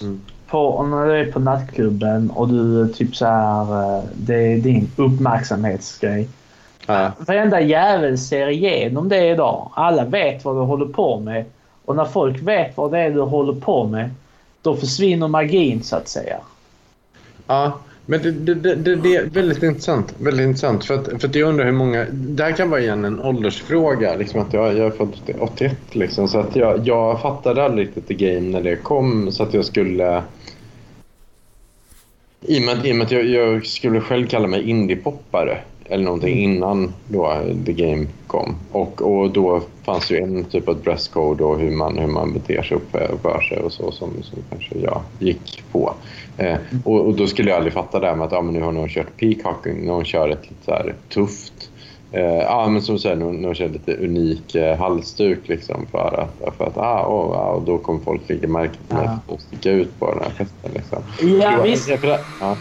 Mm. 0.00 0.20
På, 0.46 0.82
när 0.82 1.06
du 1.06 1.12
är 1.12 1.32
på 1.32 1.38
nattklubben 1.38 2.30
och 2.30 2.48
du 2.48 2.88
typ 2.88 3.16
så 3.16 3.26
här... 3.26 3.96
Eh, 3.98 4.04
det 4.14 4.34
är 4.34 4.56
din 4.58 4.90
uppmärksamhetsgrej. 4.96 6.28
Ja. 6.86 7.12
Varenda 7.18 7.60
jävel 7.60 8.18
ser 8.18 8.48
igenom 8.48 9.08
det 9.08 9.28
idag. 9.28 9.70
Alla 9.74 10.04
vet 10.04 10.44
vad 10.44 10.56
du 10.56 10.60
håller 10.60 10.86
på 10.86 11.20
med. 11.20 11.44
Och 11.84 11.96
när 11.96 12.04
folk 12.04 12.42
vet 12.42 12.76
vad 12.76 12.92
det 12.92 12.98
är 12.98 13.10
du 13.10 13.20
håller 13.20 13.60
på 13.60 13.84
med, 13.86 14.10
då 14.62 14.76
försvinner 14.76 15.28
magin 15.28 15.82
så 15.82 15.96
att 15.96 16.08
säga. 16.08 16.36
Ja, 17.46 17.72
Men 18.06 18.22
det, 18.22 18.30
det, 18.30 18.74
det, 18.74 18.96
det, 18.96 19.16
är 19.16 19.24
väldigt 19.24 19.62
intressant. 19.62 20.14
Väldigt 20.18 20.44
intressant 20.46 20.84
för, 20.84 20.94
att, 20.94 21.20
för 21.20 21.28
att 21.28 21.34
jag 21.34 21.48
undrar 21.48 21.64
hur 21.64 21.72
många... 21.72 22.06
Det 22.12 22.42
här 22.42 22.52
kan 22.52 22.70
vara 22.70 22.80
igen 22.80 23.04
en 23.04 23.20
åldersfråga. 23.20 24.16
Liksom 24.16 24.40
att 24.40 24.52
jag, 24.52 24.78
jag 24.78 24.86
är 24.86 24.90
född 24.90 25.12
81 25.40 25.76
liksom, 25.92 26.28
så 26.28 26.38
att 26.38 26.56
jag, 26.56 26.88
jag 26.88 27.20
fattade 27.20 27.64
aldrig 27.64 27.86
riktigt 27.86 28.08
The 28.08 28.14
Game 28.14 28.40
när 28.40 28.62
det 28.62 28.76
kom 28.76 29.32
så 29.32 29.42
att 29.42 29.54
jag 29.54 29.64
skulle... 29.64 30.22
I 32.40 32.58
och 32.58 32.62
med, 32.62 32.86
i 32.86 32.92
och 32.92 32.96
med 32.96 33.04
att 33.04 33.12
jag, 33.12 33.24
jag 33.24 33.66
skulle 33.66 34.00
själv 34.00 34.26
kalla 34.26 34.48
mig 34.48 34.70
indiepoppare 34.70 35.58
eller 35.84 36.04
någonting 36.04 36.44
mm. 36.44 36.56
innan 36.56 36.92
då 37.08 37.42
The 37.66 37.72
Game 37.72 38.06
kom. 38.26 38.56
Och, 38.72 39.02
och 39.02 39.30
då 39.30 39.62
fanns 39.84 40.10
ju 40.10 40.16
en 40.16 40.44
typ 40.44 40.68
av 40.68 40.82
dresscode 40.82 41.44
och 41.44 41.58
hur 41.58 41.70
man, 41.70 41.98
hur 41.98 42.06
man 42.06 42.32
beter 42.32 42.62
sig 42.62 42.76
och 42.76 42.82
för 43.22 43.40
sig 43.40 43.58
och 43.58 43.72
så 43.72 43.92
som, 43.92 44.22
som 44.22 44.38
kanske 44.50 44.78
jag 44.78 45.02
gick 45.18 45.62
på. 45.72 45.94
Eh, 46.36 46.56
och, 46.84 47.06
och, 47.06 47.16
då 47.16 47.26
skulle 47.26 47.50
jag 47.50 47.56
aldrig 47.56 47.72
fatta 47.72 48.00
det 48.00 48.06
här 48.06 48.16
med 48.16 48.26
att 48.26 48.32
ah, 48.32 48.42
men 48.42 48.54
nu 48.54 48.60
har 48.60 48.72
någon 48.72 48.88
kört 48.88 49.16
peacocking, 49.16 49.86
någon 49.86 50.04
kör 50.04 50.28
ett 50.28 50.50
lite 50.50 50.64
så 50.64 50.70
här 50.70 50.94
tufft 51.08 51.70
Eh, 52.14 52.22
ja, 52.22 52.68
men 52.68 52.82
som 52.82 52.94
du 52.94 52.98
säger, 52.98 53.16
någon 53.16 53.54
kör 53.54 53.68
lite 53.68 53.96
unik 53.96 54.54
eh, 54.54 54.78
halsduk 54.78 55.48
liksom 55.48 55.86
för 55.90 56.20
att, 56.20 56.56
för 56.56 56.64
att 56.64 56.76
ah, 56.76 57.06
oh, 57.06 57.56
och 57.56 57.62
då 57.62 57.78
kommer 57.78 58.00
folk 58.00 58.28
lägga 58.28 58.48
märke 58.48 58.76
till 58.88 58.96
mig 58.96 59.08
och 59.26 59.40
sticka 59.40 59.70
ut 59.70 59.98
på 59.98 60.14
den 60.14 60.22
här 60.22 60.30
festen. 60.30 60.70
Liksom. 60.74 61.02
Ja, 61.40 61.62
visst. 61.62 61.88
Ja. 62.38 62.58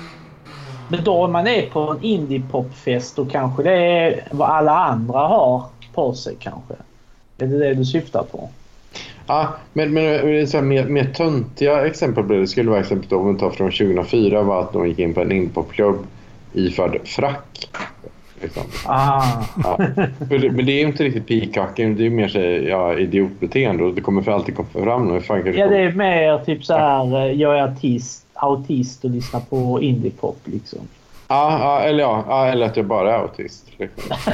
Men 0.88 1.04
då 1.04 1.26
om 1.26 1.32
man 1.32 1.48
är 1.48 1.70
på 1.70 1.80
en 1.80 2.02
indie-popfest 2.02 3.16
då 3.16 3.26
kanske 3.26 3.64
det 3.64 3.74
är 3.74 4.28
vad 4.32 4.50
alla 4.50 4.72
andra 4.72 5.20
har 5.20 5.64
på 5.94 6.14
sig 6.14 6.36
kanske. 6.40 6.74
Är 7.38 7.48
det 7.48 7.60
det 7.60 7.74
du 7.74 7.86
syftar 7.86 8.24
på? 8.24 8.50
Ja, 9.28 9.56
men, 9.74 9.94
men 9.94 10.48
så 10.48 10.58
här, 10.58 10.64
mer, 10.64 10.86
mer 10.86 11.04
töntiga 11.04 11.86
exempel 11.86 12.28
det 12.28 12.48
skulle 12.48 12.70
vara 12.70 12.80
exempel 12.80 13.18
om 13.18 13.34
vi 13.34 13.40
tar 13.40 13.50
från 13.50 13.72
2004 13.72 14.42
var 14.42 14.62
att 14.62 14.74
de 14.74 14.88
gick 14.88 15.00
in 15.00 15.14
på 15.14 15.22
en 15.22 15.32
indie-popklubb 15.32 15.98
iförd 16.54 17.08
frack. 17.08 17.70
Liksom. 18.42 18.64
Ah. 18.86 19.24
Ja. 19.64 19.78
Men 20.30 20.66
det 20.66 20.72
är 20.72 20.88
inte 20.88 21.04
riktigt 21.04 21.28
peacocking, 21.28 21.96
det 21.96 22.06
är 22.06 22.10
mer 22.10 22.28
så, 22.28 22.40
ja, 22.70 22.98
idiotbeteende 22.98 23.84
och 23.84 23.94
det 23.94 24.02
kommer 24.02 24.22
för 24.22 24.32
alltid 24.32 24.56
komma 24.56 24.70
fram. 24.74 25.22
Ja, 25.28 25.68
det 25.68 25.78
är 25.78 25.92
mer 25.92 26.46
typ 26.46 26.66
så 26.66 26.74
här, 26.74 27.26
eh, 27.26 27.32
jag 27.32 27.60
är 27.60 27.64
artist 27.64 28.24
autist 28.44 29.04
och 29.04 29.10
lyssnar 29.10 29.40
på 29.40 29.82
indiepop 29.82 30.40
liksom. 30.44 30.80
Ja, 31.28 31.60
ja, 31.60 31.80
eller, 31.80 32.04
ja, 32.04 32.48
eller 32.48 32.66
att 32.66 32.78
jag 32.78 32.86
bara 32.86 33.14
är 33.14 33.18
autist. 33.18 33.68
Liksom. 33.78 34.18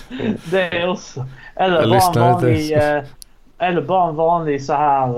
det 0.50 0.62
är 0.62 0.88
också. 0.88 1.26
Eller 1.54 1.88
bara, 1.88 2.28
en 2.28 2.40
vanlig, 2.40 2.72
eh, 2.72 3.02
eller 3.58 3.82
bara 3.82 4.08
en 4.08 4.16
vanlig 4.16 4.64
så 4.64 4.72
här 4.72 5.08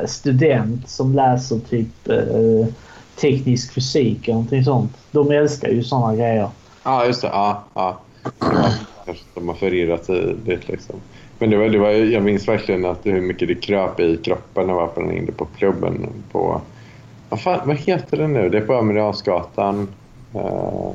eh, 0.00 0.06
student 0.06 0.88
som 0.88 1.14
läser 1.14 1.58
typ 1.58 2.08
eh, 2.08 2.66
teknisk 3.20 3.74
fysik 3.74 4.24
eller 4.24 4.34
någonting 4.34 4.64
sånt. 4.64 4.96
De 5.10 5.30
älskar 5.30 5.68
ju 5.68 5.82
sådana 5.82 6.16
grejer. 6.16 6.48
Ja, 6.82 7.06
just 7.06 7.22
det. 7.22 7.28
Ja, 7.28 7.62
ja. 7.74 7.98
Kanske 9.04 9.24
de 9.34 9.48
har 9.48 9.54
förirrat 9.54 10.10
i 10.10 10.36
det 10.44 10.68
liksom. 10.68 10.96
Men 11.38 11.50
det 11.50 11.56
var, 11.56 11.68
det 11.68 11.78
var, 11.78 11.90
jag 11.90 12.22
minns 12.22 12.48
verkligen 12.48 12.84
att 12.84 13.06
hur 13.06 13.20
mycket 13.20 13.48
det 13.48 13.54
kröp 13.54 14.00
i 14.00 14.16
kroppen 14.16 14.66
när 14.66 14.74
jag 14.74 14.80
var 14.80 14.86
på 14.86 15.00
den 15.00 15.16
inne 15.16 15.32
på 15.32 15.44
klubben. 15.44 16.08
På, 16.32 16.60
vad, 17.28 17.40
fan, 17.40 17.60
vad 17.64 17.76
heter 17.76 18.16
det 18.16 18.28
nu? 18.28 18.48
Det 18.48 18.58
är 18.58 18.62
på 18.62 18.74
Amiralsgatan. 18.74 19.88
Uh, 20.34 20.92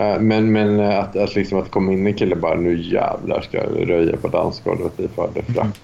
men, 0.00 0.52
men 0.52 0.80
att, 0.80 1.16
att, 1.16 1.34
liksom 1.34 1.58
att 1.58 1.70
komma 1.70 1.92
in 1.92 2.06
en 2.06 2.14
kille 2.14 2.36
bara 2.36 2.54
nu 2.54 2.82
jävlar 2.82 3.40
ska 3.40 3.56
jag 3.56 3.90
röja 3.90 4.16
på 4.16 4.28
dansgolvet 4.28 5.00
i 5.00 5.08
förde 5.08 5.42
frack. 5.42 5.80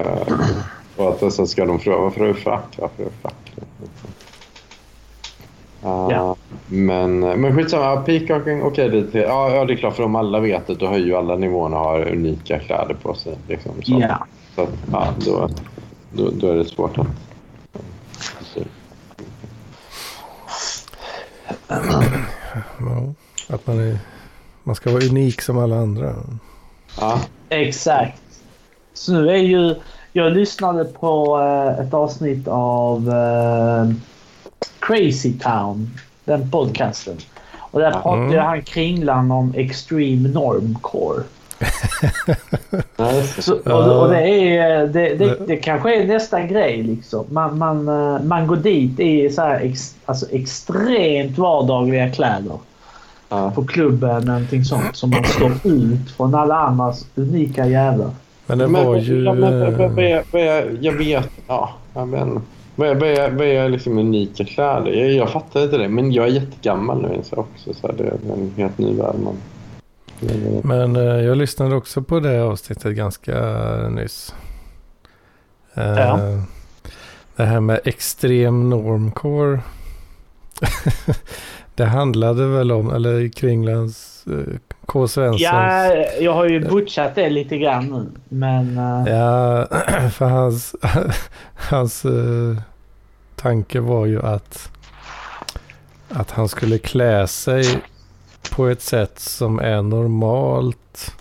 uh, 0.00 0.34
och 0.96 1.08
att 1.08 1.32
sen 1.32 1.46
ska 1.46 1.64
de 1.64 1.78
fråga 1.78 1.98
varför 1.98 2.20
har 2.20 2.26
du 2.26 2.34
frack? 2.34 2.78
Varför 2.78 3.04
har 3.04 3.10
du 3.10 3.16
frack? 3.22 3.52
Uh, 5.84 6.08
ja. 6.10 6.36
Men, 6.66 7.20
men 7.20 7.56
skitsamma, 7.56 7.96
peacocking, 7.96 8.62
okej 8.62 8.88
okay, 8.88 9.00
det, 9.00 9.18
ja, 9.18 9.54
ja, 9.54 9.64
det 9.64 9.72
är 9.72 9.76
klart 9.76 9.96
för 9.96 10.02
om 10.02 10.16
alla 10.16 10.40
vet 10.40 10.66
det 10.66 10.74
då 10.74 10.86
har 10.86 10.98
ju 10.98 11.16
alla 11.16 11.36
nivåerna 11.36 11.76
har 11.76 12.12
unika 12.12 12.58
kläder 12.58 12.96
på 13.02 13.14
sig. 13.14 13.38
Liksom, 13.48 13.72
så. 13.82 13.98
Yeah. 13.98 14.22
Så, 14.54 14.66
ja, 14.92 15.08
då, 15.18 15.48
då, 16.12 16.30
då 16.30 16.50
är 16.50 16.56
det 16.56 16.64
svårt 16.64 16.98
att... 16.98 17.06
Ja, 22.80 23.14
att 23.54 23.66
man, 23.66 23.80
är, 23.80 23.98
man 24.64 24.74
ska 24.74 24.90
vara 24.92 25.04
unik 25.04 25.40
som 25.40 25.58
alla 25.58 25.76
andra. 25.76 26.14
Ja. 27.00 27.20
Exakt. 27.48 28.22
Så 28.94 29.12
nu 29.12 29.30
är 29.30 29.42
ju... 29.42 29.74
Jag 30.12 30.32
lyssnade 30.32 30.84
på 30.84 31.38
uh, 31.38 31.86
ett 31.86 31.94
avsnitt 31.94 32.48
av 32.48 33.08
uh, 33.08 33.92
Crazy 34.78 35.38
Town, 35.38 35.90
den 36.24 36.50
podcasten. 36.50 37.16
Och 37.70 37.80
där 37.80 37.90
pratade 37.90 38.24
mm. 38.24 38.44
han 38.44 38.62
kringlan 38.62 39.30
om 39.30 39.54
Extreme 39.56 40.28
Normcore. 40.28 41.22
Så, 43.38 43.54
och, 43.54 44.02
och, 44.02 44.08
det, 44.08 44.56
är, 44.56 44.86
det, 44.86 45.14
det, 45.14 45.46
det 45.46 45.56
kanske 45.56 46.02
är 46.02 46.06
nästa 46.06 46.42
grej 46.42 46.82
liksom. 46.82 47.26
Man, 47.30 47.58
man, 47.58 47.88
eh, 47.88 48.22
man 48.22 48.46
går 48.46 48.56
dit 48.56 49.00
i 49.00 49.30
så 49.30 49.42
här 49.42 49.60
ex, 49.60 49.94
alltså 50.04 50.26
extremt 50.30 51.38
vardagliga 51.38 52.10
kläder. 52.10 52.58
Ja. 53.28 53.50
På 53.50 53.64
klubben 53.64 54.24
någonting 54.24 54.64
sånt 54.64 54.96
som 54.96 55.10
man 55.10 55.24
står 55.24 55.52
ut 55.64 56.10
från 56.16 56.34
alla 56.34 56.54
andras 56.54 57.06
unika 57.14 57.66
jävlar. 57.66 58.10
Men 58.46 58.58
det 58.58 58.66
var 58.66 58.96
ju... 58.96 59.32
Men, 59.32 60.04
jag, 60.32 60.78
jag 60.80 60.92
vet, 60.92 61.30
ja. 61.46 61.70
Men, 61.94 62.40
vad 62.76 62.88
är, 62.88 62.94
vad 62.94 63.08
är, 63.08 63.30
vad 63.30 63.46
är 63.46 63.68
liksom 63.68 63.98
unika 63.98 64.44
kläder? 64.44 64.92
Jag, 64.92 65.12
jag 65.12 65.30
fattar 65.30 65.62
inte 65.62 65.78
det, 65.78 65.88
men 65.88 66.12
jag 66.12 66.26
är 66.26 66.30
jättegammal 66.30 67.02
nu 67.02 67.22
också. 67.30 67.74
Så 67.74 67.92
det 67.92 68.04
är 68.04 68.12
en 68.32 68.52
helt 68.56 68.78
ny 68.78 68.94
värld. 68.94 69.14
Man. 69.24 69.34
Men 70.62 70.96
eh, 70.96 71.02
jag 71.02 71.36
lyssnade 71.36 71.74
också 71.74 72.02
på 72.02 72.20
det 72.20 72.42
avsnittet 72.42 72.96
ganska 72.96 73.36
nyss. 73.90 74.34
Eh, 75.74 75.84
ja. 75.84 76.18
Det 77.36 77.44
här 77.44 77.60
med 77.60 77.80
extrem 77.84 78.70
normcore. 78.70 79.60
det 81.74 81.84
handlade 81.84 82.46
väl 82.46 82.72
om, 82.72 82.90
eller 82.90 83.28
Kringlands 83.28 84.24
eh, 84.26 84.56
K. 84.86 85.08
Svenssons. 85.08 85.40
Ja, 85.42 85.94
jag 86.20 86.34
har 86.34 86.48
ju 86.48 86.60
butchat 86.60 87.14
det 87.14 87.30
lite 87.30 87.58
grann 87.58 87.86
nu. 87.86 88.06
Men... 88.28 88.76
Ja, 89.06 89.66
för 90.10 90.24
hans, 90.24 90.76
hans 91.54 92.06
tanke 93.36 93.80
var 93.80 94.06
ju 94.06 94.22
att, 94.22 94.70
att 96.08 96.30
han 96.30 96.48
skulle 96.48 96.78
klä 96.78 97.26
sig 97.26 97.80
på 98.50 98.66
ett 98.66 98.82
sätt 98.82 99.18
som 99.18 99.58
är 99.58 99.82
normalt. 99.82 101.14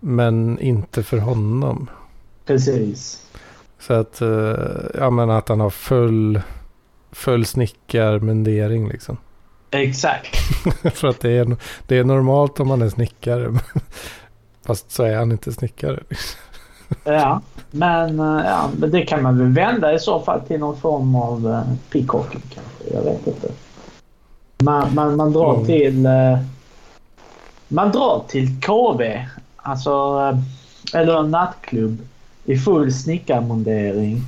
Men 0.00 0.58
inte 0.58 1.02
för 1.02 1.18
honom. 1.18 1.90
Precis. 2.46 3.26
Så 3.78 3.92
att, 3.92 4.22
uh, 4.22 4.54
ja 4.94 5.10
men 5.10 5.30
att 5.30 5.48
han 5.48 5.60
har 5.60 5.70
full, 5.70 6.40
full 7.12 7.46
snickarmundering 7.46 8.88
liksom. 8.88 9.16
Exakt. 9.70 10.36
För 10.94 11.08
att 11.08 11.20
det 11.20 11.30
är, 11.30 11.56
det 11.86 11.98
är 11.98 12.04
normalt 12.04 12.60
om 12.60 12.68
man 12.68 12.82
är 12.82 12.88
snickare. 12.88 13.54
Fast 14.66 14.90
så 14.90 15.02
är 15.02 15.16
han 15.16 15.32
inte 15.32 15.52
snickare. 15.52 16.02
ja, 17.04 17.40
men, 17.70 18.20
eh, 18.20 18.42
ja, 18.44 18.70
men 18.78 18.90
det 18.90 19.02
kan 19.02 19.22
man 19.22 19.38
väl 19.38 19.52
vända 19.52 19.94
i 19.94 19.98
så 19.98 20.20
fall 20.20 20.40
till 20.40 20.60
någon 20.60 20.80
form 20.80 21.14
av 21.14 21.46
uh, 21.46 21.62
peacocking 21.90 22.42
kanske. 22.54 22.94
Jag 22.94 23.02
vet 23.02 23.26
inte. 23.26 23.48
Man, 24.62 24.94
man, 24.94 25.16
man 25.16 25.32
drar 25.32 25.54
mm. 25.54 25.66
till... 25.66 26.06
Uh, 26.06 26.38
man 27.68 27.92
drar 27.92 28.24
till 28.28 28.60
KV. 28.60 29.26
Alltså... 29.56 30.18
Uh, 30.18 30.38
eller 30.94 31.20
en 31.20 31.30
nattklubb 31.30 31.98
i 32.44 32.58
full 32.58 32.92
snickarmundering. 32.92 34.22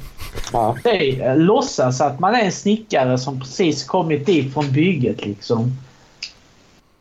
Ja. 0.52 0.76
Det 0.84 1.34
låtsas 1.34 2.00
att 2.00 2.20
man 2.20 2.34
är 2.34 2.44
en 2.44 2.52
snickare 2.52 3.18
som 3.18 3.40
precis 3.40 3.84
kommit 3.84 4.26
dit 4.26 4.54
från 4.54 4.72
bygget 4.72 5.26
liksom. 5.26 5.76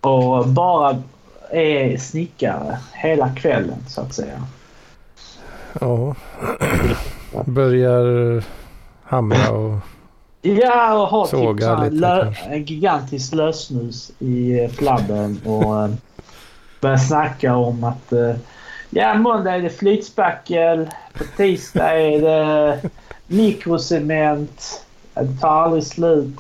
Och 0.02 0.48
bara 0.48 1.04
är 1.52 1.98
snickare 1.98 2.78
hela 2.94 3.30
kvällen 3.30 3.78
så 3.88 4.02
att 4.02 4.14
säga. 4.14 4.44
Ja. 5.80 6.16
Börjar 7.46 8.44
hamra 9.04 9.50
och 9.50 9.80
Ja, 10.42 11.02
och 11.02 11.08
ha 11.08 11.28
typ 11.28 11.92
lite, 11.92 12.36
en 12.50 12.66
gigantisk 12.66 13.34
lösnus 13.34 14.12
i 14.20 14.68
flabben 14.68 15.42
och 15.46 15.84
eh, 15.84 15.90
börja 16.82 16.98
snacka 16.98 17.56
om 17.56 17.84
att 17.84 18.14
uh, 18.14 18.36
Ja, 18.90 19.14
måndag 19.14 19.56
är 19.56 19.62
det 19.62 19.70
flytspackel. 19.70 20.90
På 21.14 21.24
tisdag 21.38 22.00
är 22.00 22.22
det 22.22 22.80
mikrocement. 23.28 24.86
Det 25.14 25.38
tar 25.42 25.50
aldrig 25.50 25.84
slut. 25.84 26.40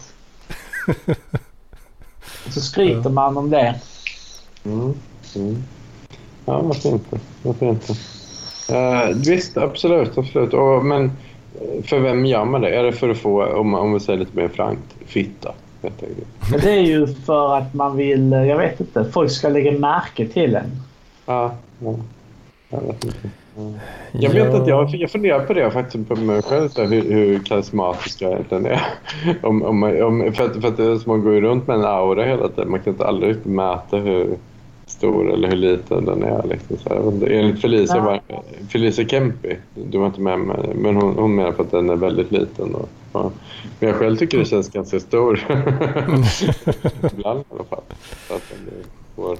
Så 2.49 2.61
skryter 2.61 3.09
man 3.09 3.37
om 3.37 3.49
det. 3.49 3.75
Mm. 4.65 4.93
Mm. 5.35 5.63
Ja, 6.45 6.61
varför 6.61 6.89
inte? 6.89 7.19
Varför 7.43 7.65
inte? 7.65 7.93
Uh, 8.73 9.15
visst, 9.15 9.57
absolut. 9.57 10.17
absolut. 10.17 10.53
Och, 10.53 10.85
men 10.85 11.11
för 11.83 11.99
vem 11.99 12.25
gör 12.25 12.45
man 12.45 12.61
det? 12.61 12.69
Är 12.69 12.83
det 12.83 12.91
för 12.91 13.09
att 13.09 13.17
få, 13.17 13.45
om, 13.45 13.73
om 13.73 13.93
vi 13.93 13.99
säger 13.99 14.19
lite 14.19 14.37
mer 14.37 14.47
frankt, 14.47 14.95
fitta? 15.05 15.53
Men 16.51 16.59
det 16.61 16.71
är 16.71 16.81
ju 16.81 17.07
för 17.07 17.55
att 17.57 17.73
man 17.73 17.97
vill, 17.97 18.31
jag 18.31 18.57
vet 18.57 18.79
inte, 18.79 19.05
folk 19.05 19.31
ska 19.31 19.49
lägga 19.49 19.71
märke 19.71 20.27
till 20.27 20.55
en. 20.55 20.71
Ja, 21.25 21.51
ja. 21.79 21.95
jag 22.69 22.81
vet 22.81 23.03
inte. 23.03 23.29
Jag 24.11 24.29
vet 24.29 24.53
att 24.53 24.67
jag, 24.67 24.89
jag 24.89 25.11
funderar 25.11 25.45
på 25.45 25.53
det 25.53 25.71
faktiskt 25.71 26.07
på 26.07 26.15
mig 26.15 26.41
själv, 26.41 26.69
hur, 26.77 27.13
hur 27.13 27.39
karismatisk 27.39 28.21
jag 28.21 28.31
egentligen 28.31 28.65
är. 28.65 28.81
Om, 29.43 29.63
om, 29.63 29.83
om, 29.83 30.33
för, 30.33 30.45
att, 30.45 30.61
för 30.61 30.93
att 30.93 31.05
man 31.05 31.21
går 31.21 31.33
ju 31.33 31.41
runt 31.41 31.67
med 31.67 31.75
en 31.75 31.85
aura 31.85 32.23
hela 32.23 32.47
tiden. 32.47 32.71
Man 32.71 32.79
kan 32.79 32.93
inte 32.93 33.05
aldrig 33.05 33.45
mäta 33.45 33.97
hur 33.97 34.37
stor 34.89 35.33
eller 35.33 35.49
hur 35.49 35.55
liten 35.55 36.05
den 36.05 36.23
är. 36.23 36.43
Liksom, 36.47 36.77
så 36.77 36.89
här. 36.89 37.31
Enligt 37.31 37.61
Felicia, 37.61 37.95
ja. 37.95 38.03
var, 38.03 38.21
Felicia 38.69 39.07
Kempi, 39.07 39.57
du 39.75 39.97
var 39.97 40.05
inte 40.05 40.21
med 40.21 40.39
mig, 40.39 40.75
men 40.75 40.95
hon, 40.95 41.15
hon 41.15 41.35
menar 41.35 41.51
på 41.51 41.61
att 41.61 41.71
den 41.71 41.89
är 41.89 41.95
väldigt 41.95 42.31
liten. 42.31 42.75
Och, 42.75 42.89
ja. 43.13 43.31
Men 43.79 43.89
jag 43.89 43.97
själv 43.97 44.17
tycker 44.17 44.37
det 44.37 44.45
känns 44.45 44.69
ganska 44.69 44.99
stor. 44.99 45.39
Ibland 47.13 47.39
i 47.39 47.43
alla 47.49 47.63
fall. 47.69 47.83
Så 48.27 48.33
att 48.33 48.43
den 48.49 48.73
får, 49.15 49.37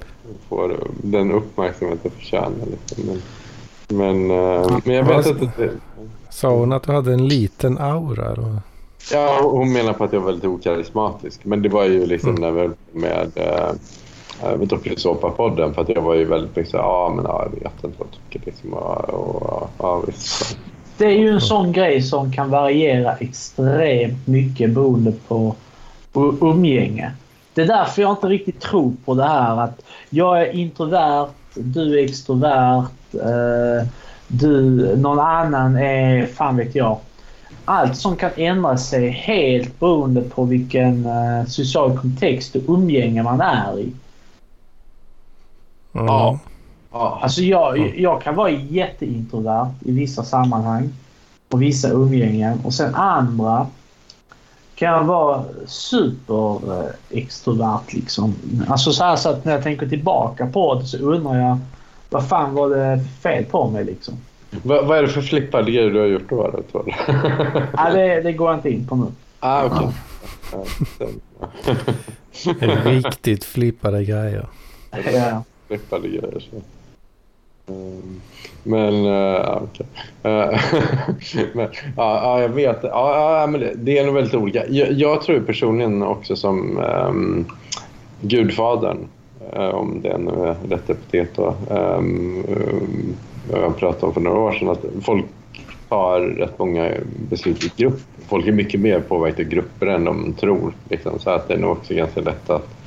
får 0.50 0.78
den 1.04 1.32
uppmärksamhet 1.32 2.04
den 2.04 2.12
förtjänar. 2.12 2.66
Liksom. 2.72 3.04
Men, 3.06 4.28
men, 4.28 4.32
uh, 4.32 4.80
men 4.84 4.96
jag 4.96 5.04
vet 5.04 5.28
att 5.28 5.58
det... 5.58 5.72
Sa 6.30 6.56
hon 6.56 6.74
att 6.74 6.84
du 6.84 6.92
hade 6.92 7.14
en 7.14 7.28
liten 7.28 7.78
aura? 7.78 8.36
Då? 8.36 8.58
Ja, 9.12 9.40
hon 9.42 9.74
menar 9.74 9.94
på 9.94 10.04
att 10.04 10.14
jag 10.14 10.20
var 10.20 10.28
väldigt 10.28 10.46
okarismatisk. 10.46 11.46
Men 11.46 11.62
det 11.62 11.70
var 11.70 11.86
ju 11.86 12.06
liksom 12.06 12.30
mm. 12.30 12.42
när 12.42 12.52
vi 12.52 12.70
med 12.92 13.32
uh, 14.44 14.58
med 14.58 14.68
Dokusåpa-podden 14.68 15.74
för 15.74 15.82
att 15.82 15.90
jag 15.90 16.02
var 16.02 16.14
ju 16.14 16.26
väldigt 16.26 16.56
mycket 16.56 16.72
såhär, 16.72 16.84
ja 16.84 16.90
ah, 16.90 17.10
men 17.16 17.26
ja, 17.26 17.44
jag 17.44 17.60
vet 17.60 17.84
inte 17.84 17.98
vad 17.98 18.08
jag 18.08 18.32
tycker 18.32 18.52
liksom. 18.52 18.74
Ah, 18.74 18.78
och, 18.78 19.36
och, 19.36 19.70
ja, 19.78 20.04
visst. 20.08 20.58
Det 20.98 21.06
är 21.06 21.18
ju 21.18 21.30
en 21.30 21.42
sån 21.42 21.72
grej 21.72 22.02
som 22.02 22.32
kan 22.32 22.50
variera 22.50 23.16
extremt 23.16 24.28
mycket 24.28 24.70
beroende 24.70 25.14
på, 25.28 25.56
på 26.12 26.36
umgänge. 26.42 27.12
Det 27.54 27.62
är 27.62 27.68
därför 27.68 28.02
jag 28.02 28.12
inte 28.12 28.28
riktigt 28.28 28.62
tror 28.62 28.94
på 29.06 29.14
det 29.14 29.24
här 29.24 29.58
att 29.58 29.82
jag 30.10 30.42
är 30.42 30.56
introvert, 30.56 31.28
du 31.54 32.00
är 32.00 32.04
extrovert, 32.04 32.86
eh, 33.14 33.88
du, 34.28 34.52
någon 34.98 35.20
annan 35.20 35.76
är, 35.76 36.26
fan 36.26 36.58
vet 36.58 36.76
jag. 36.76 36.98
Allt 37.66 37.98
som 37.98 38.16
kan 38.16 38.32
ändra 38.36 38.78
sig 38.78 39.10
helt 39.10 39.80
beroende 39.80 40.22
på 40.22 40.44
vilken 40.44 41.06
eh, 41.06 41.46
social 41.48 41.98
kontext 41.98 42.56
och 42.56 42.62
umgänge 42.68 43.24
man 43.24 43.42
är 43.42 43.80
i. 43.80 43.92
Mm. 45.94 46.08
Ja. 46.08 46.40
Alltså 46.92 47.42
jag, 47.42 48.00
jag 48.00 48.22
kan 48.22 48.36
vara 48.36 48.50
jätteintrovert 48.50 49.68
i 49.86 49.92
vissa 49.92 50.24
sammanhang 50.24 50.90
och 51.52 51.62
vissa 51.62 51.90
umgängen 51.90 52.60
och 52.64 52.74
sen 52.74 52.96
andra 52.96 53.68
kan 54.76 54.88
jag 54.88 55.04
vara 55.04 55.44
superextrovert 55.66 57.94
liksom. 57.94 58.36
Alltså 58.68 58.92
så 58.92 59.04
här 59.04 59.16
så 59.16 59.30
att 59.30 59.46
när 59.46 59.54
jag 59.54 59.64
tänker 59.64 59.90
tillbaka 59.90 60.48
på 60.48 60.76
det 60.76 60.86
så 60.86 60.98
undrar 60.98 61.40
jag 61.40 61.58
vad 62.10 62.28
fan 62.28 62.54
var 62.54 62.70
det 62.70 63.00
fel 63.22 63.46
på 63.46 63.70
mig 63.70 63.86
liksom. 63.86 64.14
Va, 64.64 64.82
vad 64.82 64.98
är 64.98 65.02
det 65.02 65.08
för 65.08 65.22
flippade 65.22 65.72
grejer 65.72 65.90
du 65.90 66.00
har 66.00 66.08
gjort 66.08 66.30
då? 66.30 66.52
Tror 66.72 66.96
ja, 67.78 67.90
det, 67.94 68.22
det 68.22 68.34
går 68.34 68.50
jag 68.50 68.58
inte 68.58 68.70
in 68.70 68.88
på 68.88 68.96
nu. 68.96 69.06
Ah. 69.40 69.66
Okay. 69.66 69.88
Riktigt 72.84 73.44
flippade 73.44 74.04
grejer. 74.04 74.48
Ja. 75.14 75.44
Flippade 75.70 76.08
grejer. 76.08 76.40
Så. 76.50 76.56
Ehm, 77.74 78.22
men, 78.64 79.06
uh, 79.06 79.64
okay. 79.64 79.86
uh, 80.26 80.60
men 81.54 81.68
ja, 81.98 82.42
jag 82.42 82.50
vet. 82.50 82.80
Ja, 82.84 83.48
men 83.50 83.62
det, 83.62 83.74
det 83.76 83.98
är 83.98 84.06
nog 84.06 84.16
väldigt 84.16 84.34
olika. 84.34 84.68
Jag, 84.68 84.92
jag 84.92 85.22
tror 85.22 85.40
personligen 85.40 86.04
också 86.04 86.36
som 86.36 86.78
um, 86.78 87.46
Gudfadern 88.22 89.08
eh, 89.54 89.70
om 89.70 90.02
det 90.02 90.18
nu 90.18 90.32
är 90.32 90.50
eh, 90.50 90.70
rätt 90.70 90.90
epitet 90.90 91.30
då. 91.36 91.56
Um, 91.70 92.44
jag 93.52 93.78
pratade 93.78 94.06
om 94.06 94.14
för 94.14 94.22
några 94.22 94.40
år 94.40 94.52
sedan 94.52 94.70
att 94.70 94.86
folk 95.02 95.26
tar 95.90 96.20
rätt 96.22 96.60
många 96.60 96.92
beslut 97.30 97.64
i 97.64 97.72
grupp. 97.78 98.00
Folk 98.28 98.48
är 98.48 98.52
mycket 98.52 98.80
mer 98.80 99.00
påverkade 99.00 99.42
i 99.42 99.46
grupper 99.46 99.88
än 99.88 100.04
de 100.04 100.34
tror. 100.34 100.74
Liksom. 100.90 101.20
Så 101.20 101.30
att 101.30 101.48
det 101.48 101.54
är 101.54 101.58
nog 101.58 101.72
också 101.72 101.94
ganska 101.94 102.22
lätt 102.22 102.50
att 102.50 102.79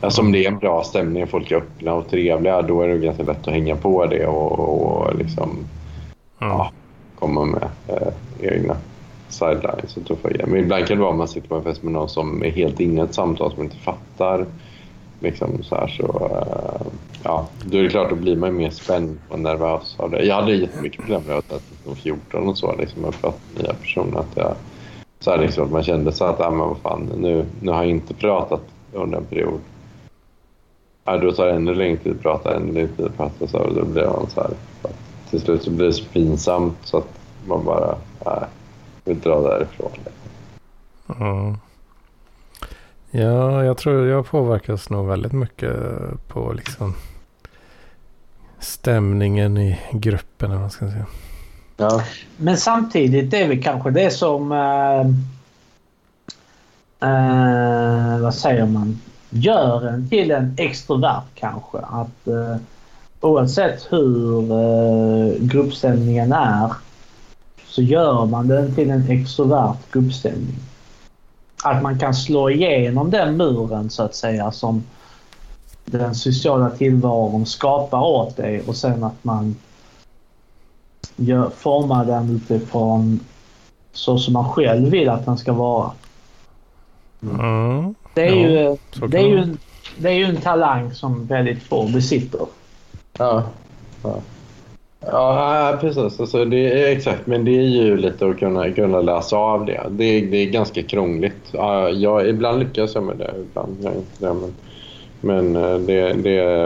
Alltså 0.00 0.20
om 0.20 0.32
det 0.32 0.44
är 0.44 0.48
en 0.48 0.58
bra 0.58 0.84
stämning, 0.84 1.26
folk 1.26 1.50
är 1.50 1.56
öppna 1.56 1.94
och 1.94 2.10
trevliga, 2.10 2.62
då 2.62 2.82
är 2.82 2.88
det 2.88 2.98
ganska 2.98 3.22
lätt 3.22 3.48
att 3.48 3.54
hänga 3.54 3.76
på 3.76 4.06
det 4.06 4.26
och, 4.26 4.58
och 4.58 5.16
liksom 5.18 5.50
mm. 5.50 5.64
ja, 6.38 6.70
komma 7.18 7.44
med 7.44 7.68
eh, 7.88 8.12
egna 8.40 8.76
sidelines 9.28 9.96
och 9.96 10.06
tuffa 10.06 10.28
grejer. 10.28 10.46
Men 10.46 10.60
ibland 10.60 10.86
kan 10.86 10.96
det 10.96 11.02
vara 11.02 11.12
om 11.12 11.18
man 11.18 11.28
sitter 11.28 11.48
på 11.48 11.54
en 11.54 11.62
fest 11.62 11.82
med 11.82 11.92
någon 11.92 12.08
som 12.08 12.44
är 12.44 12.50
helt 12.50 12.80
inne 12.80 13.00
i 13.00 13.04
ett 13.04 13.14
samtal 13.14 13.52
som 13.52 13.62
inte 13.62 13.76
fattar 13.76 14.46
Liksom 15.20 15.62
så 15.62 15.74
här, 15.74 15.88
så, 15.88 16.02
uh, 16.04 16.92
ja, 17.22 17.48
då 17.64 17.78
är 17.78 17.82
det 17.82 17.88
klart, 17.88 18.10
då 18.10 18.16
blir 18.16 18.36
man 18.36 18.56
mer 18.56 18.70
spänd 18.70 19.18
och 19.28 19.40
nervös 19.40 19.96
av 19.98 20.10
det. 20.10 20.24
Jag 20.24 20.34
hade 20.34 20.54
jättemycket 20.54 21.00
problem 21.00 21.22
med 21.26 21.36
att 21.36 21.62
jag 21.86 21.96
14 21.96 22.48
och 22.48 22.58
så, 22.58 22.76
liksom, 22.76 23.04
att 23.04 23.20
prata 23.20 23.38
med 23.54 23.62
nya 23.62 23.74
personer. 23.74 24.18
Att 24.18 24.36
jag, 24.36 24.54
så 25.20 25.30
här, 25.30 25.38
liksom, 25.38 25.72
man 25.72 25.82
kände 25.82 26.12
så 26.12 26.24
att, 26.24 26.40
ah, 26.40 26.50
men 26.50 26.58
vad 26.58 26.78
fan, 26.78 27.10
nu, 27.18 27.44
nu 27.60 27.72
har 27.72 27.82
jag 27.82 27.90
inte 27.90 28.14
pratat 28.14 28.62
under 28.92 29.18
en 29.18 29.24
period. 29.24 29.60
Ja, 31.08 31.16
då 31.16 31.32
tar 31.32 31.46
det 31.46 31.52
ännu 31.52 31.74
längre 31.74 31.96
tid 31.96 32.12
att 32.12 32.22
prata, 32.22 32.56
ännu 32.56 32.72
längre 32.72 32.88
tid 32.88 33.06
att 33.06 33.16
prata. 33.16 33.46
Så, 33.46 33.58
då 33.58 33.84
blir 33.84 34.06
man 34.06 34.30
så 34.30 34.40
här, 34.40 34.50
till 35.30 35.40
slut 35.40 35.62
så 35.62 35.70
blir 35.70 35.86
det 35.86 35.92
så 35.92 36.04
pinsamt 36.04 36.76
så 36.84 36.98
att 36.98 37.08
man 37.46 37.64
bara, 37.64 37.96
nej, 38.26 38.44
vill 39.04 39.20
dra 39.20 39.40
därifrån. 39.40 39.90
Mm. 41.20 41.56
Ja, 43.10 43.64
jag 43.64 43.78
tror 43.78 44.06
jag 44.06 44.26
påverkas 44.26 44.90
nog 44.90 45.08
väldigt 45.08 45.32
mycket 45.32 45.76
på 46.28 46.52
liksom 46.52 46.94
stämningen 48.58 49.58
i 49.58 49.78
gruppen. 49.92 50.50
Eller 50.50 50.62
vad 50.62 50.72
ska 50.72 50.90
säga. 50.90 51.06
Ja. 51.76 52.02
Men 52.36 52.56
samtidigt 52.56 53.34
är 53.34 53.48
vi 53.48 53.62
kanske 53.62 53.90
det 53.90 54.10
som... 54.10 54.52
Eh, 54.52 55.00
eh, 57.10 58.20
vad 58.20 58.34
säger 58.34 58.66
man? 58.66 58.98
Gör 59.30 59.86
en 59.86 60.08
till 60.08 60.30
en 60.30 60.54
extrovert 60.58 61.24
kanske. 61.34 61.78
Att 61.78 62.28
eh, 62.28 62.56
oavsett 63.20 63.86
hur 63.90 64.52
eh, 64.52 65.34
gruppstämningen 65.40 66.32
är 66.32 66.72
så 67.66 67.82
gör 67.82 68.26
man 68.26 68.48
den 68.48 68.74
till 68.74 68.90
en 68.90 69.10
extrovert 69.10 69.76
gruppstämning 69.92 70.58
att 71.64 71.82
man 71.82 71.98
kan 71.98 72.14
slå 72.14 72.50
igenom 72.50 73.10
den 73.10 73.36
muren 73.36 73.90
så 73.90 74.02
att 74.02 74.14
säga 74.14 74.52
som 74.52 74.84
den 75.84 76.14
sociala 76.14 76.70
tillvaron 76.70 77.46
skapar 77.46 78.00
åt 78.00 78.36
dig 78.36 78.62
och 78.66 78.76
sen 78.76 79.04
att 79.04 79.24
man 79.24 79.56
gör, 81.16 81.50
formar 81.50 82.04
den 82.04 82.30
utifrån 82.30 83.20
så 83.92 84.18
som 84.18 84.32
man 84.32 84.48
själv 84.48 84.90
vill 84.90 85.08
att 85.08 85.24
den 85.24 85.38
ska 85.38 85.52
vara. 85.52 85.90
Mm. 87.22 87.94
Det, 88.18 88.24
är 88.24 88.62
ja, 88.62 88.76
ju, 89.00 89.06
det, 89.06 89.18
är 89.18 89.26
ju 89.26 89.38
en, 89.38 89.58
det 89.96 90.08
är 90.08 90.12
ju 90.12 90.24
en 90.24 90.36
talang 90.36 90.94
som 90.94 91.26
väldigt 91.26 91.62
få 91.62 91.88
besitter. 91.88 92.40
Ja. 93.18 93.42
ja. 94.02 94.20
Ja, 95.00 95.78
precis. 95.80 96.20
Alltså, 96.20 96.44
det 96.44 96.82
är, 96.82 96.92
exakt, 96.96 97.26
men 97.26 97.44
det 97.44 97.58
är 97.58 97.62
ju 97.62 97.96
lite 97.96 98.26
att 98.26 98.38
kunna, 98.38 98.70
kunna 98.70 99.00
läsa 99.00 99.36
av 99.36 99.66
det. 99.66 99.86
Det 99.90 100.04
är, 100.04 100.26
det 100.26 100.36
är 100.36 100.50
ganska 100.50 100.82
krångligt. 100.82 101.54
Jag, 101.94 102.28
ibland 102.28 102.58
lyckas 102.58 102.94
jag 102.94 103.04
med 103.04 103.16
det, 103.16 103.34
ibland 103.40 103.76
jag 103.82 103.92
inte 103.94 104.26
det. 104.26 104.34
Men, 104.34 104.54
men 105.20 105.56
eh, 105.56 105.78
det, 105.78 106.12
det 106.12 106.38
är 106.38 106.64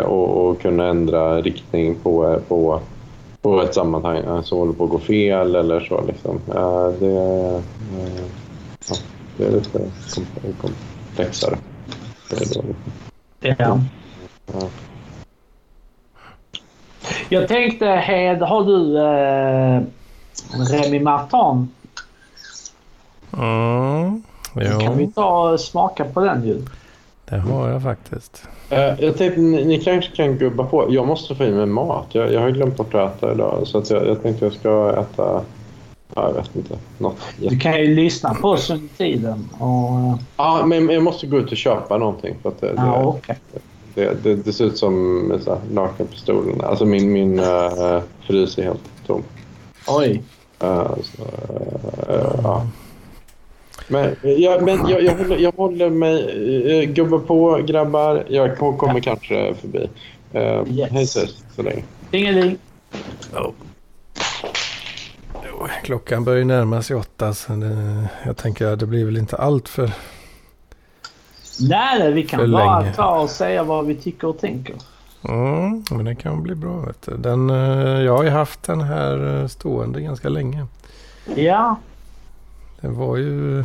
att 0.50 0.62
kunna 0.62 0.86
ändra 0.86 1.40
riktning 1.40 1.94
på, 1.94 2.38
på, 2.48 2.80
på 3.42 3.62
ett 3.62 3.74
sammanhang 3.74 4.42
som 4.42 4.58
håller 4.58 4.72
på 4.72 4.84
att 4.84 4.90
gå 4.90 4.98
fel 4.98 5.54
eller 5.54 5.80
så. 5.80 6.04
Liksom. 6.06 6.40
Det, 6.46 7.06
ja, 8.88 8.94
det 9.36 9.44
är 9.46 9.50
lite 9.50 9.78
komplexare. 10.60 10.91
Det 11.16 11.22
är 11.22 12.54
då. 12.54 12.62
Ja. 13.40 13.54
ja. 13.58 14.68
Jag 17.28 17.48
tänkte, 17.48 17.86
Hed, 17.86 18.42
har 18.42 18.64
du 18.64 18.98
eh, 18.98 19.82
Remy 20.70 21.00
Martin? 21.00 21.68
Mm, 23.38 24.22
jo. 24.54 24.80
Kan 24.80 24.98
vi 24.98 25.06
ta 25.06 25.50
och 25.50 25.60
smaka 25.60 26.04
på 26.04 26.20
den 26.20 26.46
ju? 26.46 26.62
Det 27.24 27.38
har 27.38 27.68
jag 27.68 27.82
faktiskt. 27.82 28.48
Uh, 28.72 28.78
jag 28.78 29.16
tänkte 29.18 29.40
ni, 29.40 29.64
ni, 29.64 29.78
kanske 29.80 30.16
kan 30.16 30.38
gubba 30.38 30.64
på. 30.64 30.86
Jag 30.88 31.06
måste 31.06 31.34
få 31.34 31.44
i 31.44 31.50
mig 31.50 31.66
mat. 31.66 32.06
Jag, 32.12 32.32
jag 32.32 32.40
har 32.40 32.50
glömt 32.50 32.76
bort 32.76 32.94
att 32.94 33.16
äta 33.16 33.32
idag. 33.32 33.66
Så 33.66 33.78
att 33.78 33.90
jag, 33.90 34.06
jag 34.06 34.22
tänkte 34.22 34.44
jag 34.44 34.52
ska 34.52 35.00
äta... 35.00 35.42
Ja, 36.14 36.28
jag 36.28 36.34
vet 36.34 36.56
inte. 36.56 36.78
Något. 36.98 37.16
Du 37.36 37.58
kan 37.58 37.80
ju 37.80 37.94
lyssna 37.94 38.34
på 38.34 38.48
oss 38.48 38.70
under 38.70 38.88
tiden. 38.96 39.48
Och... 39.58 40.18
Ja, 40.36 40.66
men 40.66 40.88
jag 40.88 41.02
måste 41.02 41.26
gå 41.26 41.38
ut 41.38 41.50
och 41.50 41.56
köpa 41.56 41.98
någonting. 41.98 42.34
För 42.42 42.48
att 42.48 42.60
det, 42.60 42.72
ja, 42.76 42.98
det, 42.98 43.04
okay. 43.06 43.36
Det, 43.94 44.22
det, 44.22 44.34
det, 44.34 44.52
ser 44.52 44.64
ut 44.64 44.78
som 44.78 45.40
nakenpistolen. 45.70 46.60
Alltså 46.60 46.84
min, 46.84 47.12
min 47.12 47.40
uh, 47.40 48.00
frys 48.20 48.58
är 48.58 48.62
helt 48.62 49.06
tom. 49.06 49.22
Oj. 49.88 50.22
Alltså, 50.58 51.22
uh, 51.22 52.40
ja. 52.42 52.66
Men, 53.88 54.16
ja, 54.22 54.58
men 54.60 54.88
jag, 54.88 55.02
jag, 55.02 55.14
håller, 55.16 55.38
jag 55.38 55.52
håller 55.52 55.90
mig... 55.90 56.36
Uh, 56.82 56.92
gubba 56.92 57.18
på, 57.18 57.60
grabbar. 57.66 58.24
Jag 58.28 58.58
kommer 58.58 58.94
ja. 58.94 59.00
kanske 59.00 59.54
förbi. 59.54 59.88
Uh, 60.34 60.78
yes. 60.78 60.90
Hej 60.90 61.06
så, 61.06 61.20
så 61.56 61.62
länge. 61.62 61.82
Ingenting. 62.10 62.58
Oh. 63.34 63.50
Klockan 65.82 66.24
börjar 66.24 66.44
närma 66.44 66.82
sig 66.82 66.96
åtta 66.96 67.34
så 67.34 67.52
det, 67.52 68.08
jag 68.24 68.36
tänker 68.36 68.66
att 68.66 68.78
det 68.80 68.86
blir 68.86 69.04
väl 69.04 69.16
inte 69.16 69.36
allt 69.36 69.68
för 69.68 69.92
Nej, 71.60 72.12
vi 72.12 72.22
kan 72.22 72.52
bara 72.52 72.80
länge. 72.80 72.94
ta 72.94 73.20
och 73.20 73.30
säga 73.30 73.62
vad 73.62 73.86
vi 73.86 73.94
tycker 73.94 74.28
och 74.28 74.38
tänker. 74.38 74.74
Mm, 75.28 75.84
men 75.90 76.04
det 76.04 76.14
kan 76.14 76.42
bli 76.42 76.54
bra. 76.54 76.80
Vet 76.80 77.02
du. 77.02 77.16
Den, 77.16 77.50
eh, 77.50 78.02
jag 78.02 78.16
har 78.16 78.24
ju 78.24 78.30
haft 78.30 78.62
den 78.62 78.80
här 78.80 79.40
eh, 79.40 79.46
stående 79.46 80.00
ganska 80.00 80.28
länge. 80.28 80.66
Ja. 81.34 81.76
Det 82.80 82.88
var 82.88 83.16
ju 83.16 83.64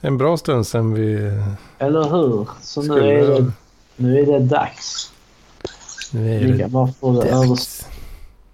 en 0.00 0.18
bra 0.18 0.36
stund 0.36 0.66
sedan 0.66 0.94
vi... 0.94 1.32
Eller 1.78 2.04
hur? 2.10 2.48
Så 2.60 2.82
nu 2.82 3.18
är, 3.18 3.26
det, 3.28 3.52
nu 3.96 4.18
är 4.18 4.26
det 4.26 4.38
dags. 4.38 5.12
Nu 6.12 6.34
är 6.34 6.40
det 6.40 6.46
vi 6.46 6.66
bara 6.66 6.86
få 6.86 7.22
det 7.22 7.30
dags. 7.30 7.88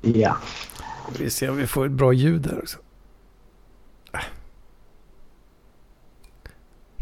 Ja. 0.00 0.36
Vi 1.18 1.30
ser 1.30 1.50
om 1.50 1.56
vi 1.56 1.66
får 1.66 1.86
ett 1.86 1.92
bra 1.92 2.12
ljud 2.12 2.46
här 2.46 2.58
också. 2.58 2.78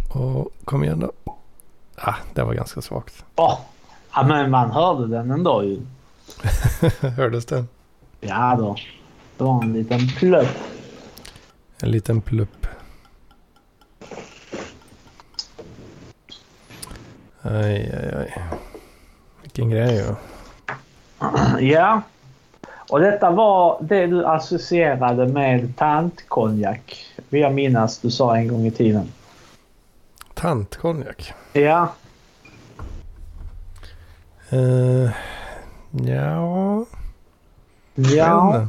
Och 0.09 0.53
kom 0.65 0.85
igen 0.85 1.01
då. 1.01 1.35
Ah, 1.97 2.15
det 2.35 2.43
var 2.43 2.55
ganska 2.55 2.81
svagt. 2.81 3.25
Oh. 3.37 3.59
Ja, 4.15 4.23
men 4.23 4.51
man 4.51 4.71
hörde 4.71 5.07
den 5.07 5.31
ändå 5.31 5.65
ju. 5.65 5.81
Hördes 7.17 7.47
den? 7.47 7.69
Ja 8.21 8.57
då. 8.59 8.77
Det 9.37 9.45
var 9.45 9.63
en 9.63 9.73
liten 9.73 10.09
plupp. 10.09 10.49
En 11.83 11.91
liten 11.91 12.21
plupp. 12.21 12.67
Aj, 17.43 17.93
aj, 17.93 18.15
aj. 18.17 18.43
Vilken 19.43 19.71
grej 19.71 19.97
ju. 19.97 20.15
Ja. 21.67 22.03
Och 22.91 23.01
detta 23.01 23.31
var 23.31 23.79
det 23.83 24.07
du 24.07 24.27
associerade 24.27 25.27
med 25.27 25.77
tantkonjak. 25.77 27.07
Vill 27.29 27.41
jag 27.41 27.55
minnas 27.55 27.99
du 27.99 28.11
sa 28.11 28.37
en 28.37 28.49
gång 28.49 28.67
i 28.67 28.71
tiden. 28.71 29.13
Tantkonjak? 30.35 31.33
Ja. 31.53 31.93
Uh, 34.53 35.11
ja. 35.91 36.85
Ja. 37.95 38.69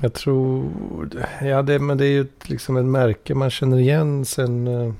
Jag 0.00 0.14
tror... 0.14 0.70
Ja, 1.42 1.62
det, 1.62 1.78
men 1.78 1.98
det 1.98 2.04
är 2.04 2.12
ju 2.12 2.26
liksom 2.42 2.76
ett 2.76 2.84
märke 2.84 3.34
man 3.34 3.50
känner 3.50 3.78
igen 3.78 4.24
sen 4.24 4.68
uh, 4.68 4.92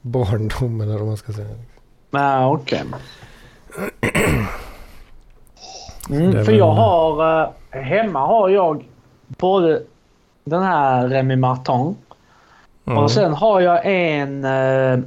barndomen, 0.00 0.88
eller 0.88 0.98
vad 0.98 1.08
man 1.08 1.16
ska 1.16 1.32
säga. 1.32 1.54
Nej, 2.10 2.44
okej. 2.44 2.84
Okay. 4.00 4.46
Mm, 6.12 6.44
för 6.44 6.52
jag 6.52 6.70
har... 6.70 7.42
Uh, 7.42 7.50
hemma 7.70 8.26
har 8.26 8.48
jag 8.48 8.84
både 9.28 9.82
den 10.44 10.62
här 10.62 11.08
Remy 11.08 11.36
Martin 11.36 11.96
mm. 12.86 12.98
och 12.98 13.10
sen 13.10 13.32
har 13.32 13.60
jag 13.60 13.80
en... 13.84 14.44
Uh, 14.44 15.00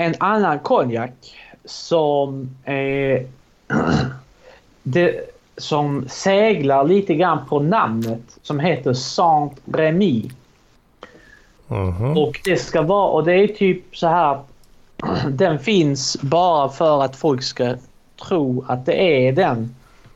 en 0.00 0.14
annan 0.20 0.58
konjak 0.58 1.36
som 1.64 2.56
är... 2.64 3.26
det, 4.82 5.20
som 5.56 6.04
seglar 6.08 6.84
lite 6.84 7.14
grann 7.14 7.38
på 7.48 7.60
namnet 7.60 8.38
som 8.42 8.60
heter 8.60 8.92
Saint-Remy. 8.92 10.30
Mm 11.70 11.92
-hmm. 11.92 12.26
Och 12.26 12.40
det 12.44 12.56
ska 12.56 12.82
vara... 12.82 13.08
Och 13.08 13.24
det 13.24 13.32
är 13.32 13.48
typ 13.48 13.96
så 13.96 14.06
här... 14.06 14.40
Den 15.28 15.58
finns 15.58 16.16
bara 16.22 16.68
för 16.68 17.02
att 17.02 17.16
folk 17.16 17.42
ska 17.42 17.74
tro 18.26 18.64
att 18.68 18.86
det 18.86 19.26
är 19.26 19.32
den. 19.32 19.74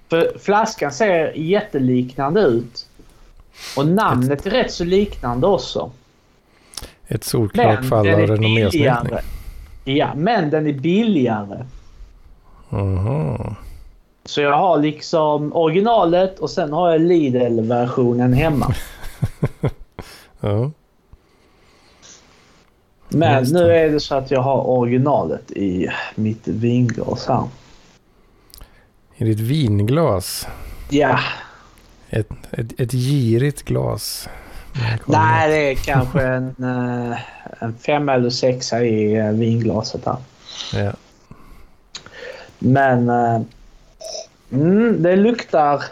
För 0.08 0.38
flaskan 0.38 0.92
ser 0.92 1.32
jätteliknande 1.32 2.40
ut. 2.40 2.86
Och 3.76 3.86
namnet 3.86 4.46
är 4.46 4.50
rätt 4.50 4.72
så 4.72 4.84
liknande 4.84 5.46
också. 5.46 5.90
Ett 7.08 7.24
solklart 7.24 7.84
fall 7.84 7.98
av 8.08 8.18
renommésminkning. 8.18 9.18
Ja, 9.84 10.14
men 10.14 10.50
den 10.50 10.66
är 10.66 10.72
billigare. 10.72 11.64
Aha. 12.70 13.56
Så 14.24 14.40
jag 14.40 14.58
har 14.58 14.78
liksom 14.78 15.56
originalet 15.56 16.38
och 16.38 16.50
sen 16.50 16.72
har 16.72 16.90
jag 16.90 17.00
Lidl-versionen 17.00 18.32
hemma. 18.32 18.74
ja. 20.40 20.70
Men 23.08 23.44
nu 23.44 23.72
är 23.72 23.90
det 23.90 24.00
så 24.00 24.14
att 24.14 24.30
jag 24.30 24.40
har 24.40 24.68
originalet 24.68 25.50
i 25.50 25.88
mitt 26.14 26.48
vinglas 26.48 27.26
här. 27.26 27.44
I 29.22 29.24
ditt 29.24 29.40
vinglas? 29.40 30.48
Ja. 30.90 31.18
Ett, 32.10 32.30
ett, 32.50 32.80
ett 32.80 32.92
girigt 32.92 33.62
glas? 33.62 34.28
Nej, 35.06 35.50
det 35.50 35.70
är 35.70 35.74
kanske 35.74 36.22
en, 36.22 36.54
eh, 36.58 37.18
en 37.58 37.74
femma 37.74 38.14
eller 38.14 38.30
sexa 38.30 38.84
i 38.84 39.14
eh, 39.14 39.30
vinglaset 39.30 40.06
här. 40.06 40.16
Ja. 40.74 40.92
Men 42.58 43.08
eh, 43.08 43.40
mm, 44.52 45.02
det 45.02 45.16
luktar... 45.16 45.82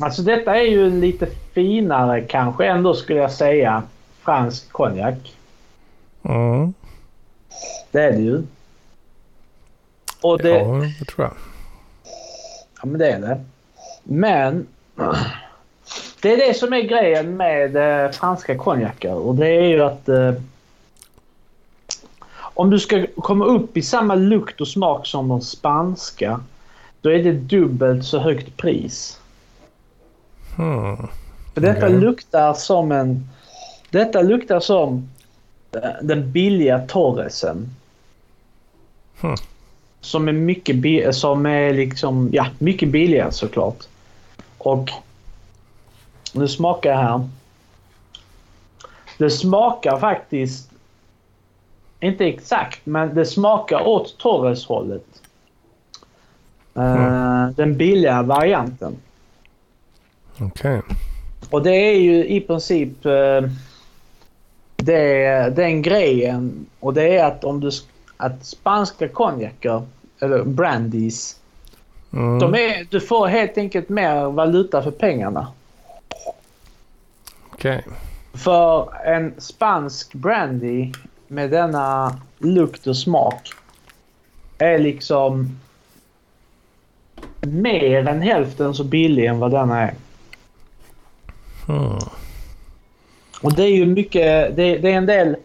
Alltså 0.00 0.22
detta 0.22 0.56
är 0.56 0.64
ju 0.64 0.86
en 0.86 1.00
lite 1.00 1.26
finare 1.52 2.20
kanske 2.20 2.66
ändå 2.66 2.94
skulle 2.94 3.18
jag 3.18 3.32
säga 3.32 3.82
fransk 4.20 4.72
konjak. 4.72 5.36
Mm. 6.22 6.74
Det 7.90 8.02
är 8.02 8.12
det 8.12 8.22
ju. 8.22 8.42
Och 10.26 10.38
det, 10.38 10.48
ja, 10.48 10.82
det 10.98 11.04
tror 11.04 11.26
jag. 11.26 11.34
Ja, 12.80 12.86
men 12.86 12.98
det 12.98 13.10
är 13.10 13.20
det. 13.20 13.44
Men 14.04 14.66
det 16.22 16.32
är 16.32 16.36
det 16.48 16.54
som 16.54 16.72
är 16.72 16.80
grejen 16.80 17.36
med 17.36 17.76
eh, 17.76 18.10
franska 18.10 18.58
konjaker 18.58 19.14
och 19.14 19.34
det 19.34 19.48
är 19.48 19.62
ju 19.62 19.82
att 19.82 20.08
eh, 20.08 20.32
om 22.38 22.70
du 22.70 22.78
ska 22.78 23.06
komma 23.16 23.44
upp 23.44 23.76
i 23.76 23.82
samma 23.82 24.14
lukt 24.14 24.60
och 24.60 24.68
smak 24.68 25.06
som 25.06 25.28
de 25.28 25.40
spanska 25.40 26.40
då 27.00 27.10
är 27.10 27.22
det 27.22 27.32
dubbelt 27.32 28.04
så 28.04 28.18
högt 28.18 28.56
pris. 28.56 29.20
Hmm. 30.56 30.96
För 31.54 31.60
detta 31.60 31.86
okay. 31.86 31.98
luktar 31.98 32.54
som 32.54 32.92
en... 32.92 33.28
Detta 33.90 34.22
luktar 34.22 34.60
som 34.60 35.08
eh, 35.72 35.90
den 36.02 36.32
billiga 36.32 36.78
Torresen. 36.78 37.70
Hmm. 39.20 39.36
Som 40.00 40.28
är 40.28 40.32
mycket, 40.32 41.14
som 41.14 41.46
är 41.46 41.74
liksom, 41.74 42.28
ja, 42.32 42.46
mycket 42.58 42.88
billigare 42.88 43.32
såklart. 43.32 43.84
Och 44.58 44.90
nu 46.32 46.48
smakar 46.48 46.90
jag 46.90 46.98
här. 46.98 47.28
Det 49.18 49.30
smakar 49.30 49.98
faktiskt, 49.98 50.70
inte 52.00 52.24
exakt, 52.24 52.86
men 52.86 53.14
det 53.14 53.26
smakar 53.26 53.88
åt 53.88 54.18
Torres-hållet. 54.18 55.06
Mm. 56.74 57.00
Uh, 57.00 57.50
den 57.50 57.76
billiga 57.76 58.22
varianten. 58.22 58.96
Okej. 60.40 60.78
Okay. 60.78 60.96
Och 61.50 61.62
det 61.62 61.74
är 61.74 62.00
ju 62.00 62.26
i 62.26 62.40
princip 62.40 63.06
uh, 63.06 63.50
det, 64.76 65.56
den 65.56 65.82
grejen. 65.82 66.66
Och 66.80 66.94
det 66.94 67.16
är 67.16 67.24
att 67.24 67.44
om 67.44 67.60
du 67.60 67.70
att 68.16 68.44
spanska 68.44 69.08
konjaker, 69.08 69.86
eller 70.20 70.44
brandies, 70.44 71.40
mm. 72.12 72.38
de 72.38 72.54
är, 72.54 72.86
du 72.90 73.00
får 73.00 73.26
helt 73.26 73.58
enkelt 73.58 73.88
mer 73.88 74.24
valuta 74.24 74.82
för 74.82 74.90
pengarna. 74.90 75.48
Okej. 77.52 77.82
Okay. 77.86 77.92
För 78.34 78.94
en 79.04 79.34
spansk 79.38 80.14
brandy 80.14 80.92
med 81.28 81.50
denna 81.50 82.16
lukt 82.38 82.86
och 82.86 82.96
smak 82.96 83.50
är 84.58 84.78
liksom 84.78 85.58
mer 87.40 88.08
än 88.08 88.22
hälften 88.22 88.74
så 88.74 88.84
billig 88.84 89.24
än 89.26 89.38
vad 89.38 89.50
denna 89.50 89.80
är. 89.80 89.94
Hmm. 91.66 91.98
Och 93.42 93.54
det 93.54 93.62
är 93.62 93.76
ju 93.76 93.86
mycket, 93.86 94.56
det, 94.56 94.78
det, 94.78 94.92
är 94.92 94.96
en 94.96 95.06
del... 95.06 95.36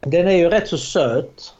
Den 0.00 0.28
är 0.28 0.36
ju 0.36 0.48
rätt 0.48 0.68
så 0.68 0.78
söt. 0.78 1.54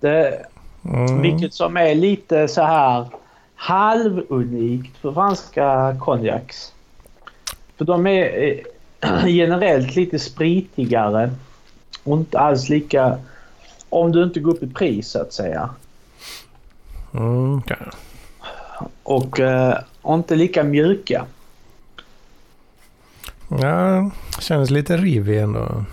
Det, 0.00 0.46
mm. 0.84 1.22
Vilket 1.22 1.54
som 1.54 1.76
är 1.76 1.94
lite 1.94 2.48
så 2.48 2.62
här 2.62 3.06
halvunikt 3.54 4.96
för 4.96 5.12
franska 5.12 5.96
konjaks. 6.00 6.72
För 7.76 7.84
de 7.84 8.06
är 8.06 8.42
eh, 8.42 9.26
generellt 9.26 9.96
lite 9.96 10.18
spritigare 10.18 11.30
och 12.04 12.16
inte 12.16 12.38
alls 12.38 12.68
lika... 12.68 13.18
Om 13.90 14.12
du 14.12 14.22
inte 14.22 14.40
går 14.40 14.50
upp 14.50 14.62
i 14.62 14.66
pris 14.66 15.08
så 15.08 15.20
att 15.20 15.32
säga. 15.32 15.70
Mm, 17.14 17.58
okay. 17.58 17.86
Och, 19.02 19.40
eh, 19.40 19.78
och 20.02 20.14
inte 20.14 20.36
lika 20.36 20.64
mjuka. 20.64 21.24
Ja, 23.48 24.10
känns 24.40 24.70
lite 24.70 24.96
rivig 24.96 25.38
ändå. 25.38 25.84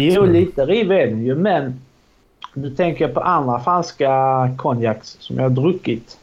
Jo, 0.00 0.24
lite 0.24 0.66
rivig 0.66 0.98
är 0.98 1.06
den 1.06 1.24
ju, 1.24 1.34
men 1.34 1.80
nu 2.54 2.70
tänker 2.70 3.04
jag 3.04 3.14
på 3.14 3.20
andra 3.20 3.60
franska 3.60 4.10
konjaks 4.56 5.16
som 5.20 5.36
jag 5.36 5.42
har 5.42 5.50
druckit. 5.50 6.18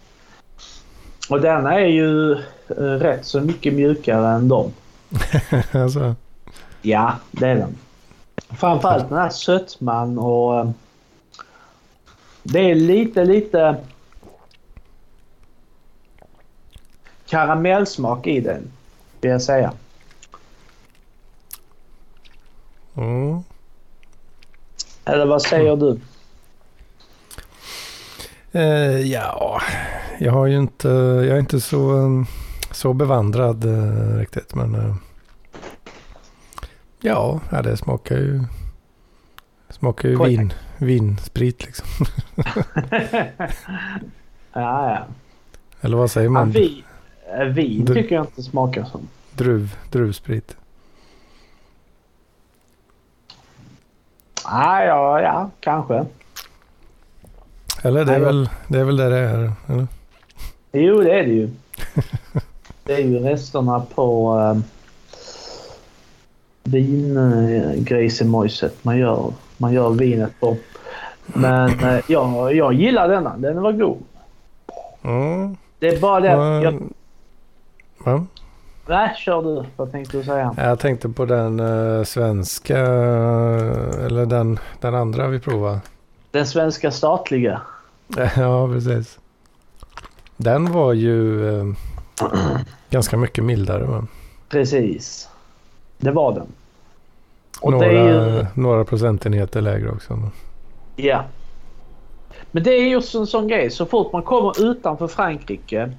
Och 1.30 1.42
denna 1.42 1.74
är 1.74 1.88
ju 1.88 2.32
eh, 2.68 2.76
rätt 2.78 3.26
så 3.26 3.42
mycket 3.42 3.74
mjukare 3.74 4.28
än 4.28 4.48
dem. 4.48 4.72
alltså. 5.72 6.16
Ja, 6.82 7.14
det 7.32 7.48
är 7.48 7.56
den. 7.56 7.78
Framförallt 8.50 9.10
den 9.10 9.18
här 9.18 9.30
sötman 9.30 10.18
och... 10.18 10.60
Eh, 10.60 10.70
det 12.44 12.72
är 12.72 12.76
lite, 12.76 13.26
lite 13.26 13.76
karamellsmak 17.26 18.28
i 18.28 18.40
den, 18.40 18.72
vill 19.22 19.32
jag 19.32 19.42
säga. 19.42 19.74
Mm. 22.96 23.44
Eller 25.06 25.26
vad 25.26 25.42
säger 25.42 25.76
du? 25.76 26.00
Uh, 28.56 29.02
ja, 29.02 29.62
jag 30.20 30.32
har 30.32 30.46
ju 30.46 30.58
inte, 30.58 30.88
jag 30.88 31.28
är 31.28 31.40
inte 31.40 31.62
så, 31.62 32.10
så 32.72 32.94
bevandrad 32.94 33.66
uh, 33.66 34.18
riktigt. 34.18 34.56
Men 34.56 34.76
uh, 34.76 34.96
ja, 37.02 37.40
det 37.64 37.78
smakar 37.78 38.16
ju, 38.16 38.44
smakar 39.70 40.10
ju 40.10 40.24
vin, 40.24 40.54
vinsprit 40.78 41.66
liksom. 41.66 41.88
ja, 44.54 44.90
ja. 44.90 45.06
Eller 45.82 45.98
vad 45.98 46.12
säger 46.12 46.30
man? 46.30 46.52
Ja, 46.52 46.60
vi, 46.60 46.84
vin 47.52 47.86
tycker 47.86 48.16
jag 48.16 48.26
inte 48.26 48.44
smakar 48.44 48.84
som. 48.84 49.08
Druv, 49.32 49.78
druvsprit. 49.92 50.58
Ah, 54.48 54.84
ja, 54.84 55.22
ja, 55.22 55.50
kanske. 55.60 56.06
Eller 57.84 58.06
det 58.06 58.16
är, 58.16 58.20
väl, 58.20 58.50
det 58.68 58.80
är 58.80 58.84
väl 58.84 58.98
det 58.98 59.10
det 59.10 59.18
är? 59.18 59.52
Eller? 59.68 59.88
Jo, 60.72 61.02
det 61.02 61.20
är 61.20 61.24
det 61.24 61.32
ju. 61.32 61.50
det 62.84 62.94
är 62.94 63.00
ju 63.00 63.20
resterna 63.20 63.86
på 63.96 64.40
äh, 64.40 64.58
vingrisemojset 66.64 68.84
man 68.84 68.98
gör, 68.98 69.34
man 69.58 69.74
gör 69.74 69.90
vinet 69.90 70.40
på. 70.40 70.58
Men 71.26 71.80
äh, 71.84 72.00
ja, 72.08 72.52
jag 72.52 72.74
gillar 72.74 73.08
denna. 73.08 73.38
Den 73.38 73.62
var 73.62 73.72
god. 73.72 74.04
Mm. 75.04 75.58
Det 75.80 75.88
är 75.88 76.00
bara 76.00 76.20
det 76.20 76.32
att 76.32 76.64
jag... 76.64 76.82
Va? 77.98 78.26
Nej, 78.88 79.16
kör 79.18 79.42
du. 79.42 79.64
Vad 79.76 79.92
tänkte 79.92 80.18
du 80.18 80.24
säga? 80.24 80.56
Jag 80.58 80.80
tänkte 80.80 81.10
på 81.10 81.26
den 81.26 81.60
uh, 81.60 82.04
svenska, 82.04 82.78
eller 82.78 84.26
den, 84.26 84.60
den 84.80 84.96
andra 84.96 85.28
vi 85.28 85.40
provade. 85.40 85.80
Den 86.32 86.48
svenska 86.48 86.92
statliga? 86.92 87.62
ja, 88.36 88.68
precis. 88.68 89.20
Den 90.38 90.72
var 90.72 90.94
ju 90.94 91.40
uh, 91.40 91.74
ganska 92.90 93.18
mycket 93.18 93.44
mildare. 93.44 93.88
Men... 93.88 94.08
Precis. 94.50 95.30
Det 95.98 96.12
var 96.12 96.34
den. 96.34 96.48
Och 97.62 97.72
några, 97.72 97.92
ju... 97.92 98.46
några 98.54 98.86
procentenheter 98.86 99.62
lägre 99.62 99.92
också. 99.92 100.32
Ja. 100.96 101.24
Men 102.52 102.64
det 102.64 102.72
är 102.72 102.88
just 102.88 103.16
en 103.16 103.28
sån 103.28 103.48
grej. 103.48 103.72
Så 103.72 103.86
fort 103.86 104.14
man 104.14 104.24
kommer 104.24 104.72
utanför 104.72 105.08
Frankrike 105.08 105.92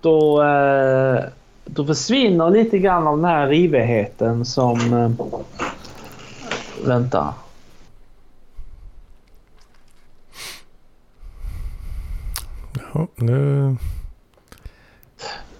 då, 0.00 0.42
eh, 0.42 1.24
då 1.66 1.84
försvinner 1.84 2.50
lite 2.50 2.78
grann 2.78 3.06
av 3.06 3.16
den 3.16 3.24
här 3.24 3.48
rivigheten 3.48 4.44
som... 4.44 4.94
Eh, 4.94 5.10
vänta. 6.86 7.34
Ja, 12.94 13.06
nu... 13.14 13.76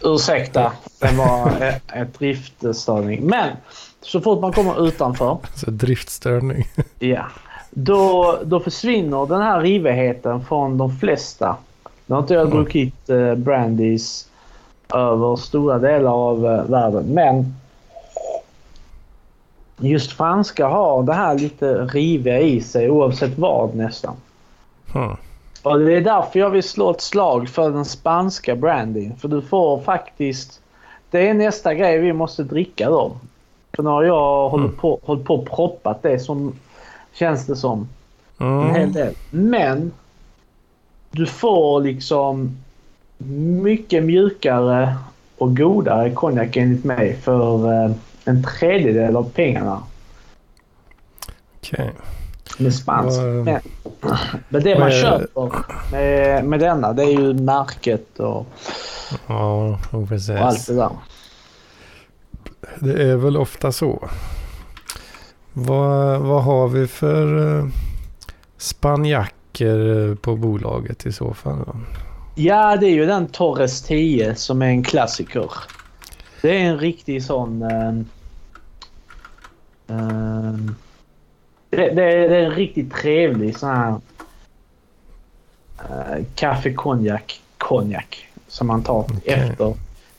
Ursäkta, 0.00 0.72
det 1.00 1.12
var 1.12 1.62
ett, 1.62 1.82
ett 1.92 2.18
driftstörning. 2.18 3.26
Men 3.26 3.56
så 4.00 4.20
fort 4.20 4.40
man 4.40 4.52
kommer 4.52 4.88
utanför. 4.88 5.38
Så 5.54 5.70
driftstörning. 5.70 6.64
Ja. 6.98 7.26
Då, 7.70 8.38
då 8.44 8.60
försvinner 8.60 9.26
den 9.26 9.42
här 9.42 9.60
rivigheten 9.60 10.44
från 10.44 10.78
de 10.78 10.98
flesta. 10.98 11.56
Nu 12.06 12.14
har 12.14 12.22
inte 12.22 12.34
jag 12.34 12.50
druckit 12.50 13.10
eh, 13.10 13.34
brandys 13.34 14.28
över 14.94 15.36
stora 15.36 15.78
delar 15.78 16.12
av 16.12 16.46
eh, 16.46 16.64
världen. 16.64 17.04
Men 17.14 17.54
just 19.78 20.12
franska 20.12 20.66
har 20.66 21.02
det 21.02 21.12
här 21.12 21.38
lite 21.38 21.74
riviga 21.74 22.40
i 22.40 22.60
sig 22.60 22.90
oavsett 22.90 23.38
vad 23.38 23.74
nästan. 23.74 24.14
Hmm. 24.92 25.16
Och 25.62 25.78
det 25.78 25.94
är 25.94 26.00
därför 26.00 26.38
jag 26.38 26.50
vill 26.50 26.62
slå 26.62 26.90
ett 26.90 27.00
slag 27.00 27.48
för 27.48 27.70
den 27.70 27.84
spanska 27.84 28.56
brandyn. 28.56 29.16
För 29.16 29.28
du 29.28 29.42
får 29.42 29.80
faktiskt... 29.80 30.60
Det 31.10 31.28
är 31.28 31.34
nästa 31.34 31.74
grej 31.74 31.98
vi 31.98 32.12
måste 32.12 32.42
dricka 32.42 32.90
då. 32.90 33.16
För 33.76 33.82
nu 33.82 33.88
har 33.88 34.02
jag 34.02 34.48
mm. 34.48 34.50
hållit, 34.50 34.76
på, 34.76 35.00
hållit 35.02 35.24
på 35.24 35.34
och 35.34 35.50
proppat 35.50 36.02
det 36.02 36.18
som... 36.18 36.52
Känns 37.12 37.46
det 37.46 37.56
som. 37.56 37.88
Mm. 38.40 38.60
En 38.60 38.74
hel 38.74 38.92
del. 38.92 39.14
Men 39.30 39.92
du 41.10 41.26
får 41.26 41.80
liksom 41.80 42.56
mycket 43.18 44.04
mjukare 44.04 44.96
och 45.38 45.56
godare 45.56 46.10
konjak 46.10 46.56
enligt 46.56 46.84
mig 46.84 47.16
för 47.22 47.72
eh, 47.72 47.90
en 48.24 48.42
tredjedel 48.42 49.16
av 49.16 49.30
pengarna. 49.30 49.82
Okej. 51.56 51.84
Okay. 51.84 51.90
Med 52.58 52.74
spansk. 52.74 53.20
Uh, 53.20 53.26
men, 53.26 53.60
men 54.48 54.62
det 54.62 54.78
man 54.78 54.88
uh, 54.88 54.94
köper 54.94 55.52
med, 55.92 56.44
med 56.44 56.60
denna 56.60 56.92
det 56.92 57.02
är 57.02 57.20
ju 57.20 57.34
märket 57.34 58.20
och, 58.20 58.46
ja, 59.26 59.78
och 59.90 60.08
allt 60.38 60.66
det 60.66 60.74
där. 60.74 60.90
Det 62.78 63.02
är 63.02 63.16
väl 63.16 63.36
ofta 63.36 63.72
så. 63.72 64.08
Vad, 65.52 66.20
vad 66.20 66.42
har 66.42 66.68
vi 66.68 66.86
för 66.86 67.34
uh, 67.34 67.68
spanjacker 68.56 70.14
på 70.14 70.36
bolaget 70.36 71.06
i 71.06 71.12
så 71.12 71.34
fall? 71.34 71.64
Ja, 72.38 72.76
det 72.76 72.86
är 72.86 72.90
ju 72.90 73.06
den 73.06 73.26
Torres 73.26 73.82
10 73.82 74.34
som 74.34 74.62
är 74.62 74.66
en 74.66 74.82
klassiker. 74.82 75.50
Det 76.42 76.56
är 76.56 76.60
en 76.60 76.78
riktig 76.78 77.24
sån... 77.24 77.62
Uh, 77.62 77.98
uh, 79.90 80.54
det, 81.70 81.90
det, 81.90 82.04
är, 82.12 82.28
det, 82.28 82.36
är 82.36 82.44
en 82.44 82.50
riktigt 82.50 82.92
trevlig 82.92 83.58
sån 83.58 83.68
här 83.68 84.00
uh, 85.90 86.24
kaffe 86.34 86.72
konjak 86.72 87.40
konjak 87.58 88.28
som 88.48 88.66
man 88.66 88.82
tar 88.82 88.98
okay. 88.98 89.34
efter, 89.34 89.74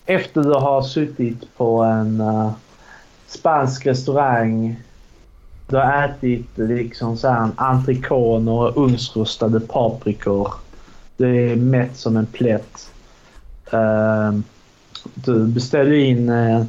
efter 0.05 0.43
du 0.43 0.53
har 0.53 0.81
suttit 0.81 1.57
på 1.57 1.83
en 1.83 2.21
uh, 2.21 2.51
spansk 3.27 3.85
restaurang. 3.85 4.75
Du 5.67 5.75
har 5.75 6.03
ätit 6.03 6.47
liksom 6.55 7.17
så 7.17 7.29
här 7.29 7.49
entrecote 7.55 8.51
och 8.51 8.77
ugnsrostade 8.77 9.59
paprikor 9.59 10.53
du 11.17 11.51
är 11.51 11.55
mätt 11.55 11.97
som 11.97 12.17
en 12.17 12.25
plätt. 12.25 12.91
Uh, 13.73 14.39
du 15.13 15.47
beställer 15.47 15.91
in 15.91 16.29
uh, 16.29 16.65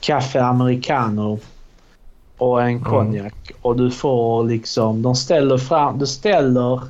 kaffe 0.00 0.42
americano 0.42 1.38
och 2.36 2.62
en 2.62 2.68
mm. 2.68 2.84
konjak. 2.84 3.50
Mm. 3.50 3.58
Och 3.62 3.76
du 3.76 3.90
får 3.90 4.44
liksom... 4.44 5.02
De 5.02 5.14
ställer 5.14 5.58
fram... 5.58 5.98
Du 5.98 6.06
ställer 6.06 6.80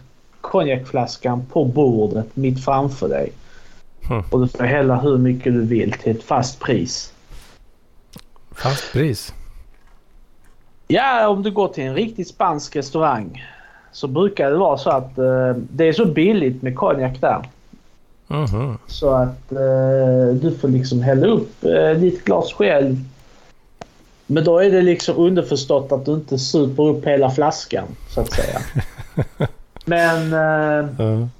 konjakflaskan 0.40 1.46
på 1.52 1.64
bordet 1.64 2.36
mitt 2.36 2.64
framför 2.64 3.08
dig. 3.08 3.32
Mm. 4.10 4.24
Och 4.30 4.40
du 4.40 4.48
får 4.48 4.64
hälla 4.64 4.96
hur 5.00 5.18
mycket 5.18 5.52
du 5.52 5.64
vill 5.64 5.92
till 5.92 6.16
ett 6.16 6.22
fast 6.22 6.60
pris. 6.60 7.12
Fast 8.52 8.92
pris? 8.92 9.34
Ja, 10.88 11.28
om 11.28 11.42
du 11.42 11.50
går 11.50 11.68
till 11.68 11.84
en 11.84 11.94
riktigt 11.94 12.28
spansk 12.28 12.76
restaurang 12.76 13.44
så 13.92 14.06
brukar 14.06 14.50
det 14.50 14.56
vara 14.56 14.78
så 14.78 14.90
att 14.90 15.18
eh, 15.18 15.54
det 15.56 15.88
är 15.88 15.92
så 15.92 16.04
billigt 16.04 16.62
med 16.62 16.76
konjak 16.76 17.20
där. 17.20 17.44
Mm 18.30 18.46
-hmm. 18.46 18.76
Så 18.86 19.10
att 19.10 19.52
eh, 19.52 20.34
du 20.34 20.56
får 20.60 20.68
liksom 20.68 21.02
hälla 21.02 21.26
upp 21.26 21.64
eh, 21.64 21.90
ditt 21.90 22.24
glas 22.24 22.52
själv. 22.52 22.96
Men 24.26 24.44
då 24.44 24.58
är 24.58 24.70
det 24.70 24.82
liksom 24.82 25.16
underförstått 25.16 25.92
att 25.92 26.04
du 26.04 26.12
inte 26.12 26.38
super 26.38 26.82
upp 26.82 27.06
hela 27.06 27.30
flaskan 27.30 27.84
så 28.08 28.20
att 28.20 28.32
säga. 28.32 28.58
men 29.84 30.32
mm. 30.32 31.30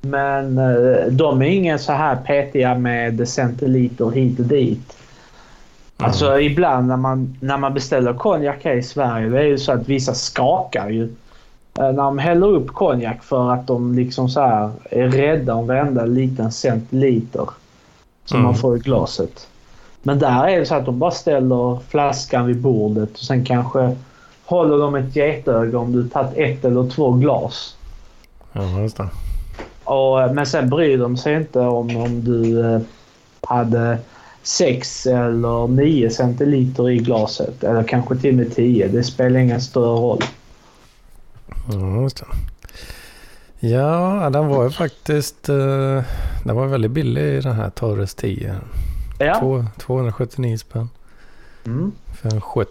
men 0.00 0.58
eh, 0.58 1.06
de 1.10 1.42
är 1.42 1.46
ingen 1.46 1.78
så 1.78 1.92
här 1.92 2.16
petiga 2.16 2.74
med 2.74 3.28
centiliter 3.28 4.10
hit 4.10 4.40
och 4.40 4.46
dit. 4.46 4.96
Mm. 5.98 6.08
Alltså 6.08 6.40
ibland 6.40 6.88
när 6.88 6.96
man, 6.96 7.36
när 7.40 7.58
man 7.58 7.74
beställer 7.74 8.14
konjak 8.14 8.64
här 8.64 8.74
i 8.74 8.82
Sverige 8.82 9.28
det 9.28 9.38
är 9.38 9.46
ju 9.46 9.58
så 9.58 9.72
att 9.72 9.88
vissa 9.88 10.14
skakar 10.14 10.88
ju 10.88 11.08
Eh, 11.08 11.25
när 11.78 11.92
de 11.92 12.18
häller 12.18 12.46
upp 12.46 12.68
konjak 12.68 13.22
för 13.22 13.52
att 13.52 13.66
de 13.66 13.94
liksom 13.94 14.28
så 14.28 14.40
här 14.40 14.70
är 14.90 15.08
rädda 15.08 15.54
om 15.54 15.66
varenda 15.66 16.04
liten 16.04 16.52
centiliter 16.52 17.48
som 18.24 18.36
mm. 18.36 18.44
man 18.44 18.54
får 18.54 18.76
i 18.76 18.80
glaset. 18.80 19.48
Men 20.02 20.18
där 20.18 20.48
är 20.48 20.58
det 20.58 20.66
så 20.66 20.74
att 20.74 20.84
de 20.84 20.98
bara 20.98 21.10
ställer 21.10 21.78
flaskan 21.88 22.46
vid 22.46 22.60
bordet 22.60 23.12
och 23.12 23.18
sen 23.18 23.44
kanske 23.44 23.96
håller 24.44 24.78
de 24.78 24.94
ett 24.94 25.16
getöga 25.16 25.78
om 25.78 25.92
du 25.92 26.08
tagit 26.08 26.36
ett 26.36 26.64
eller 26.64 26.90
två 26.90 27.12
glas. 27.12 27.76
Ja, 28.52 28.80
just 28.80 28.96
det. 28.96 29.08
Och, 29.84 30.22
eh, 30.22 30.32
men 30.32 30.46
sen 30.46 30.70
bryr 30.70 30.98
de 30.98 31.16
sig 31.16 31.34
inte 31.34 31.60
om 31.60 31.96
om 31.96 32.24
du 32.24 32.74
eh, 32.74 32.80
hade 33.40 33.98
6 34.42 35.06
eller 35.06 35.68
9 35.68 36.10
centiliter 36.10 36.90
i 36.90 36.98
glaset. 36.98 37.64
Eller 37.64 37.82
kanske 37.82 38.16
till 38.16 38.30
och 38.30 38.36
med 38.36 38.54
10. 38.54 38.88
Det 38.88 39.02
spelar 39.02 39.40
ingen 39.40 39.60
större 39.60 40.00
roll. 40.00 40.22
Det. 41.66 42.26
Ja, 43.68 44.30
den 44.32 44.46
var 44.46 44.64
ju 44.64 44.70
faktiskt... 44.70 45.48
Uh, 45.48 46.02
den 46.44 46.56
var 46.56 46.66
väldigt 46.66 46.90
billig 46.90 47.42
den 47.42 47.54
här 47.54 47.70
Torres 47.70 48.14
10. 48.14 48.54
Ja. 49.18 49.38
Två, 49.40 49.64
279 49.78 50.58
spänn. 50.58 50.88
Mm. 51.66 51.92
För 52.14 52.34
en 52.34 52.40
70 52.40 52.70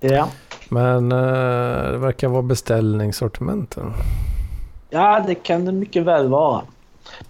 Ja. 0.00 0.28
Men 0.68 1.12
uh, 1.12 1.92
det 1.92 1.98
verkar 1.98 2.28
vara 2.28 2.42
beställningssortimenten. 2.42 3.92
Ja, 4.90 5.24
det 5.26 5.34
kan 5.34 5.64
det 5.64 5.72
mycket 5.72 6.04
väl 6.04 6.28
vara. 6.28 6.62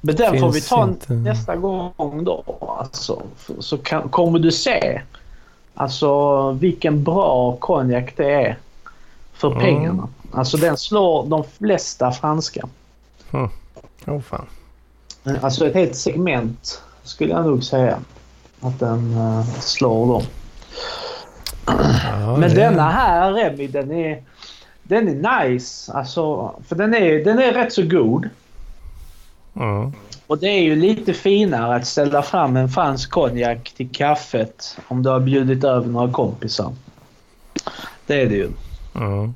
Men 0.00 0.16
den 0.16 0.30
Finns 0.30 0.42
får 0.42 0.52
vi 0.52 0.60
ta 0.60 0.84
inte... 0.84 1.12
nästa 1.12 1.56
gång 1.56 2.24
då. 2.24 2.44
Alltså, 2.80 3.22
så 3.58 3.78
kan, 3.78 4.08
kommer 4.08 4.38
du 4.38 4.52
se 4.52 5.00
alltså, 5.74 6.50
vilken 6.52 7.04
bra 7.04 7.56
konjak 7.56 8.12
det 8.16 8.32
är 8.32 8.58
för 9.32 9.50
mm. 9.50 10.06
Alltså 10.32 10.56
den 10.56 10.76
slår 10.76 11.26
de 11.26 11.44
flesta 11.58 12.12
franska. 12.12 12.68
Mm. 13.32 13.48
Oh, 14.06 14.20
fan. 14.20 14.46
Alltså 15.42 15.66
ett 15.66 15.74
helt 15.74 15.96
segment 15.96 16.82
skulle 17.02 17.32
jag 17.32 17.46
nog 17.46 17.64
säga 17.64 17.98
att 18.60 18.80
den 18.80 19.14
uh, 19.14 19.44
slår 19.60 20.06
dem. 20.06 20.22
Ja, 21.66 22.36
Men 22.36 22.40
det... 22.40 22.54
denna 22.54 22.90
här 22.90 23.32
Remi 23.32 23.66
den 23.66 23.92
är, 23.92 24.22
den 24.82 25.08
är 25.08 25.44
nice. 25.48 25.92
Alltså, 25.92 26.54
för 26.68 26.76
den 26.76 26.94
är, 26.94 27.24
den 27.24 27.38
är 27.38 27.52
rätt 27.52 27.72
så 27.72 27.82
god. 27.82 28.28
Mm. 29.56 29.92
Och 30.26 30.38
det 30.38 30.46
är 30.46 30.62
ju 30.62 30.76
lite 30.76 31.14
finare 31.14 31.76
att 31.76 31.86
ställa 31.86 32.22
fram 32.22 32.56
en 32.56 32.68
fransk 32.68 33.10
konjak 33.10 33.72
till 33.76 33.88
kaffet 33.92 34.78
om 34.88 35.02
du 35.02 35.10
har 35.10 35.20
bjudit 35.20 35.64
över 35.64 35.86
några 35.86 36.12
kompisar. 36.12 36.74
Det 38.06 38.20
är 38.20 38.26
det 38.26 38.34
ju. 38.34 38.50
Mm. 38.94 39.34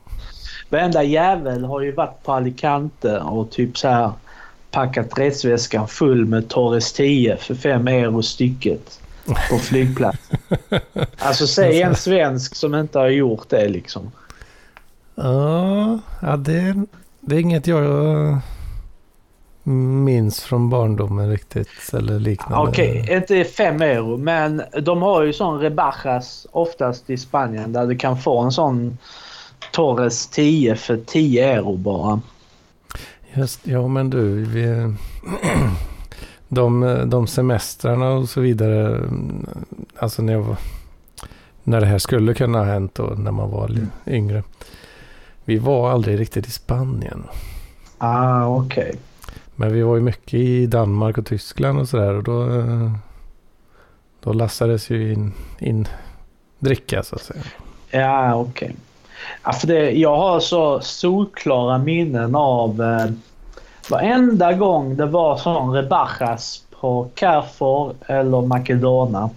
Varenda 0.71 1.03
jävel 1.03 1.65
har 1.65 1.81
ju 1.81 1.93
varit 1.93 2.23
på 2.23 2.33
Alicante 2.33 3.19
och 3.19 3.51
typ 3.51 3.79
så 3.79 3.89
här 3.89 4.13
packat 4.71 5.19
resväskan 5.19 5.89
full 5.89 6.27
med 6.27 6.49
Torres 6.49 6.93
10 6.93 7.37
för 7.37 7.55
5 7.55 7.89
euro 7.89 8.23
stycket 8.23 9.01
på 9.51 9.59
flygplatsen. 9.59 10.39
alltså 11.19 11.47
säg 11.47 11.83
en 11.83 11.95
svensk 11.97 12.55
som 12.55 12.75
inte 12.75 12.99
har 12.99 13.09
gjort 13.09 13.49
det 13.49 13.69
liksom. 13.69 14.11
Ja, 15.15 16.37
det, 16.39 16.85
det 17.21 17.37
är 17.37 17.41
inget 17.41 17.67
jag 17.67 18.41
minns 20.05 20.41
från 20.41 20.71
barndomen 20.71 21.31
riktigt 21.31 21.91
eller 21.93 22.19
liknande. 22.19 22.71
Okej, 22.71 23.01
okay, 23.03 23.17
inte 23.17 23.45
5 23.45 23.83
euro 23.83 24.17
men 24.17 24.63
de 24.83 25.03
har 25.03 25.23
ju 25.23 25.33
sån 25.33 25.61
rebajas 25.61 26.47
oftast 26.53 27.11
i 27.11 27.17
Spanien 27.17 27.73
där 27.73 27.87
du 27.87 27.97
kan 27.97 28.19
få 28.19 28.41
en 28.41 28.53
sån 28.53 28.99
Torres 29.73 30.27
10 30.27 30.77
för 30.77 30.97
10 30.97 31.53
euro 31.53 31.77
bara. 31.77 32.21
Just, 33.35 33.67
ja 33.67 33.89
men 33.89 34.11
du, 34.11 34.45
vi, 34.45 34.95
de, 36.49 37.03
de 37.07 37.27
semestrarna 37.27 38.11
och 38.11 38.29
så 38.29 38.41
vidare, 38.41 39.01
alltså 39.99 40.23
när, 40.23 40.33
jag, 40.33 40.57
när 41.65 41.81
det 41.81 41.87
här 41.87 41.99
skulle 41.99 42.35
kunna 42.35 42.59
ha 42.59 42.65
hänt 42.65 42.95
då 42.95 43.03
när 43.03 43.31
man 43.31 43.51
var 43.51 43.69
mm. 43.69 43.91
yngre. 44.07 44.43
Vi 45.45 45.59
var 45.59 45.91
aldrig 45.91 46.21
riktigt 46.21 46.47
i 46.47 46.51
Spanien. 46.51 47.25
Ah, 47.99 48.47
okej. 48.47 48.83
Okay. 48.85 48.97
Men 49.57 49.73
vi 49.73 49.83
var 49.83 49.97
ju 49.97 50.03
mycket 50.03 50.35
i 50.35 50.67
Danmark 50.67 51.19
och 51.19 51.27
Tyskland 51.27 51.81
och 51.81 51.89
sådär 51.89 52.15
och 52.15 52.23
då, 52.23 52.47
då 54.21 54.33
lassades 54.33 54.91
ju 54.91 55.13
in, 55.13 55.33
in 55.59 55.89
dricka 56.59 57.03
så 57.03 57.15
att 57.15 57.23
säga. 57.23 57.43
Ja, 57.91 58.35
okej. 58.35 58.67
Okay. 58.67 58.77
Ja, 59.45 59.53
för 59.53 59.67
det, 59.67 59.91
jag 59.91 60.17
har 60.17 60.41
så 60.41 60.81
solklara 60.81 61.79
minnen 61.79 62.35
av 62.35 62.83
eh, 62.83 63.11
varenda 63.91 64.53
gång 64.53 64.97
det 64.97 65.07
var 65.07 65.37
sån 65.37 65.73
rebajas 65.73 66.63
på 66.81 67.09
Carrefour 67.15 67.95
eller 68.07 68.41
Makedona. 68.41 69.31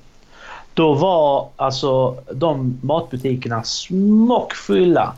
Då 0.73 0.93
var 0.93 1.47
alltså 1.55 2.17
de 2.31 2.79
matbutikerna 2.81 3.63
smockfulla 3.63 5.13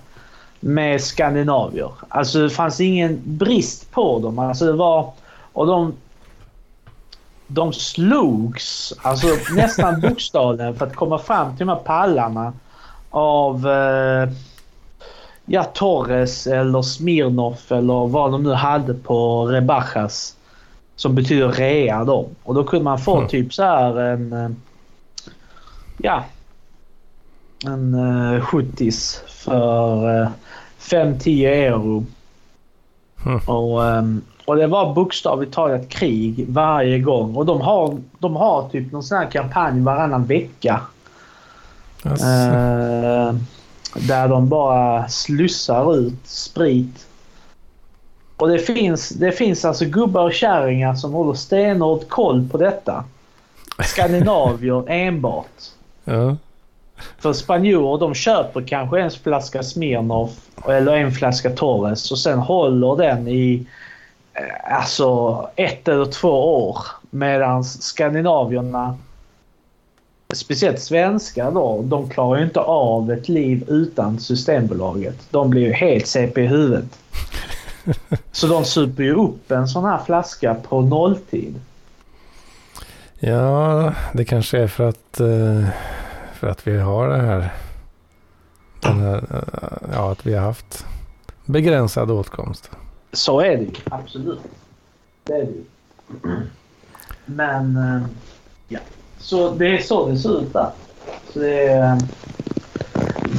med 0.59 1.01
skandinavier. 1.01 1.91
Alltså 2.07 2.39
det 2.39 2.49
fanns 2.49 2.79
ingen 2.79 3.21
brist 3.23 3.91
på 3.91 4.19
dem. 4.19 4.39
Alltså 4.39 4.65
det 4.65 4.73
var... 4.73 5.11
Och 5.53 5.67
de... 5.67 5.93
De 7.47 7.73
slogs, 7.73 8.93
alltså 9.01 9.27
nästan 9.55 10.01
bokstavligen 10.01 10.75
för 10.75 10.87
att 10.87 10.95
komma 10.95 11.17
fram 11.19 11.57
till 11.57 11.65
de 11.65 11.71
här 11.73 11.83
pallarna 11.83 12.53
av... 13.09 13.67
Eh, 13.67 14.29
ja, 15.45 15.63
Torres 15.63 16.47
eller 16.47 16.81
Smirnov 16.81 17.57
eller 17.69 18.07
vad 18.07 18.31
de 18.31 18.43
nu 18.43 18.53
hade 18.53 18.93
på 18.93 19.45
Rebajas. 19.45 20.35
Som 20.95 21.15
betyder 21.15 21.51
rea 21.51 22.03
då. 22.03 22.29
Och 22.43 22.55
då 22.55 22.63
kunde 22.63 22.83
man 22.83 22.99
få 22.99 23.17
mm. 23.17 23.29
typ 23.29 23.53
så 23.53 23.63
här 23.63 23.99
en... 23.99 24.33
Eh, 24.33 24.49
ja. 25.97 26.23
En 27.65 27.93
uh, 27.93 28.41
70 28.41 28.91
för 29.27 30.21
uh, 30.21 30.29
5-10 30.79 31.47
euro. 31.47 32.05
Mm. 33.25 33.39
Och, 33.47 33.81
um, 33.81 34.21
och 34.45 34.55
det 34.55 34.67
var 34.67 34.93
bokstavligt 34.93 35.53
talat 35.53 35.89
krig 35.89 36.45
varje 36.49 36.99
gång. 36.99 37.35
Och 37.35 37.45
de 37.45 37.61
har, 37.61 37.97
de 38.19 38.35
har 38.35 38.69
typ 38.69 38.91
någon 38.91 39.03
sån 39.03 39.17
här 39.17 39.31
kampanj 39.31 39.81
varannan 39.81 40.25
vecka. 40.25 40.81
Alltså. 42.03 42.25
Uh, 42.25 43.35
där 43.95 44.27
de 44.27 44.49
bara 44.49 45.07
slussar 45.07 45.95
ut 45.95 46.19
sprit. 46.23 47.07
Och 48.37 48.47
det 48.49 48.59
finns, 48.59 49.09
det 49.09 49.31
finns 49.31 49.65
alltså 49.65 49.85
gubbar 49.85 50.23
och 50.23 50.33
kärringar 50.33 50.95
som 50.95 51.13
håller 51.13 51.33
stenhårt 51.33 52.09
koll 52.09 52.49
på 52.51 52.57
detta. 52.57 53.03
Skandinavier 53.83 54.83
enbart. 54.91 55.71
Ja. 56.03 56.37
För 57.17 57.33
spanjorer 57.33 57.99
de 57.99 58.13
köper 58.13 58.61
kanske 58.61 59.01
en 59.01 59.11
flaska 59.11 59.63
Smirnoff 59.63 60.31
eller 60.67 60.95
en 60.95 61.11
flaska 61.11 61.49
Torres 61.49 62.11
och 62.11 62.19
sen 62.19 62.39
håller 62.39 62.95
den 62.95 63.27
i 63.27 63.67
eh, 64.33 64.77
alltså 64.77 65.49
ett 65.55 65.87
eller 65.87 66.05
två 66.05 66.67
år. 66.69 66.77
Medan 67.09 67.63
skandinavierna 67.63 68.97
speciellt 70.35 70.79
svenskar 70.79 71.51
då, 71.51 71.81
de 71.81 72.09
klarar 72.09 72.39
ju 72.39 72.45
inte 72.45 72.59
av 72.59 73.11
ett 73.11 73.29
liv 73.29 73.63
utan 73.67 74.19
Systembolaget. 74.19 75.17
De 75.31 75.49
blir 75.49 75.61
ju 75.61 75.73
helt 75.73 76.07
CP 76.07 76.41
i 76.41 76.47
huvudet. 76.47 76.99
Så 78.31 78.47
de 78.47 78.65
super 78.65 79.03
ju 79.03 79.13
upp 79.13 79.51
en 79.51 79.67
sån 79.67 79.85
här 79.85 79.99
flaska 80.05 80.55
på 80.55 80.81
nolltid. 80.81 81.55
Ja, 83.19 83.93
det 84.13 84.25
kanske 84.25 84.59
är 84.59 84.67
för 84.67 84.89
att, 84.89 85.19
eh, 85.19 85.67
för 86.33 86.47
att 86.47 86.67
vi 86.67 86.79
har 86.79 87.09
det 87.09 87.21
här, 87.21 87.53
här 88.81 89.15
eh, 89.15 89.89
ja, 89.93 90.11
att 90.11 90.25
vi 90.25 90.33
har 90.33 90.41
haft 90.41 90.85
begränsad 91.45 92.11
åtkomst. 92.11 92.71
Så 93.11 93.39
är 93.39 93.57
det 93.57 93.63
ju, 93.63 93.71
absolut. 93.85 94.39
Det 95.23 95.33
är 95.33 95.45
det 95.45 95.51
ju. 95.51 95.63
Men, 97.25 97.77
eh. 97.77 98.01
Så 99.25 99.49
det 99.49 99.77
är 99.77 99.81
så 99.81 100.09
det 100.09 100.17
ser 100.17 100.41
ut 100.41 100.53
där. 100.53 100.69
Så 101.33 101.39
det 101.39 101.67
är... 101.67 101.99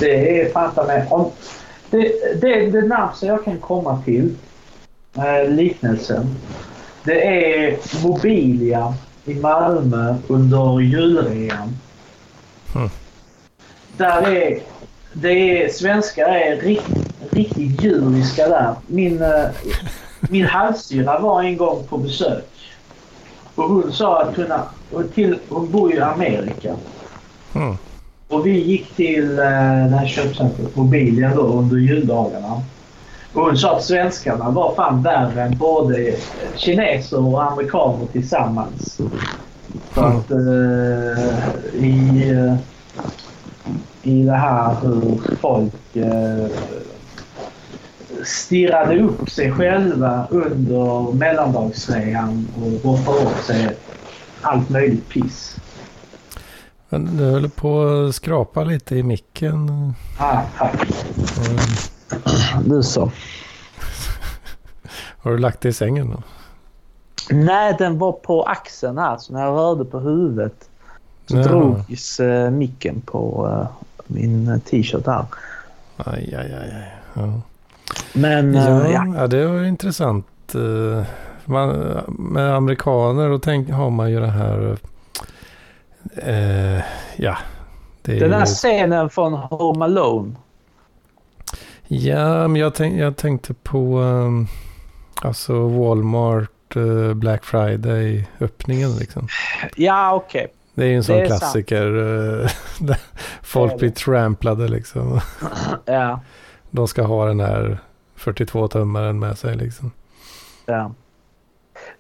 Det 0.00 0.40
är 0.40 0.52
fatta 0.52 0.86
mig. 0.86 1.06
Om, 1.10 1.30
det, 1.90 2.12
det, 2.40 2.70
det 2.70 2.80
närmaste 2.80 3.26
jag 3.26 3.44
kan 3.44 3.58
komma 3.58 4.02
till 4.04 4.34
eh, 5.16 5.50
liknelsen. 5.50 6.36
Det 7.04 7.26
är 7.26 7.76
Mobilia 8.02 8.94
i 9.24 9.34
Malmö 9.34 10.16
under 10.28 10.80
julrean. 10.80 11.76
Mm. 12.74 12.90
Där 13.96 14.32
är... 14.32 14.58
Det 15.12 15.62
är 15.62 15.68
svenskar 15.68 16.28
är 16.28 16.56
riktigt, 16.56 17.32
riktigt 17.32 17.82
djuriska 17.82 18.48
där. 18.48 18.74
Min, 18.86 19.22
eh, 19.22 19.48
min 20.20 20.46
halvsyra 20.46 21.18
var 21.18 21.42
en 21.42 21.56
gång 21.56 21.86
på 21.88 21.98
besök. 21.98 22.44
Och 23.56 23.64
hon 23.64 23.92
sa 23.92 24.22
att 24.22 24.34
kunna, 24.34 24.62
till, 25.14 25.38
hon 25.48 25.70
bor 25.70 25.94
i 25.94 26.00
Amerika. 26.00 26.76
Mm. 27.54 27.76
Och 28.28 28.46
vi 28.46 28.64
gick 28.64 28.96
till 28.96 29.38
eh, 29.38 29.44
det 29.44 29.96
här 29.96 30.06
köpcentret 30.06 30.76
Mobilia 30.76 31.34
då 31.34 31.42
under 31.42 31.76
juldagarna. 31.76 32.62
Och 33.32 33.42
hon 33.42 33.56
sa 33.56 33.76
att 33.76 33.84
svenskarna 33.84 34.50
var 34.50 34.74
fan 34.74 35.02
värre 35.02 35.42
än 35.42 35.58
både 35.58 36.16
kineser 36.56 37.26
och 37.26 37.52
amerikaner 37.52 38.06
tillsammans. 38.12 39.00
För 39.90 40.08
att 40.08 40.30
uh, 40.30 41.84
i, 41.84 42.30
uh, 42.32 42.54
i 44.02 44.22
det 44.22 44.32
här 44.32 44.76
hur 44.82 45.36
folk 45.40 45.96
uh, 45.96 46.46
stirrade 48.26 48.98
upp 49.00 49.30
sig 49.30 49.52
själva 49.52 50.26
under 50.30 51.12
mellandagsrean 51.12 52.48
och 52.56 52.84
roffade 52.84 53.26
åt 53.26 53.44
sig 53.44 53.76
allt 54.40 54.68
möjligt 54.68 55.08
piss. 55.08 55.56
Men 56.88 57.16
du 57.16 57.24
höll 57.24 57.50
på 57.50 57.82
att 57.82 58.14
skrapa 58.14 58.64
lite 58.64 58.96
i 58.96 59.02
micken. 59.02 59.94
Ah, 60.18 60.42
tack. 60.58 60.86
Mm. 61.38 62.68
Du 62.68 62.82
så. 62.82 63.10
Har 65.18 65.30
du 65.30 65.38
lagt 65.38 65.60
dig 65.60 65.70
i 65.70 65.72
sängen 65.72 66.10
då? 66.10 66.22
Nej, 67.30 67.74
den 67.78 67.98
var 67.98 68.12
på 68.12 68.42
axeln 68.42 68.98
här. 68.98 69.16
Så 69.16 69.32
när 69.32 69.44
jag 69.44 69.56
rörde 69.56 69.84
på 69.84 69.98
huvudet 69.98 70.68
så 71.26 71.36
ja. 71.36 71.42
drogs 71.42 72.20
uh, 72.20 72.50
micken 72.50 73.00
på 73.00 73.46
uh, 73.46 73.68
min 74.06 74.60
t-shirt 74.60 75.06
här. 75.06 75.24
Aj, 75.96 76.34
aj, 76.34 76.54
aj. 76.54 76.70
aj. 76.74 76.92
Ja. 77.14 77.40
Men 78.12 78.54
uh, 78.54 78.90
ja, 78.92 79.06
ja. 79.16 79.26
det 79.26 79.46
var 79.46 79.64
intressant. 79.64 80.26
Man, 81.44 81.68
med 82.08 82.54
amerikaner 82.54 83.28
då 83.28 83.38
tänk, 83.38 83.70
har 83.70 83.90
man 83.90 84.10
ju 84.10 84.20
det 84.20 84.30
här... 84.30 84.76
ja. 87.16 87.36
Det 88.02 88.18
Den 88.18 88.32
här 88.32 88.40
ju... 88.40 88.46
scenen 88.46 89.10
från 89.10 89.32
Home 89.32 89.84
Alone. 89.84 90.34
Ja, 91.88 92.48
men 92.48 92.60
jag, 92.60 92.74
tänk, 92.74 93.00
jag 93.00 93.16
tänkte 93.16 93.54
på 93.54 93.98
um, 93.98 94.48
alltså 95.22 95.68
Walmart 95.68 96.76
uh, 96.76 97.14
Black 97.14 97.44
Friday 97.44 98.28
öppningen 98.40 98.96
liksom. 98.96 99.28
Ja, 99.76 100.14
okej. 100.14 100.40
Okay. 100.40 100.52
Det 100.74 100.84
är 100.84 100.88
ju 100.88 100.96
en 100.96 101.04
sån 101.04 101.26
klassiker. 101.26 102.50
Folk 103.42 103.78
blir 103.78 103.90
tramplade 103.90 104.68
liksom. 104.68 105.20
ja. 105.84 106.20
De 106.76 106.88
ska 106.88 107.02
ha 107.02 107.26
den 107.26 107.40
här 107.40 107.78
42-tummaren 108.16 109.12
med 109.12 109.38
sig 109.38 109.56
liksom. 109.56 109.90
Ja. 110.66 110.90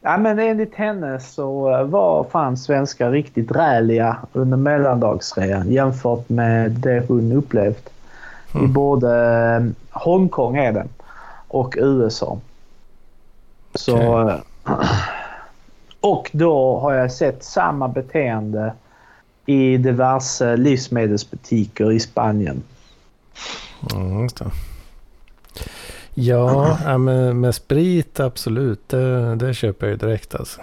Ja 0.00 0.16
men 0.16 0.38
enligt 0.38 0.74
henne 0.74 1.20
så 1.20 1.84
var 1.84 2.24
fan 2.24 2.56
svenskar 2.56 3.10
riktigt 3.10 3.50
räliga 3.50 4.16
under 4.32 4.56
mellandagsrean 4.56 5.72
jämfört 5.72 6.28
med 6.28 6.70
det 6.70 7.04
hon 7.08 7.32
upplevt. 7.32 7.90
Mm. 8.54 8.64
I 8.64 8.68
både 8.68 9.12
eh, 9.56 9.64
Hongkong 9.90 10.56
är 10.56 10.72
det 10.72 10.86
och 11.48 11.74
USA. 11.78 12.38
Så, 13.74 14.22
okay. 14.22 14.38
Och 16.00 16.30
då 16.32 16.78
har 16.78 16.92
jag 16.92 17.12
sett 17.12 17.44
samma 17.44 17.88
beteende 17.88 18.72
i 19.46 19.76
diverse 19.76 20.56
livsmedelsbutiker 20.56 21.92
i 21.92 22.00
Spanien. 22.00 22.62
Mm, 23.94 24.22
just 24.22 24.36
det. 24.36 24.50
Ja, 26.18 26.78
mm. 26.84 27.04
med, 27.04 27.36
med, 27.36 27.54
sprit 27.54 28.20
absolut. 28.20 28.88
Det, 28.88 29.34
det 29.34 29.54
köper 29.54 29.86
jag 29.86 29.92
ju 29.92 29.96
direkt 29.96 30.34
alltså. 30.34 30.60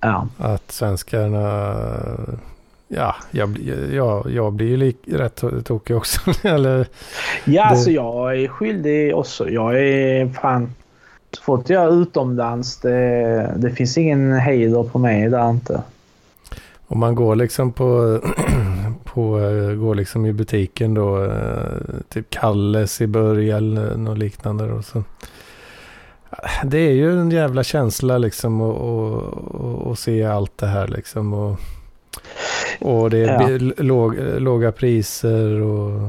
Ja. 0.00 0.28
Att 0.38 0.72
svenskarna 0.72 1.74
Ja, 2.88 3.14
jag, 3.30 3.58
jag, 3.92 4.30
jag 4.30 4.52
blir 4.52 4.68
ju 4.68 4.76
lik, 4.76 4.96
rätt 5.06 5.44
tokig 5.64 5.96
också. 5.96 6.20
Eller, 6.48 6.78
ja, 7.44 7.62
det... 7.62 7.68
alltså 7.68 7.90
jag 7.90 8.40
är 8.40 8.48
skyldig 8.48 9.16
också. 9.16 9.50
Jag 9.50 9.80
är 9.80 10.28
fan... 10.28 10.74
Så 11.30 11.42
fort 11.42 11.68
jag 11.68 11.82
är 11.84 12.02
utomlands, 12.02 12.76
det, 12.76 13.54
det 13.56 13.70
finns 13.70 13.98
ingen 13.98 14.32
heder 14.32 14.82
på 14.82 14.98
mig 14.98 15.28
där 15.28 15.50
inte. 15.50 15.82
Om 16.86 16.98
man 16.98 17.14
går 17.14 17.36
liksom 17.36 17.72
på, 17.72 18.20
på 19.14 19.30
går 19.78 19.94
liksom 19.94 20.26
i 20.26 20.32
butiken 20.32 20.94
då, 20.94 21.32
typ 22.08 22.30
Kalles 22.30 23.00
i 23.00 23.06
Börje 23.06 23.56
eller 23.56 23.96
något 23.96 24.18
liknande. 24.18 24.66
Då, 24.66 24.82
så. 24.82 25.02
Det 26.64 26.78
är 26.78 26.92
ju 26.92 27.20
en 27.20 27.30
jävla 27.30 27.64
känsla 27.64 28.18
liksom 28.18 28.60
att 29.92 29.98
se 29.98 30.24
allt 30.24 30.58
det 30.58 30.66
här 30.66 30.88
liksom. 30.88 31.32
Och, 31.32 31.60
och 32.80 33.10
det 33.10 33.18
är 33.18 33.50
ja. 33.50 33.72
låg, 33.76 34.16
låga 34.38 34.72
priser 34.72 35.60
och, 35.60 36.00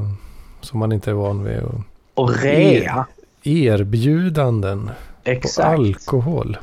som 0.60 0.78
man 0.78 0.92
inte 0.92 1.10
är 1.10 1.14
van 1.14 1.44
vid. 1.44 1.58
Och, 1.58 1.80
och 2.14 2.36
rea. 2.42 3.06
erbjudanden 3.42 4.90
Exakt. 5.24 5.56
på 5.56 5.62
alkohol. 5.62 6.56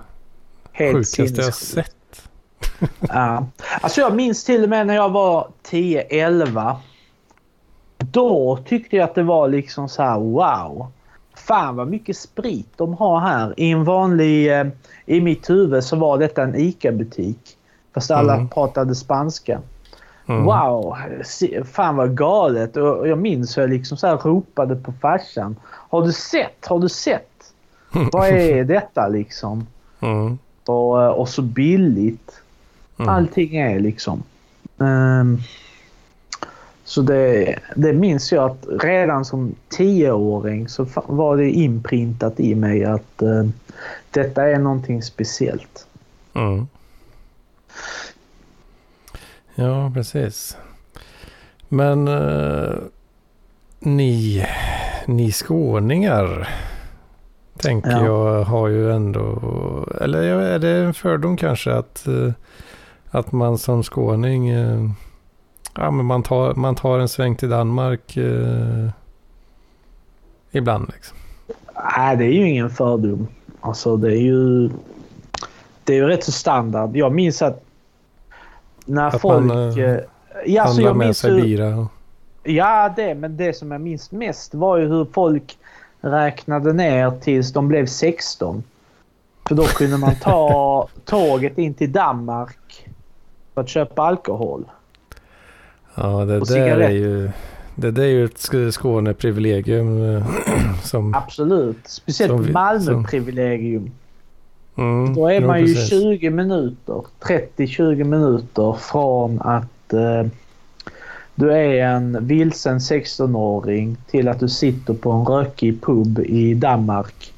Helt 0.71 1.07
Sjukaste 1.07 1.41
jag 1.41 1.53
sett. 1.53 1.95
Ja. 2.99 3.45
Alltså 3.81 4.01
jag 4.01 4.15
minns 4.15 4.43
till 4.43 4.63
och 4.63 4.69
med 4.69 4.87
när 4.87 4.95
jag 4.95 5.09
var 5.09 5.47
10-11. 5.69 6.75
Då 7.97 8.59
tyckte 8.65 8.95
jag 8.95 9.03
att 9.03 9.15
det 9.15 9.23
var 9.23 9.47
liksom 9.47 9.89
så 9.89 10.03
här 10.03 10.19
wow. 10.19 10.91
Fan 11.35 11.75
vad 11.75 11.87
mycket 11.87 12.17
sprit 12.17 12.69
de 12.75 12.93
har 12.93 13.19
här. 13.19 13.53
I 13.57 13.71
en 13.71 13.83
vanlig... 13.83 14.59
Eh, 14.59 14.67
I 15.05 15.21
mitt 15.21 15.49
huvud 15.49 15.83
så 15.83 15.95
var 15.95 16.17
detta 16.17 16.43
en 16.43 16.55
ICA-butik. 16.55 17.57
Fast 17.93 18.11
alla 18.11 18.33
mm. 18.33 18.49
pratade 18.49 18.95
spanska. 18.95 19.59
Mm. 20.25 20.45
Wow, 20.45 20.97
fan 21.65 21.95
vad 21.95 22.17
galet. 22.17 22.77
Och 22.77 23.07
jag 23.07 23.17
minns 23.17 23.57
hur 23.57 23.61
jag 23.61 23.69
liksom 23.69 23.97
så 23.97 24.07
här 24.07 24.17
ropade 24.17 24.75
på 24.75 24.93
farsan. 25.01 25.55
Har 25.63 26.05
du 26.05 26.13
sett? 26.13 26.65
Har 26.65 26.79
du 26.79 26.89
sett? 26.89 27.53
vad 28.11 28.27
är 28.27 28.63
detta 28.63 29.07
liksom? 29.07 29.67
Mm. 29.99 30.37
Och, 30.65 31.19
och 31.19 31.29
så 31.29 31.41
billigt. 31.41 32.42
Mm. 32.97 33.09
Allting 33.09 33.55
är 33.55 33.79
liksom. 33.79 34.23
Um, 34.77 35.41
så 36.83 37.01
det, 37.01 37.59
det 37.75 37.93
minns 37.93 38.31
jag 38.31 38.51
att 38.51 38.65
redan 38.83 39.25
som 39.25 39.55
tioåring 39.69 40.67
så 40.67 40.87
var 41.05 41.37
det 41.37 41.49
inprintat 41.49 42.39
i 42.39 42.55
mig 42.55 42.83
att 42.85 43.21
uh, 43.21 43.49
detta 44.11 44.49
är 44.49 44.59
någonting 44.59 45.01
speciellt. 45.01 45.87
Mm. 46.33 46.67
Ja, 49.55 49.91
precis. 49.93 50.57
Men 51.69 52.07
uh, 52.07 52.75
ni, 53.79 54.45
ni 55.05 55.31
skåningar 55.31 56.49
tänker 57.57 57.91
ja. 57.91 58.05
jag 58.05 58.43
har 58.43 58.67
ju 58.67 58.91
ändå, 58.91 59.39
eller 60.01 60.21
är 60.23 60.59
det 60.59 60.69
en 60.69 60.93
fördom 60.93 61.37
kanske 61.37 61.73
att, 61.73 62.03
uh, 62.07 62.31
att 63.13 63.31
man 63.31 63.57
som 63.57 63.83
skåning, 63.83 64.55
uh, 64.55 64.89
ja 65.75 65.91
men 65.91 66.05
man 66.05 66.23
tar, 66.23 66.53
man 66.53 66.75
tar 66.75 66.99
en 66.99 67.09
sväng 67.09 67.35
till 67.35 67.49
Danmark 67.49 68.17
ibland 70.51 70.89
liksom. 70.93 71.17
Nej, 71.97 72.17
det 72.17 72.25
är 72.25 72.31
ju 72.31 72.49
ingen 72.49 72.69
fördom. 72.69 73.27
Alltså 73.61 73.97
det 73.97 74.11
är 74.11 74.21
ju, 74.21 74.69
det 75.83 75.93
är 75.93 75.97
ju 75.97 76.07
rätt 76.07 76.23
så 76.23 76.31
standard. 76.31 76.95
Jag 76.95 77.13
minns 77.13 77.41
att 77.41 77.63
när 78.85 79.07
att 79.07 79.21
folk... 79.21 79.45
Man, 79.45 79.79
äh, 79.79 79.99
ja, 80.45 80.67
så 80.67 80.81
jag 80.81 80.97
med 80.97 81.15
sig 81.15 81.31
hur, 81.31 81.41
bira. 81.41 81.87
Ja, 82.43 82.93
det. 82.95 83.15
Men 83.15 83.37
det 83.37 83.57
som 83.57 83.71
jag 83.71 83.81
minns 83.81 84.11
mest 84.11 84.53
var 84.53 84.77
ju 84.77 84.87
hur 84.87 85.05
folk 85.05 85.57
räknade 86.01 86.73
ner 86.73 87.11
tills 87.11 87.53
de 87.53 87.67
blev 87.67 87.85
16. 87.85 88.63
För 89.47 89.55
då 89.55 89.63
kunde 89.63 89.97
man 89.97 90.15
ta 90.15 90.87
tåget 91.05 91.57
in 91.57 91.73
till 91.73 91.91
Danmark 91.91 92.82
för 93.53 93.61
att 93.61 93.69
köpa 93.69 94.01
alkohol. 94.01 94.65
Ja, 95.95 96.25
det 96.25 96.39
där 96.39 96.79
är 96.79 96.89
ju... 96.89 97.31
Det 97.75 97.91
där 97.91 98.03
är 98.03 98.07
ju 98.07 98.25
ett 98.25 98.73
Skåneprivilegium. 98.73 100.15
Eh, 100.15 100.25
som, 100.83 101.13
Absolut. 101.13 101.77
Speciellt 101.85 102.51
Malmö-privilegium. 102.51 103.91
Mm, 104.77 105.13
Då 105.15 105.27
är 105.27 105.41
man 105.41 105.59
ju 105.59 105.65
precis. 105.65 105.89
20 105.89 106.29
minuter, 106.29 107.03
30-20 107.19 108.03
minuter 108.03 108.77
från 108.79 109.41
att 109.41 109.93
eh, 109.93 110.31
du 111.35 111.51
är 111.51 111.85
en 111.85 112.27
vilsen 112.27 112.79
16-åring 112.79 113.97
till 114.11 114.27
att 114.27 114.39
du 114.39 114.49
sitter 114.49 114.93
på 114.93 115.11
en 115.11 115.25
rökig 115.25 115.81
pub 115.81 116.19
i 116.19 116.53
Danmark 116.53 117.33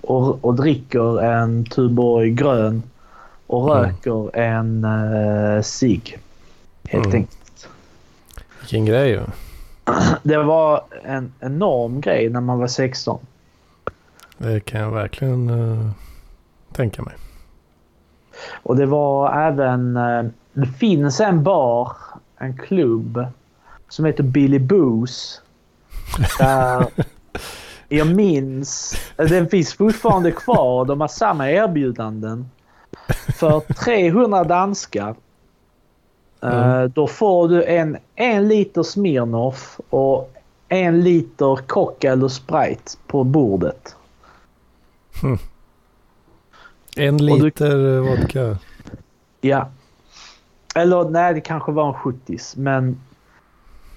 och, 0.00 0.44
och 0.44 0.54
dricker 0.54 1.22
en 1.22 1.64
Tuborg 1.64 2.30
grön 2.30 2.82
och 3.48 3.76
mm. 3.76 3.84
röker 3.84 4.36
en 4.36 4.84
uh. 4.84 5.62
Helt 6.88 7.06
mm. 7.06 7.16
enkelt. 7.16 7.68
Vilken 8.60 8.84
grej 8.84 9.10
ju. 9.10 9.20
Det 10.22 10.42
var 10.42 10.84
en 11.04 11.32
enorm 11.40 12.00
grej 12.00 12.28
när 12.28 12.40
man 12.40 12.58
var 12.58 12.66
16. 12.66 13.20
Det 14.38 14.60
kan 14.60 14.80
jag 14.80 14.90
verkligen 14.90 15.50
uh 15.50 15.90
tänka 16.72 17.02
mig. 17.02 17.14
Och 18.62 18.76
det 18.76 18.86
var 18.86 19.42
även... 19.46 19.96
Eh, 19.96 20.24
det 20.52 20.66
finns 20.66 21.20
en 21.20 21.42
bar, 21.42 21.96
en 22.38 22.56
klubb, 22.58 23.26
som 23.88 24.04
heter 24.04 24.22
Billy 24.22 24.58
Boos. 24.58 25.42
Där, 26.38 26.86
Jag 27.88 28.06
minns, 28.06 28.94
den 29.16 29.48
finns 29.48 29.74
fortfarande 29.74 30.32
kvar. 30.32 30.84
De 30.84 31.00
har 31.00 31.08
samma 31.08 31.50
erbjudanden. 31.50 32.50
För 33.38 33.60
300 33.60 34.44
danskar 34.44 35.14
mm. 36.40 36.90
då 36.94 37.06
får 37.06 37.48
du 37.48 37.64
en 37.64 37.96
en 38.14 38.48
liter 38.48 38.82
Smirnoff 38.82 39.80
och 39.90 40.34
en 40.68 41.00
liter 41.00 41.56
Coca 41.66 42.12
eller 42.12 42.28
Sprite 42.28 42.92
på 43.06 43.24
bordet. 43.24 43.96
Mm. 45.22 45.38
En 46.96 47.16
liter 47.16 47.70
du, 47.70 48.00
vodka? 48.00 48.58
Ja. 49.40 49.68
Eller 50.74 51.10
nej, 51.10 51.34
det 51.34 51.40
kanske 51.40 51.72
var 51.72 51.88
en 51.88 51.94
70 51.94 52.38
men 52.56 53.00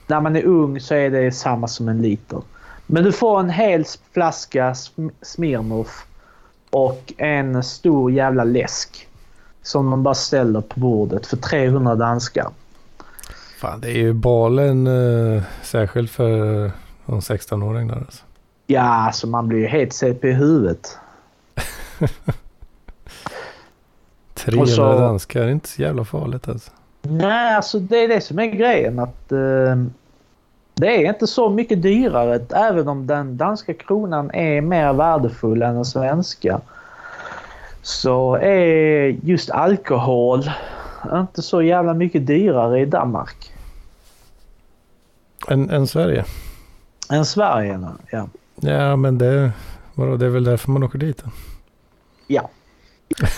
när 0.07 0.21
man 0.21 0.35
är 0.35 0.45
ung 0.45 0.79
så 0.79 0.95
är 0.95 1.09
det 1.09 1.31
samma 1.31 1.67
som 1.67 1.89
en 1.89 2.01
liter. 2.01 2.41
Men 2.85 3.03
du 3.03 3.11
får 3.11 3.39
en 3.39 3.49
hel 3.49 3.85
flaska 4.13 4.75
Smirnoff 5.21 6.05
och 6.69 7.13
en 7.17 7.63
stor 7.63 8.11
jävla 8.11 8.43
läsk. 8.43 9.07
Som 9.63 9.85
man 9.87 10.03
bara 10.03 10.13
ställer 10.13 10.61
på 10.61 10.79
bordet 10.79 11.25
för 11.25 11.37
300 11.37 11.95
danskar. 11.95 12.49
Fan, 13.57 13.81
det 13.81 13.87
är 13.87 13.97
ju 13.97 14.13
balen 14.13 14.87
eh, 14.87 15.43
särskilt 15.63 16.11
för 16.11 16.63
en 17.05 17.19
16-åring 17.19 17.87
där 17.87 17.95
alltså. 17.95 18.23
Ja, 18.67 18.81
alltså 18.81 19.27
man 19.27 19.47
blir 19.47 19.59
ju 19.59 19.67
helt 19.67 19.93
CP 19.93 20.27
i 20.27 20.33
huvudet. 20.33 20.97
300 24.33 24.67
så, 24.67 24.99
danskar 24.99 25.41
är 25.41 25.49
inte 25.49 25.69
så 25.69 25.81
jävla 25.81 26.05
farligt 26.05 26.47
alltså. 26.47 26.71
Nej, 27.01 27.55
alltså 27.55 27.79
det 27.79 27.97
är 27.97 28.07
det 28.07 28.21
som 28.21 28.39
är 28.39 28.45
grejen. 28.45 28.99
att 28.99 29.31
eh, 29.31 29.75
Det 30.73 31.05
är 31.05 31.09
inte 31.09 31.27
så 31.27 31.49
mycket 31.49 31.81
dyrare 31.81 32.39
även 32.49 32.87
om 32.87 33.07
den 33.07 33.37
danska 33.37 33.73
kronan 33.73 34.31
är 34.31 34.61
mer 34.61 34.93
värdefull 34.93 35.61
än 35.61 35.75
den 35.75 35.85
svenska. 35.85 36.61
Så 37.81 38.35
är 38.35 39.07
just 39.23 39.49
alkohol 39.49 40.51
inte 41.13 41.41
så 41.41 41.61
jävla 41.61 41.93
mycket 41.93 42.27
dyrare 42.27 42.79
i 42.79 42.85
Danmark. 42.85 43.51
Än, 45.47 45.69
än 45.69 45.87
Sverige? 45.87 46.25
Än 47.11 47.25
Sverige, 47.25 47.79
ja. 48.11 48.27
Ja, 48.55 48.95
men 48.95 49.17
det, 49.17 49.51
vadå, 49.93 50.17
det 50.17 50.25
är 50.25 50.29
väl 50.29 50.43
därför 50.43 50.71
man 50.71 50.83
åker 50.83 50.99
dit? 50.99 51.23
Ja. 52.27 52.49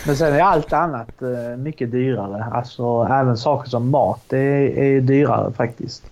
Men 0.05 0.17
sen 0.17 0.33
är 0.33 0.39
allt 0.39 0.73
annat 0.73 1.21
eh, 1.21 1.57
mycket 1.57 1.91
dyrare. 1.91 2.43
Alltså 2.43 3.07
även 3.11 3.37
saker 3.37 3.69
som 3.69 3.89
mat 3.89 4.21
det 4.27 4.39
är, 4.39 4.77
är 4.77 5.01
dyrare 5.01 5.53
faktiskt. 5.53 6.03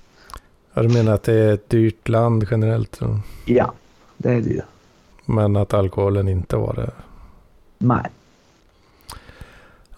Ja, 0.73 0.81
du 0.81 0.89
menar 0.89 1.13
att 1.13 1.23
det 1.23 1.33
är 1.33 1.53
ett 1.53 1.69
dyrt 1.69 2.09
land 2.09 2.47
generellt? 2.51 2.99
Ja, 3.45 3.71
det 4.17 4.29
är 4.29 4.41
det 4.41 4.49
ju. 4.49 4.61
Men 5.25 5.55
att 5.55 5.73
alkoholen 5.73 6.27
inte 6.27 6.55
var 6.55 6.73
det? 6.73 6.91
Nej. 7.77 8.05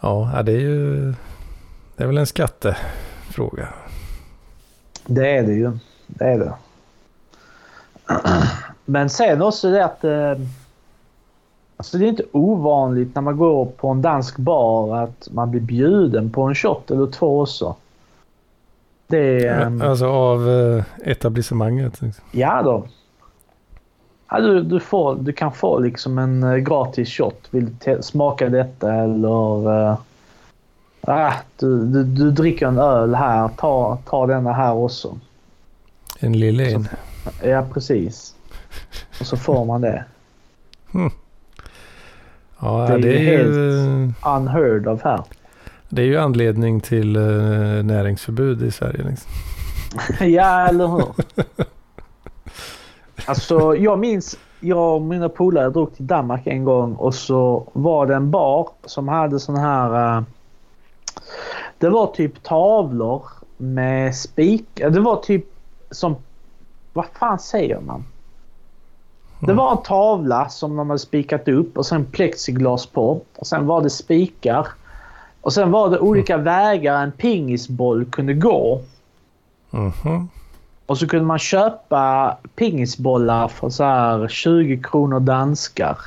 Ja, 0.04 0.42
det 0.46 0.52
är 0.52 0.60
ju... 0.60 1.14
Det 1.96 2.04
är 2.04 2.08
väl 2.08 2.18
en 2.18 2.26
skattefråga. 2.26 3.68
Det 5.06 5.38
är 5.38 5.44
det 5.44 5.54
ju. 5.54 5.72
Det 6.08 6.26
är 6.26 6.40
det. 6.40 6.54
Men 8.86 9.10
sen 9.10 9.42
också 9.42 9.72
det 9.72 9.86
att... 9.86 10.04
Eh, 10.04 10.32
alltså 11.78 11.98
det 11.98 12.06
är 12.06 12.10
inte 12.10 12.26
ovanligt 12.32 13.16
när 13.16 13.22
man 13.22 13.38
går 13.38 13.66
på 13.66 13.88
en 13.88 14.02
dansk 14.02 14.38
bar 14.38 14.98
att 14.98 15.28
man 15.32 15.52
blir 15.52 15.62
bjuden 15.62 16.30
på 16.30 16.42
en 16.42 16.56
shot 16.56 16.92
eller 16.92 17.08
två 17.08 17.42
också. 17.42 17.76
Det 19.08 19.46
är... 19.46 19.66
Um, 19.66 19.82
alltså 19.82 20.06
av 20.06 20.50
eh, 20.50 20.84
etablissemanget? 21.04 22.02
Liksom. 22.02 22.24
Ja 22.32 22.62
då. 22.62 22.88
Ja, 24.34 24.40
du, 24.40 24.64
du, 24.64 24.80
får, 24.80 25.16
du 25.16 25.34
kan 25.34 25.52
få 25.52 25.80
liksom 25.80 26.18
en 26.18 26.44
uh, 26.44 26.58
gratis 26.58 27.10
shot. 27.10 27.48
Vill 27.52 27.76
du 27.86 28.02
smaka 28.02 28.50
detta 28.50 28.94
eller... 28.94 29.70
Uh, 29.90 29.98
ah, 31.02 31.34
du, 31.58 31.86
du, 31.86 32.04
du, 32.04 32.32
dricker 32.32 32.68
en 32.68 32.78
öl 32.78 33.16
här. 33.16 33.50
Ta, 33.58 33.98
ta 34.06 34.28
denna 34.28 34.54
här 34.54 34.74
också. 34.74 35.20
En 36.20 36.40
lille 36.40 36.86
Ja, 37.44 37.66
precis. 37.74 38.36
Och 39.20 39.26
så 39.26 39.38
får 39.38 39.66
man 39.66 39.82
det. 39.82 40.04
Mm. 40.94 41.12
Ja, 42.60 42.88
det 42.88 42.94
är, 42.94 43.00
det 43.00 43.18
är 43.18 43.22
ju 43.22 43.38
helt 43.38 44.16
unheard 44.26 44.88
of 44.88 45.04
här. 45.04 45.24
Det 45.90 46.02
är 46.02 46.06
ju 46.06 46.18
anledning 46.18 46.82
till 46.82 47.18
näringsförbud 47.84 48.64
i 48.64 48.72
Sverige. 48.72 49.04
Liksom. 49.10 49.32
ja, 50.28 50.68
eller 50.68 50.88
hur? 50.88 51.06
Alltså, 53.26 53.76
jag 53.76 54.00
minns, 54.00 54.38
jag 54.60 54.96
och 54.96 55.02
mina 55.02 55.30
polare 55.30 55.70
drog 55.70 55.96
till 55.96 56.08
Danmark 56.08 56.48
en 56.48 56.64
gång 56.64 56.96
och 56.96 57.16
så 57.16 57.68
var 57.74 58.06
det 58.06 58.16
en 58.16 58.32
bar 58.32 58.70
som 58.86 59.08
hade 59.08 59.40
sån 59.40 59.56
här... 59.56 60.18
Uh, 60.18 60.24
det 61.78 61.90
var 61.90 62.08
typ 62.08 62.44
tavlor 62.44 63.24
med 63.58 64.16
spik. 64.16 64.66
Det 64.76 65.00
var 65.00 65.16
typ 65.16 65.46
som... 65.92 66.16
Vad 66.94 67.06
fan 67.06 67.40
säger 67.40 67.80
man? 67.80 68.06
Det 69.40 69.54
var 69.54 69.72
en 69.72 69.84
tavla 69.84 70.50
som 70.50 70.76
de 70.76 70.90
hade 70.90 71.00
spikat 71.00 71.48
upp 71.48 71.78
och 71.78 71.86
sen 71.86 72.06
plexiglas 72.06 72.86
på. 72.86 73.22
Och 73.36 73.48
Sen 73.48 73.68
var 73.68 73.82
det 73.82 73.90
spikar. 73.90 74.68
Och 75.42 75.54
sen 75.54 75.72
var 75.72 75.90
det 75.90 76.00
olika 76.00 76.38
vägar 76.38 77.04
en 77.04 77.12
pingisboll 77.12 78.06
kunde 78.06 78.34
gå. 78.34 78.82
Mm 79.72 79.92
-hmm. 79.92 80.28
Och 80.94 81.00
så 81.00 81.08
kunde 81.08 81.26
man 81.26 81.40
köpa 81.40 82.38
pingisbollar 82.56 83.48
för 83.48 83.70
så 83.70 83.84
här 83.84 84.28
20 84.28 84.78
kronor 84.78 85.20
danskar. 85.20 85.98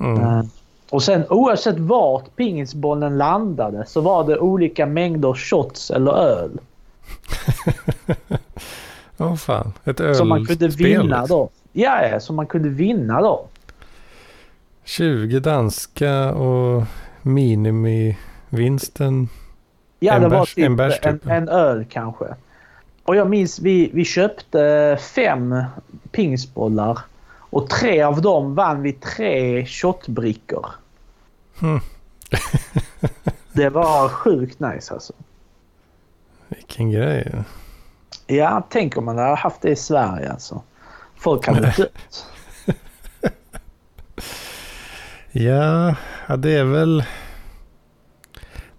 Mm. 0.00 0.22
Uh, 0.22 0.44
och 0.90 1.02
sen 1.02 1.24
oavsett 1.28 1.78
vart 1.78 2.36
pingisbollen 2.36 3.18
landade 3.18 3.86
så 3.86 4.00
var 4.00 4.24
det 4.24 4.38
olika 4.38 4.86
mängder 4.86 5.34
shots 5.34 5.90
eller 5.90 6.12
öl. 6.12 6.50
Åh 9.18 9.32
oh, 9.32 9.36
fan, 9.36 9.72
ett 9.84 10.00
ölspel. 10.00 10.14
Som 10.14 10.28
man 10.28 10.44
kunde 10.44 10.68
vinna 10.68 11.26
då. 11.26 11.48
Ja, 11.72 12.08
ja, 12.08 12.20
som 12.20 12.36
man 12.36 12.46
kunde 12.46 12.68
vinna 12.68 13.20
då. 13.20 13.46
20 14.84 15.40
danska 15.40 16.34
och 16.34 16.84
minimivinsten. 17.22 19.28
Ja, 20.00 20.14
en 20.14 20.22
det 20.22 20.28
var 20.28 20.46
typ 20.46 20.58
en, 20.58 20.76
bärs, 20.76 21.00
typ. 21.00 21.06
en, 21.06 21.20
en 21.30 21.48
öl 21.48 21.86
kanske. 21.90 22.26
Och 23.06 23.16
jag 23.16 23.30
minns 23.30 23.58
vi, 23.58 23.90
vi 23.94 24.04
köpte 24.04 24.98
fem 25.14 25.64
pingsbollar 26.10 26.98
och 27.50 27.70
tre 27.70 28.02
av 28.02 28.22
dem 28.22 28.54
vann 28.54 28.82
vi 28.82 28.92
tre 28.92 29.66
shotbrickor. 29.66 30.66
Mm. 31.62 31.80
det 33.52 33.68
var 33.68 34.08
sjukt 34.08 34.60
nice 34.60 34.94
alltså. 34.94 35.12
Vilken 36.48 36.90
grej. 36.90 37.34
Ja, 38.26 38.66
tänk 38.70 38.96
om 38.96 39.04
man 39.04 39.18
hade 39.18 39.36
haft 39.36 39.62
det 39.62 39.70
i 39.70 39.76
Sverige 39.76 40.32
alltså. 40.32 40.62
Folk 41.14 41.46
hade 41.46 41.74
dött. 41.76 42.26
ja, 45.32 45.94
ja, 46.26 46.36
det 46.36 46.52
är 46.52 46.64
väl... 46.64 47.04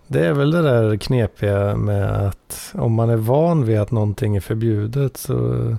Det 0.08 0.26
är 0.26 0.34
väl 0.34 0.52
det 0.52 0.62
där 0.62 0.98
knepiga 0.98 1.76
med 1.76 2.28
att 2.28 2.74
om 2.74 2.94
man 2.94 3.10
är 3.10 3.18
van 3.18 3.66
vid 3.66 3.80
att 3.80 3.92
någonting 3.92 4.36
är 4.36 4.40
förbjudet 4.40 5.18
så, 5.18 5.76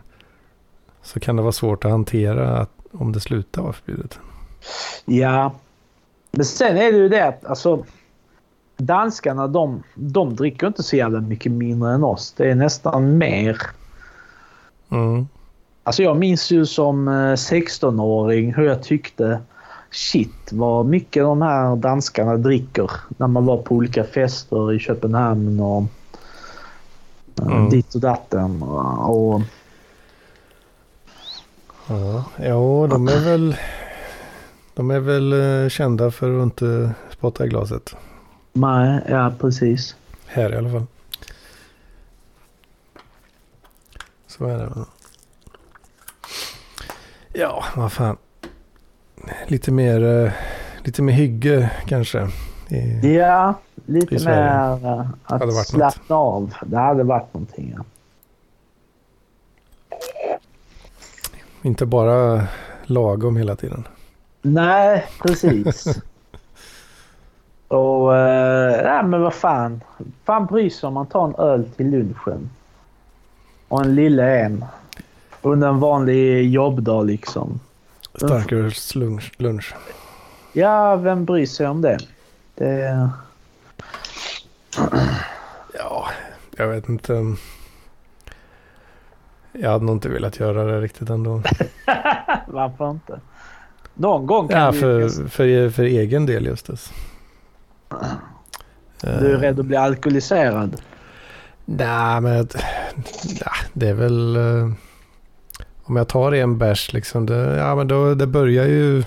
så 1.03 1.21
kan 1.21 1.37
det 1.37 1.43
vara 1.43 1.53
svårt 1.53 1.85
att 1.85 1.91
hantera 1.91 2.59
att, 2.59 2.71
om 2.93 3.13
det 3.13 3.21
slutar 3.21 3.63
vara 3.63 3.73
förbjudet. 3.73 4.19
Ja, 5.05 5.53
men 6.31 6.45
sen 6.45 6.77
är 6.77 6.93
det 6.93 6.99
ju 6.99 7.09
det 7.09 7.27
att 7.27 7.45
alltså, 7.47 7.85
danskarna 8.77 9.47
de, 9.47 9.83
de 9.95 10.37
dricker 10.37 10.67
inte 10.67 10.83
så 10.83 10.97
jävla 10.97 11.21
mycket 11.21 11.53
mindre 11.53 11.93
än 11.93 12.05
oss. 12.05 12.35
Det 12.37 12.51
är 12.51 12.55
nästan 12.55 13.19
mer. 13.19 13.63
Mm. 14.91 15.29
Alltså 15.83 16.03
jag 16.03 16.17
minns 16.17 16.51
ju 16.51 16.67
som 16.67 17.09
16-åring 17.09 18.51
eh, 18.51 18.57
hur 18.57 18.65
jag 18.65 18.83
tyckte 18.83 19.41
shit 19.91 20.53
vad 20.53 20.87
mycket 20.87 21.23
de 21.23 21.43
här 21.43 21.77
danskarna 21.77 22.37
dricker 22.37 22.91
när 23.09 23.27
man 23.27 23.47
var 23.47 23.57
på 23.57 23.75
olika 23.75 24.05
fester 24.05 24.73
i 24.73 24.79
Köpenhamn 24.79 25.61
och 25.61 25.85
eh, 27.41 27.47
mm. 27.47 27.71
ditt 27.71 27.95
och 27.95 28.01
datten. 28.01 28.63
Och, 28.63 29.43
Ja, 31.91 32.25
ja, 32.37 32.87
de 32.91 33.09
är 33.09 33.25
väl 33.25 33.57
de 34.75 34.91
är 34.91 35.01
väl 35.01 35.33
eh, 35.33 35.69
kända 35.69 36.11
för 36.11 36.39
att 36.39 36.43
inte 36.43 36.95
spotta 37.11 37.47
i 37.47 37.49
glaset. 37.49 37.97
Nej, 38.53 39.01
ja 39.09 39.33
precis. 39.41 39.97
Här 40.27 40.53
i 40.53 40.57
alla 40.57 40.71
fall. 40.71 40.87
Så 44.27 44.47
är 44.47 44.59
det. 44.59 44.85
Ja, 47.33 47.65
vad 47.77 47.93
fan. 47.93 48.17
Lite 49.47 49.73
mer, 49.73 50.01
uh, 50.01 50.33
lite 50.85 51.03
mer 51.03 51.13
hygge 51.13 51.71
kanske. 51.87 52.29
I, 52.69 53.17
ja, 53.17 53.55
lite 53.87 54.25
mer 54.25 54.87
uh, 54.87 55.07
att 55.25 55.67
slappna 55.67 56.17
av. 56.17 56.55
Det 56.67 56.79
hade 56.79 57.05
varit 57.05 57.35
någonting. 57.35 57.75
Ja. 57.77 57.85
Inte 61.63 61.87
bara 61.87 62.47
lagom 62.87 63.37
hela 63.37 63.57
tiden. 63.57 63.85
Nej, 64.43 65.07
precis. 65.23 66.03
Och, 67.69 68.17
eh, 68.17 68.83
nej 68.83 69.05
men 69.05 69.23
vad 69.23 69.35
fan. 69.35 69.81
Fan 70.25 70.47
bryr 70.47 70.71
sig 70.71 70.87
om 70.87 70.95
man 70.95 71.07
tar 71.07 71.25
en 71.25 71.35
öl 71.35 71.65
till 71.77 71.91
lunchen. 71.91 72.51
Och 73.69 73.85
en 73.85 73.95
lille 73.95 74.41
en. 74.41 74.65
Under 75.43 75.69
en 75.69 75.81
vanlig 75.81 76.51
jobbdag 76.51 77.03
liksom. 77.03 77.61
Starkölslunch. 78.19 79.33
Lunch. 79.37 79.75
Ja, 80.53 80.97
vem 80.97 81.25
bryr 81.25 81.47
sig 81.47 81.67
om 81.67 81.83
det? 81.83 81.99
Det... 82.55 83.11
Ja, 85.75 86.09
jag 86.57 86.69
vet 86.69 86.89
inte. 86.89 87.37
Jag 89.53 89.71
hade 89.71 89.85
nog 89.85 89.97
inte 89.97 90.09
velat 90.09 90.41
göra 90.41 90.65
det 90.65 90.81
riktigt 90.81 91.11
ändå. 91.11 91.43
Varför 92.47 92.91
inte? 92.91 93.21
Någon 93.95 94.27
gång 94.27 94.49
kan 94.49 94.61
ja, 94.61 94.73
för, 94.73 95.29
för, 95.29 95.71
för 95.71 95.83
egen 95.83 96.27
del 96.27 96.47
just 96.47 96.67
det. 96.67 96.77
Du 99.01 99.09
är 99.09 99.35
uh, 99.35 99.41
rädd 99.41 99.61
att 99.61 99.67
bli 99.67 99.77
alkoholiserad? 99.77 100.83
Nej, 101.65 102.21
men 102.21 102.49
nej, 103.25 103.53
det 103.73 103.89
är 103.89 103.95
väl... 103.95 104.37
Om 105.89 105.97
jag 105.97 106.09
tar 106.09 106.33
en 106.33 106.59
bärs 106.59 106.93
liksom, 106.93 107.27
det, 107.27 107.57
ja 107.57 107.75
men 107.75 107.89
då 107.89 108.15
det 108.15 108.27
börjar 108.27 108.67
ju... 108.67 109.05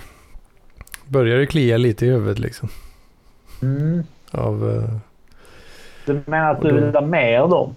Börjar 1.06 1.38
ju 1.38 1.46
klia 1.46 1.76
lite 1.76 2.06
i 2.06 2.10
huvudet 2.10 2.38
liksom. 2.38 2.68
Mm. 3.62 4.02
Av... 4.30 4.64
Uh, 4.64 4.98
du 6.06 6.22
menar 6.26 6.50
att 6.50 6.62
du 6.62 6.74
vill 6.74 6.94
ha 6.94 7.00
mer 7.00 7.38
då? 7.38 7.74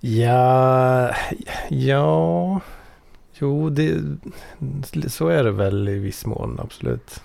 Ja, 0.00 1.10
ja, 1.68 2.60
jo, 3.34 3.70
det, 3.70 4.00
så 5.06 5.28
är 5.28 5.44
det 5.44 5.50
väl 5.50 5.88
i 5.88 5.98
viss 5.98 6.26
mån, 6.26 6.60
absolut. 6.62 7.22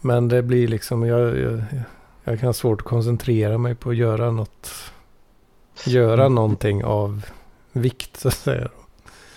Men 0.00 0.28
det 0.28 0.42
blir 0.42 0.68
liksom, 0.68 1.06
jag, 1.06 1.38
jag, 1.38 1.62
jag 2.24 2.40
kan 2.40 2.46
ha 2.46 2.52
svårt 2.52 2.80
att 2.80 2.86
koncentrera 2.86 3.58
mig 3.58 3.74
på 3.74 3.90
att 3.90 3.96
göra 3.96 4.30
något, 4.30 4.70
göra 5.86 6.22
mm. 6.22 6.34
någonting 6.34 6.84
av 6.84 7.26
vikt 7.72 8.16
så 8.16 8.28
att 8.28 8.34
säga. 8.34 8.68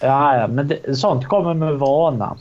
Ja, 0.01 0.37
ja 0.37 0.47
men 0.47 0.67
det, 0.67 0.95
sånt 0.97 1.27
kommer 1.27 1.53
med 1.53 1.73
vana. 1.73 2.37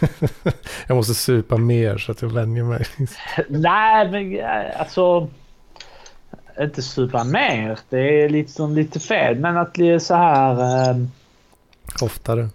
jag 0.86 0.96
måste 0.96 1.14
supa 1.14 1.56
mer 1.56 1.98
så 1.98 2.12
att 2.12 2.22
jag 2.22 2.32
vänjer 2.32 2.64
mig. 2.64 2.84
Nej, 3.48 4.10
men 4.10 4.44
alltså 4.78 5.28
inte 6.60 6.82
supa 6.82 7.24
mer. 7.24 7.78
Det 7.88 8.24
är 8.24 8.28
liksom 8.28 8.74
lite 8.74 9.00
fel. 9.00 9.38
Men 9.38 9.56
att 9.56 9.72
bli 9.72 10.00
så 10.00 10.14
här... 10.14 10.90
Eh, 10.90 10.96
oftare. 12.02 12.48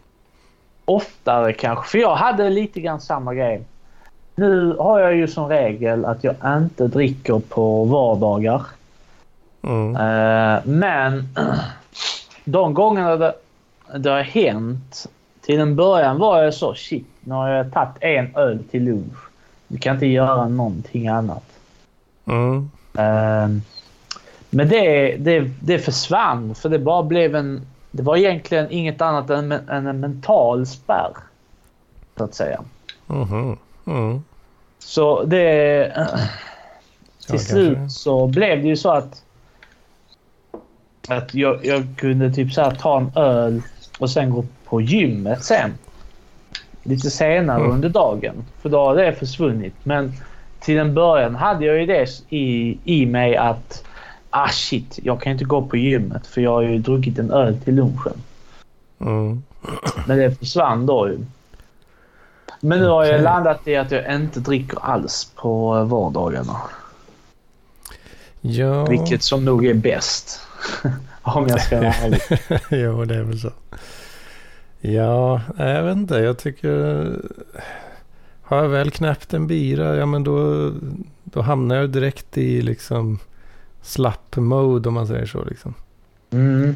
Oftare 0.86 1.54
kanske. 1.54 1.90
För 1.90 1.98
jag 1.98 2.16
hade 2.16 2.50
lite 2.50 2.82
grann 2.82 3.02
samma 3.02 3.34
grej. 3.34 3.62
Nu 4.36 4.76
har 4.80 5.00
jag 5.00 5.16
ju 5.16 5.28
som 5.28 5.50
regel 5.50 6.06
att 6.06 6.24
jag 6.24 6.36
inte 6.46 6.88
dricker 6.88 7.40
på 7.40 7.84
vardagar. 7.84 8.62
Mm. 9.64 9.96
Eh, 9.96 10.62
men 10.66 11.28
de 12.48 12.74
gångerna 12.74 13.16
det, 13.16 13.36
det 13.98 14.10
har 14.10 14.22
hänt. 14.22 15.08
Till 15.42 15.60
en 15.60 15.76
början 15.76 16.18
var 16.18 16.44
jag 16.44 16.54
så 16.54 16.74
shit, 16.74 17.08
nu 17.20 17.34
har 17.34 17.50
jag 17.50 17.74
tagit 17.74 17.96
en 18.02 18.36
öl 18.36 18.64
till 18.72 18.84
lunch. 18.84 19.18
Du 19.68 19.78
kan 19.78 19.94
inte 19.94 20.06
göra 20.08 20.48
någonting 20.48 21.08
annat. 21.08 21.44
Mm. 22.26 22.58
Uh, 22.98 23.62
men 24.50 24.70
det, 24.70 25.16
det, 25.18 25.52
det 25.62 25.80
försvann 25.80 26.56
för 26.56 26.70
det 26.70 26.80
bara 26.80 27.04
blev 27.04 27.36
en... 27.36 27.62
Det 27.92 28.04
var 28.04 28.18
egentligen 28.18 28.68
inget 28.72 29.02
annat 29.02 29.30
än, 29.30 29.52
än 29.52 29.88
en 29.88 30.00
mental 30.00 30.66
spärr. 30.66 31.14
Så 32.18 32.24
att 32.24 32.36
säga. 32.36 32.64
Mm. 33.10 33.58
Mm. 33.86 34.24
Så 34.80 35.24
det... 35.24 35.92
Till 37.28 37.36
ja, 37.36 37.40
slut 37.40 37.78
kanske. 37.78 38.00
så 38.00 38.28
blev 38.28 38.62
det 38.62 38.68
ju 38.68 38.78
så 38.78 38.90
att... 38.90 39.24
Att 41.08 41.34
jag, 41.34 41.66
jag 41.66 41.84
kunde 41.96 42.34
typ 42.34 42.54
så 42.54 42.72
ta 42.72 42.98
en 42.98 43.12
öl 43.16 43.62
och 44.00 44.10
sen 44.10 44.30
gå 44.30 44.46
på 44.66 44.82
gymmet 44.82 45.44
sen. 45.44 45.74
Lite 46.84 47.10
senare 47.10 47.60
mm. 47.60 47.72
under 47.72 47.90
dagen. 47.90 48.46
För 48.62 48.70
då 48.70 48.78
har 48.78 48.96
det 48.96 49.14
försvunnit. 49.14 49.74
Men 49.84 50.14
till 50.60 50.78
en 50.78 50.94
början 50.94 51.36
hade 51.36 51.66
jag 51.66 51.80
ju 51.80 51.86
det 51.86 52.10
i, 52.30 52.78
i 52.84 53.06
mig 53.06 53.36
att 53.36 53.84
ah 54.30 54.48
shit, 54.48 55.00
jag 55.04 55.22
kan 55.22 55.32
inte 55.32 55.46
gå 55.46 55.62
på 55.62 55.78
gymmet 55.78 56.28
för 56.28 56.42
jag 56.42 56.52
har 56.52 56.62
ju 56.62 56.78
druckit 56.78 57.20
en 57.20 57.32
öl 57.32 57.58
till 57.64 57.76
lunchen. 57.76 58.22
Mm. 59.00 59.44
Men 60.08 60.18
det 60.18 60.40
försvann 60.40 60.86
då 60.86 61.10
ju. 61.10 61.20
Men 62.60 62.80
nu 62.80 62.88
har 62.88 63.06
jag 63.06 63.22
landat 63.22 63.68
i 63.68 63.76
att 63.76 63.92
jag 63.92 64.16
inte 64.16 64.40
dricker 64.40 64.80
alls 64.82 65.32
på 65.36 65.84
vardagarna. 65.84 66.62
Ja. 68.42 68.86
Vilket 68.86 69.24
som 69.24 69.46
nog 69.46 69.66
är 69.66 69.74
bäst. 69.74 70.47
Om 71.22 71.48
jag 71.48 71.62
ska 71.62 71.78
vara 71.78 71.94
ärlig. 71.94 72.22
jo, 72.70 73.06
det 73.06 73.16
är 73.16 73.24
väl 73.24 73.40
så. 73.40 73.52
Ja, 74.82 75.42
jag 75.58 75.84
vet 75.84 75.98
inte. 75.98 76.16
Jag 76.16 76.38
tycker... 76.38 77.12
Har 78.42 78.58
jag 78.58 78.70
väl 78.70 78.92
knäppt 78.92 79.34
en 79.34 79.48
bira, 79.48 79.96
ja 79.96 80.06
men 80.06 80.24
då, 80.24 80.72
då 81.24 81.42
hamnar 81.42 81.76
jag 81.76 81.90
direkt 81.90 82.38
i 82.38 82.62
liksom 82.62 83.20
slapp 83.82 84.36
mode 84.36 84.90
om 84.90 84.94
man 84.96 85.08
säger 85.08 85.26
så. 85.26 85.44
Liksom. 85.44 85.74
Mm. 86.32 86.76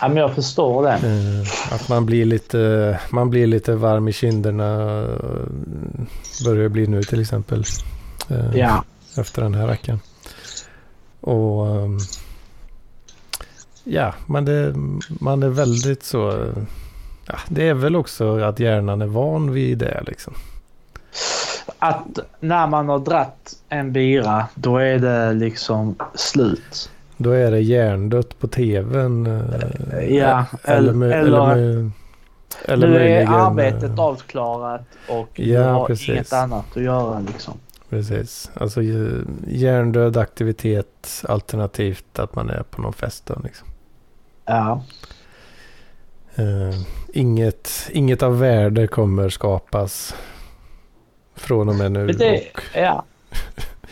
Ja, 0.00 0.08
men 0.08 0.16
jag 0.16 0.34
förstår 0.34 0.82
det. 0.82 0.92
Eh, 0.92 1.74
att 1.74 1.88
man 1.88 2.06
blir 2.06 2.24
lite, 2.24 3.00
man 3.10 3.30
blir 3.30 3.46
lite 3.46 3.74
varm 3.74 4.08
i 4.08 4.12
kinderna. 4.12 5.04
Börjar 6.44 6.68
bli 6.68 6.86
nu 6.86 7.02
till 7.02 7.20
exempel. 7.20 7.64
Eh, 8.28 8.56
ja. 8.56 8.84
Efter 9.18 9.42
den 9.42 9.54
här 9.54 9.66
veckan. 9.66 10.00
Och 11.20 11.66
ehm, 11.66 11.98
ja, 13.88 14.14
men 14.26 14.44
det, 14.44 14.74
man 15.20 15.42
är 15.42 15.48
väldigt 15.48 16.02
så. 16.02 16.52
Ja, 17.26 17.34
det 17.48 17.68
är 17.68 17.74
väl 17.74 17.96
också 17.96 18.38
att 18.38 18.60
hjärnan 18.60 19.02
är 19.02 19.06
van 19.06 19.52
vid 19.52 19.78
det 19.78 20.02
liksom 20.06 20.34
att 21.78 22.18
när 22.40 22.66
man 22.66 22.88
har 22.88 22.98
dratt 22.98 23.56
en 23.68 23.92
bira, 23.92 24.46
då 24.54 24.76
är 24.76 24.98
det 24.98 25.32
liksom 25.32 25.96
slut. 26.14 26.90
Då 27.16 27.30
är 27.30 27.50
det 27.50 27.60
hjärndött 27.60 28.38
på 28.38 28.48
tvn. 28.48 29.26
Eh, 29.26 30.16
ja, 30.16 30.44
eller, 30.64 30.92
med, 30.92 31.12
eller, 31.12 31.56
med, 31.56 31.90
eller 32.64 32.88
nu 32.88 32.98
är 32.98 33.26
arbetet 33.26 33.98
eh, 33.98 34.00
avklarat 34.00 34.82
och 35.08 35.28
ja, 35.34 35.58
du 35.58 35.64
har 35.64 35.86
precis. 35.86 36.08
inget 36.08 36.32
annat 36.32 36.76
att 36.76 36.82
göra 36.82 37.20
liksom. 37.20 37.54
Precis, 37.88 38.50
alltså 38.54 38.80
hjärndöd 39.46 40.16
aktivitet 40.16 41.24
alternativt 41.28 42.18
att 42.18 42.34
man 42.34 42.50
är 42.50 42.62
på 42.62 42.82
någon 42.82 42.92
fest 42.92 43.26
då 43.26 43.34
liksom. 43.44 43.67
Ja. 44.48 44.82
Uh, 46.38 46.74
inget, 47.12 47.88
inget 47.92 48.22
av 48.22 48.38
värde 48.38 48.86
kommer 48.86 49.28
skapas 49.28 50.14
från 51.34 51.68
och 51.68 51.74
med 51.74 51.92
nu. 51.92 52.04
Men 52.06 52.16
det, 52.16 52.38
och 52.38 52.60
ja. 52.74 53.04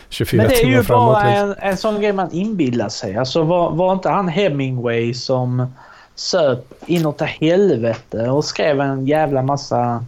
24 0.09 0.41
Men 0.41 0.49
det 0.49 0.63
är 0.63 0.67
ju 0.67 0.83
framåt, 0.83 1.13
bara 1.13 1.33
en, 1.33 1.55
en 1.59 1.77
sån 1.77 2.01
grej 2.01 2.13
man 2.13 2.31
inbillar 2.31 2.89
sig. 2.89 3.17
Alltså 3.17 3.43
var, 3.43 3.71
var 3.71 3.93
inte 3.93 4.09
han 4.09 4.27
Hemingway 4.27 5.13
som 5.13 5.73
söp 6.15 6.73
inåt 6.85 7.21
helvete 7.21 8.29
och 8.29 8.45
skrev 8.45 8.81
en 8.81 9.05
jävla 9.05 9.41
massa 9.41 10.05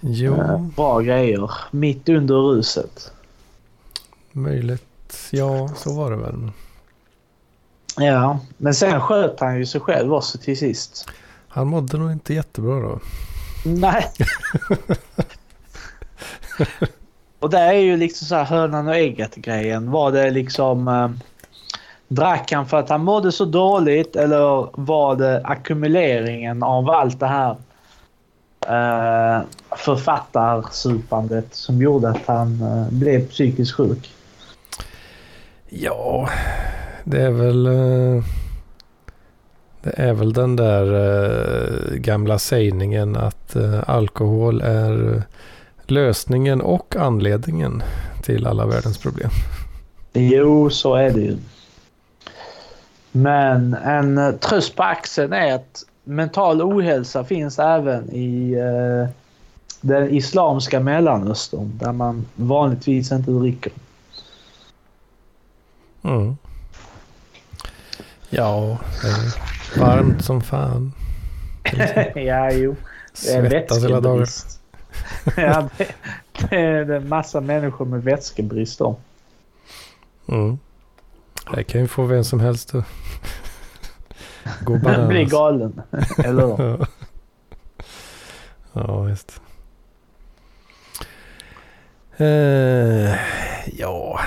jo. 0.00 0.34
Äh, 0.34 0.60
bra 0.60 1.00
grejer 1.00 1.50
mitt 1.70 2.08
under 2.08 2.34
ruset? 2.34 3.12
Möjligt. 4.32 5.28
Ja, 5.30 5.68
så 5.76 5.92
var 5.92 6.10
det 6.10 6.16
väl. 6.16 6.50
Ja, 7.96 8.38
men 8.56 8.74
sen 8.74 9.00
sköt 9.00 9.40
han 9.40 9.58
ju 9.58 9.66
sig 9.66 9.80
själv 9.80 10.14
också 10.14 10.38
till 10.38 10.58
sist. 10.58 11.06
Han 11.48 11.66
mådde 11.66 11.98
nog 11.98 12.12
inte 12.12 12.34
jättebra 12.34 12.80
då. 12.80 13.00
Nej. 13.64 14.06
och 17.40 17.50
det 17.50 17.58
är 17.58 17.72
ju 17.72 17.96
liksom 17.96 18.26
så 18.26 18.34
här 18.34 18.44
hönan 18.44 18.88
och 18.88 18.96
ägget 18.96 19.34
grejen. 19.34 19.90
Var 19.90 20.12
det 20.12 20.30
liksom... 20.30 20.88
Eh, 20.88 21.10
drack 22.10 22.52
han 22.52 22.66
för 22.66 22.76
att 22.76 22.88
han 22.88 23.04
mådde 23.04 23.32
så 23.32 23.44
dåligt 23.44 24.16
eller 24.16 24.68
var 24.80 25.16
det 25.16 25.40
ackumuleringen 25.44 26.62
av 26.62 26.90
allt 26.90 27.20
det 27.20 27.26
här 27.26 27.56
eh, 28.66 29.42
författarsupandet 29.76 31.54
som 31.54 31.82
gjorde 31.82 32.08
att 32.08 32.26
han 32.26 32.62
eh, 32.62 32.92
blev 32.92 33.28
psykiskt 33.28 33.74
sjuk? 33.74 34.14
Ja, 35.68 36.28
det 37.04 37.22
är 37.22 37.30
väl... 37.30 37.66
Eh, 37.66 38.24
det 39.82 39.92
är 39.96 40.12
väl 40.12 40.32
den 40.32 40.56
där 40.56 40.94
eh, 40.94 41.96
gamla 41.96 42.38
sägningen 42.38 43.16
att 43.16 43.56
eh, 43.56 43.80
alkohol 43.86 44.60
är 44.60 45.22
lösningen 45.86 46.60
och 46.60 46.96
anledningen 46.96 47.82
till 48.22 48.46
alla 48.46 48.66
världens 48.66 48.98
problem. 48.98 49.30
Jo, 50.12 50.70
så 50.70 50.94
är 50.94 51.10
det 51.10 51.20
ju. 51.20 51.36
Men 53.12 53.74
en 53.74 54.38
tröst 54.38 54.76
på 54.76 54.82
axeln 54.82 55.32
är 55.32 55.54
att 55.54 55.84
mental 56.04 56.62
ohälsa 56.62 57.24
finns 57.24 57.58
även 57.58 58.10
i 58.10 58.56
den 59.80 60.10
islamska 60.10 60.80
Mellanöstern 60.80 61.78
där 61.78 61.92
man 61.92 62.26
vanligtvis 62.34 63.12
inte 63.12 63.30
dricker. 63.30 63.72
Mm. 66.02 66.36
Ja, 68.30 68.78
varmt 69.76 70.24
som 70.24 70.40
fan. 70.40 70.92
ja, 72.14 72.52
jo. 72.52 72.76
Det 73.22 73.32
är 73.32 73.48
Svettas 73.48 73.84
hela 73.84 74.00
dagen. 74.00 74.26
ja, 75.36 75.68
det, 75.76 75.94
det 76.32 76.56
är 76.56 76.90
en 76.90 77.08
massa 77.08 77.40
människor 77.40 77.84
med 77.84 78.04
vätskebrist 78.04 78.80
om. 78.80 78.96
Mm. 80.28 80.58
Det 81.54 81.64
kan 81.64 81.80
ju 81.80 81.86
få 81.86 82.02
vem 82.02 82.24
som 82.24 82.40
helst 82.40 82.74
att 82.74 82.84
gå 84.64 84.78
bananas. 84.78 85.08
Bli 85.08 85.24
galen. 85.24 85.82
Eller 86.18 86.56
hur? 86.56 86.86
ja, 88.72 89.00
visst. 89.00 89.40
Uh, 92.20 93.14
ja. 93.72 94.20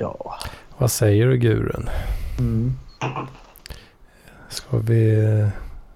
Ja. 0.00 0.38
Vad 0.78 0.90
säger 0.90 1.26
du 1.26 1.36
guren? 1.36 1.90
Mm. 2.38 2.76
Ska 4.48 4.78
vi 4.78 5.24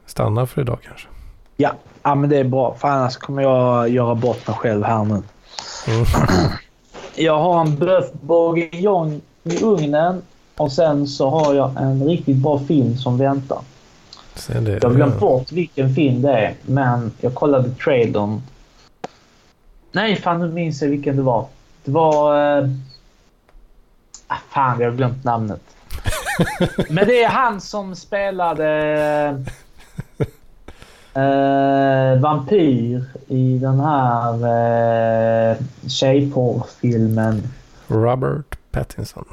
stanna 0.06 0.47
för 0.47 0.60
idag 0.60 0.78
kanske? 0.82 1.09
Ja, 1.56 1.73
ja 2.02 2.14
men 2.14 2.31
det 2.31 2.39
är 2.39 2.44
bra. 2.44 2.74
För 2.74 2.89
annars 2.89 3.16
kommer 3.16 3.43
jag 3.43 3.89
göra 3.89 4.14
bort 4.14 4.48
mig 4.48 4.56
själv 4.56 4.85
här 4.85 5.05
nu. 5.05 5.23
Mm. 5.89 6.06
Jag 7.16 7.39
har 7.39 7.60
en 7.60 7.77
bœuf 7.77 8.10
bourguignon 8.20 9.20
i 9.43 9.64
ugnen 9.64 10.23
och 10.56 10.73
sen 10.73 11.06
så 11.06 11.31
har 11.31 11.55
jag 11.55 11.77
en 11.77 12.05
riktigt 12.05 12.36
bra 12.36 12.59
film 12.59 12.97
som 12.97 13.19
väntar. 13.19 13.59
Det, 14.47 14.73
jag 14.73 14.89
har 14.89 14.94
glömt 14.94 15.20
bort 15.20 15.52
vilken 15.52 15.94
film 15.94 16.23
det 16.23 16.32
är, 16.32 16.55
men 16.62 17.12
jag 17.20 17.35
kollade 17.35 17.70
trailern. 17.70 18.43
Nej, 19.93 20.16
fan 20.16 20.40
nu 20.40 20.48
minns 20.48 20.82
jag 20.82 20.89
vilken 20.89 21.16
det 21.16 21.23
var. 21.23 21.47
Det 21.85 21.90
var... 21.90 22.35
Ah, 24.27 24.36
fan, 24.51 24.81
jag 24.81 24.90
har 24.90 24.97
glömt 24.97 25.24
namnet. 25.24 25.62
Men 26.89 27.06
det 27.06 27.24
är 27.24 27.28
han 27.28 27.60
som 27.60 27.97
spelade... 27.97 29.44
Eh, 31.14 32.20
vampyr 32.20 33.05
i 33.28 33.59
den 33.59 33.81
här 33.81 34.32
eh, 35.51 35.56
tjejporrfilmen. 35.86 37.43
Robert 37.89 38.56
Pattinson. 38.70 39.24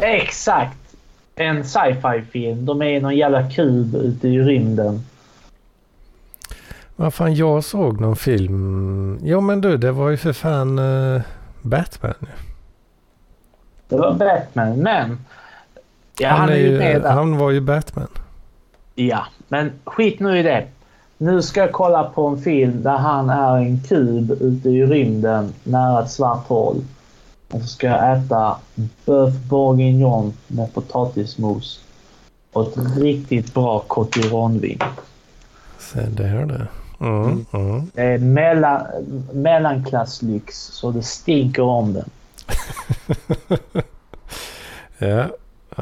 Exakt! 0.00 0.78
En 1.34 1.64
sci-fi 1.64 2.22
film. 2.30 2.66
De 2.66 2.82
är 2.82 2.86
i 2.86 3.00
någon 3.00 3.16
jävla 3.16 3.50
kub 3.50 3.94
ute 3.94 4.28
i 4.28 4.38
rymden. 4.38 5.06
Vad 6.96 7.14
fan, 7.14 7.34
jag 7.34 7.64
såg 7.64 8.00
någon 8.00 8.16
film. 8.16 9.18
Ja 9.22 9.40
men 9.40 9.60
du, 9.60 9.76
det 9.76 9.92
var 9.92 10.10
ju 10.10 10.16
för 10.16 10.32
fan 10.32 10.78
uh, 10.78 11.20
Batman. 11.62 12.14
Det 13.88 13.96
var 13.96 14.14
Batman, 14.14 14.78
men... 14.78 15.18
Ja, 16.18 16.28
han, 16.28 16.40
han, 16.40 16.48
är 16.48 16.56
ju 16.56 16.78
där. 16.78 17.10
Han 17.10 17.38
var 17.38 17.50
ju 17.50 17.60
Batman. 17.60 18.08
Ja, 18.94 19.26
men 19.48 19.72
skit 19.84 20.20
nu 20.20 20.38
i 20.38 20.42
det. 20.42 20.66
Nu 21.18 21.42
ska 21.42 21.60
jag 21.60 21.72
kolla 21.72 22.04
på 22.04 22.26
en 22.26 22.42
film 22.42 22.82
där 22.82 22.96
han 22.96 23.30
är 23.30 23.56
en 23.56 23.80
kub 23.88 24.30
ute 24.30 24.68
i 24.68 24.86
rymden 24.86 25.54
nära 25.64 26.02
ett 26.02 26.10
svart 26.10 26.46
hål. 26.48 26.76
Och 27.50 27.60
så 27.60 27.66
ska 27.66 27.86
jag 27.86 28.16
äta 28.16 28.56
bœuf 29.06 29.32
bourguignon 29.48 30.32
med 30.46 30.74
potatismos. 30.74 31.84
Och 32.52 32.68
ett 32.68 32.96
riktigt 32.96 33.54
bra 33.54 33.78
cotironvin. 33.86 34.78
Se 35.78 36.00
där 36.00 36.46
det. 36.46 36.68
Mm, 37.00 37.24
mm. 37.24 37.46
Mm. 37.52 37.90
Det 37.94 38.02
är 38.02 38.18
mellan, 38.18 38.86
mellanklasslyx 39.32 40.56
så 40.56 40.90
det 40.90 41.02
stinker 41.02 41.62
om 41.62 41.92
den. 41.92 42.10
ja, 45.08 45.26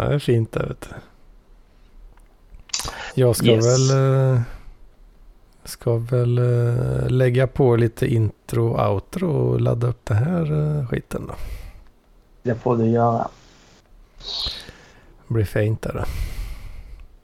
det 0.00 0.14
är 0.14 0.18
fint 0.18 0.52
det 0.52 0.66
vet 0.66 0.80
du. 0.80 0.88
Jag 3.14 3.36
ska 3.36 3.46
yes. 3.46 3.90
väl... 3.90 3.98
Uh 3.98 4.40
Ska 5.66 5.96
väl 5.96 6.38
uh, 6.38 7.08
lägga 7.08 7.46
på 7.46 7.76
lite 7.76 8.06
intro 8.06 8.72
och 8.72 8.92
outro 8.92 9.30
och 9.30 9.60
ladda 9.60 9.86
upp 9.86 10.04
det 10.04 10.14
här 10.14 10.52
uh, 10.52 10.86
skiten 10.86 11.26
då. 11.26 11.34
Det 12.42 12.54
får 12.54 12.76
du 12.76 12.86
göra. 12.86 13.28
Det 15.28 15.34
blir 15.34 15.44
fint 15.44 15.82
där. 15.82 16.04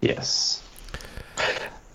Yes. 0.00 0.62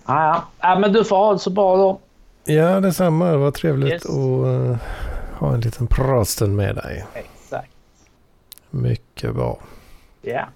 Ah, 0.04 0.26
ja, 0.26 0.44
ja, 0.60 0.78
men 0.78 0.92
du 0.92 1.04
får 1.04 1.16
ha 1.16 1.32
det 1.32 1.38
så 1.38 1.50
bra 1.50 1.76
då. 1.76 2.00
Ja, 2.44 2.80
detsamma. 2.80 3.30
Det 3.30 3.36
var 3.36 3.50
trevligt 3.50 3.92
yes. 3.92 4.06
att 4.06 4.78
ha 5.38 5.54
en 5.54 5.60
liten 5.60 5.86
pratstund 5.86 6.56
med 6.56 6.76
dig. 6.76 7.06
Exakt. 7.14 7.72
Mycket 8.70 9.34
bra. 9.34 9.58
Ja. 10.22 10.30
Yeah. 10.30 10.48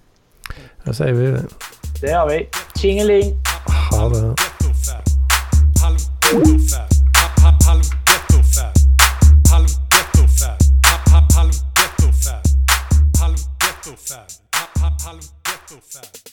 Då 0.85 0.93
säger 0.93 1.13
vi 1.13 1.31
det. 1.31 1.45
Det 2.01 2.07
gör 2.11 2.29
vi. 2.29 2.49
Tjingeling! 2.81 3.37
Ha 3.91 4.09
det. 4.09 4.35
Halv 15.05 15.21
ghetto 15.45 15.81
fab. 15.93 16.32